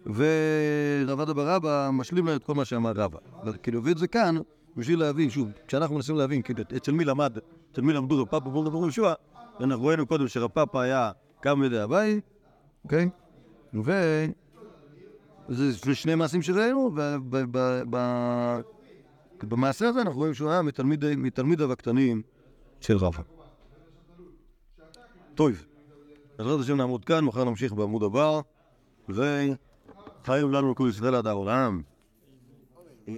ורב 0.06 1.20
עדה 1.20 1.34
בר 1.34 1.56
אבא 1.56 1.90
משלים 1.94 2.26
להם 2.26 2.36
את 2.36 2.44
כל 2.44 2.54
מה 2.54 2.66
שאמר 2.66 2.92
רבא. 2.96 3.20
אבל 3.42 3.54
כאילו 3.64 3.80
הביא 3.80 3.92
את 3.92 3.98
זה 3.98 4.08
כאן, 4.08 4.36
בשביל 4.78 5.00
להבין, 5.00 5.30
שוב, 5.30 5.50
כשאנחנו 5.68 5.96
מנסים 5.96 6.16
להבין 6.16 6.42
כאילו, 6.42 6.64
אצל 6.78 6.92
מי 6.92 7.06
למד, 7.06 7.38
אצל 7.72 7.82
מי 7.82 7.94
למדו 7.94 8.22
רב 8.22 8.28
פאפה 8.28 8.48
ואברהם 8.48 8.74
בר 8.74 8.80
יהושע, 8.80 9.14
אנחנו 9.60 9.86
ראינו 9.86 10.06
קודם 10.06 10.28
שרב 10.28 10.50
פאפה 10.50 10.82
היה 10.82 11.12
קם 11.42 11.60
מידי 11.60 11.80
הבית, 11.80 12.24
אוקיי? 12.84 13.10
ו... 13.74 13.92
זה 15.50 15.96
שני 15.96 16.16
מעשים 16.16 16.41
שראינו, 16.41 16.91
ובמעשה 19.43 19.88
הזה 19.89 20.02
אנחנו 20.02 20.20
רואים 20.20 20.34
שהוא 20.34 20.50
היה 20.50 20.62
מתלמיד- 20.62 21.06
מתלמידיו 21.18 21.72
הקטנים 21.72 22.22
של 22.82 22.98
רבא. 22.98 23.22
טוב, 25.36 25.52
בעזרת 26.38 26.60
השם 26.60 26.78
נעמוד 26.78 27.06
כאן, 27.06 27.26
מחר 27.26 27.43
נמשיך 27.43 27.74
בעמוד 27.74 28.04
הבא, 28.04 28.39
וחיים 29.10 30.52
לנו 30.52 30.76
כל 30.76 30.88
ישראל 30.89 31.16
עד 31.16 31.28
העולם. 31.28 31.82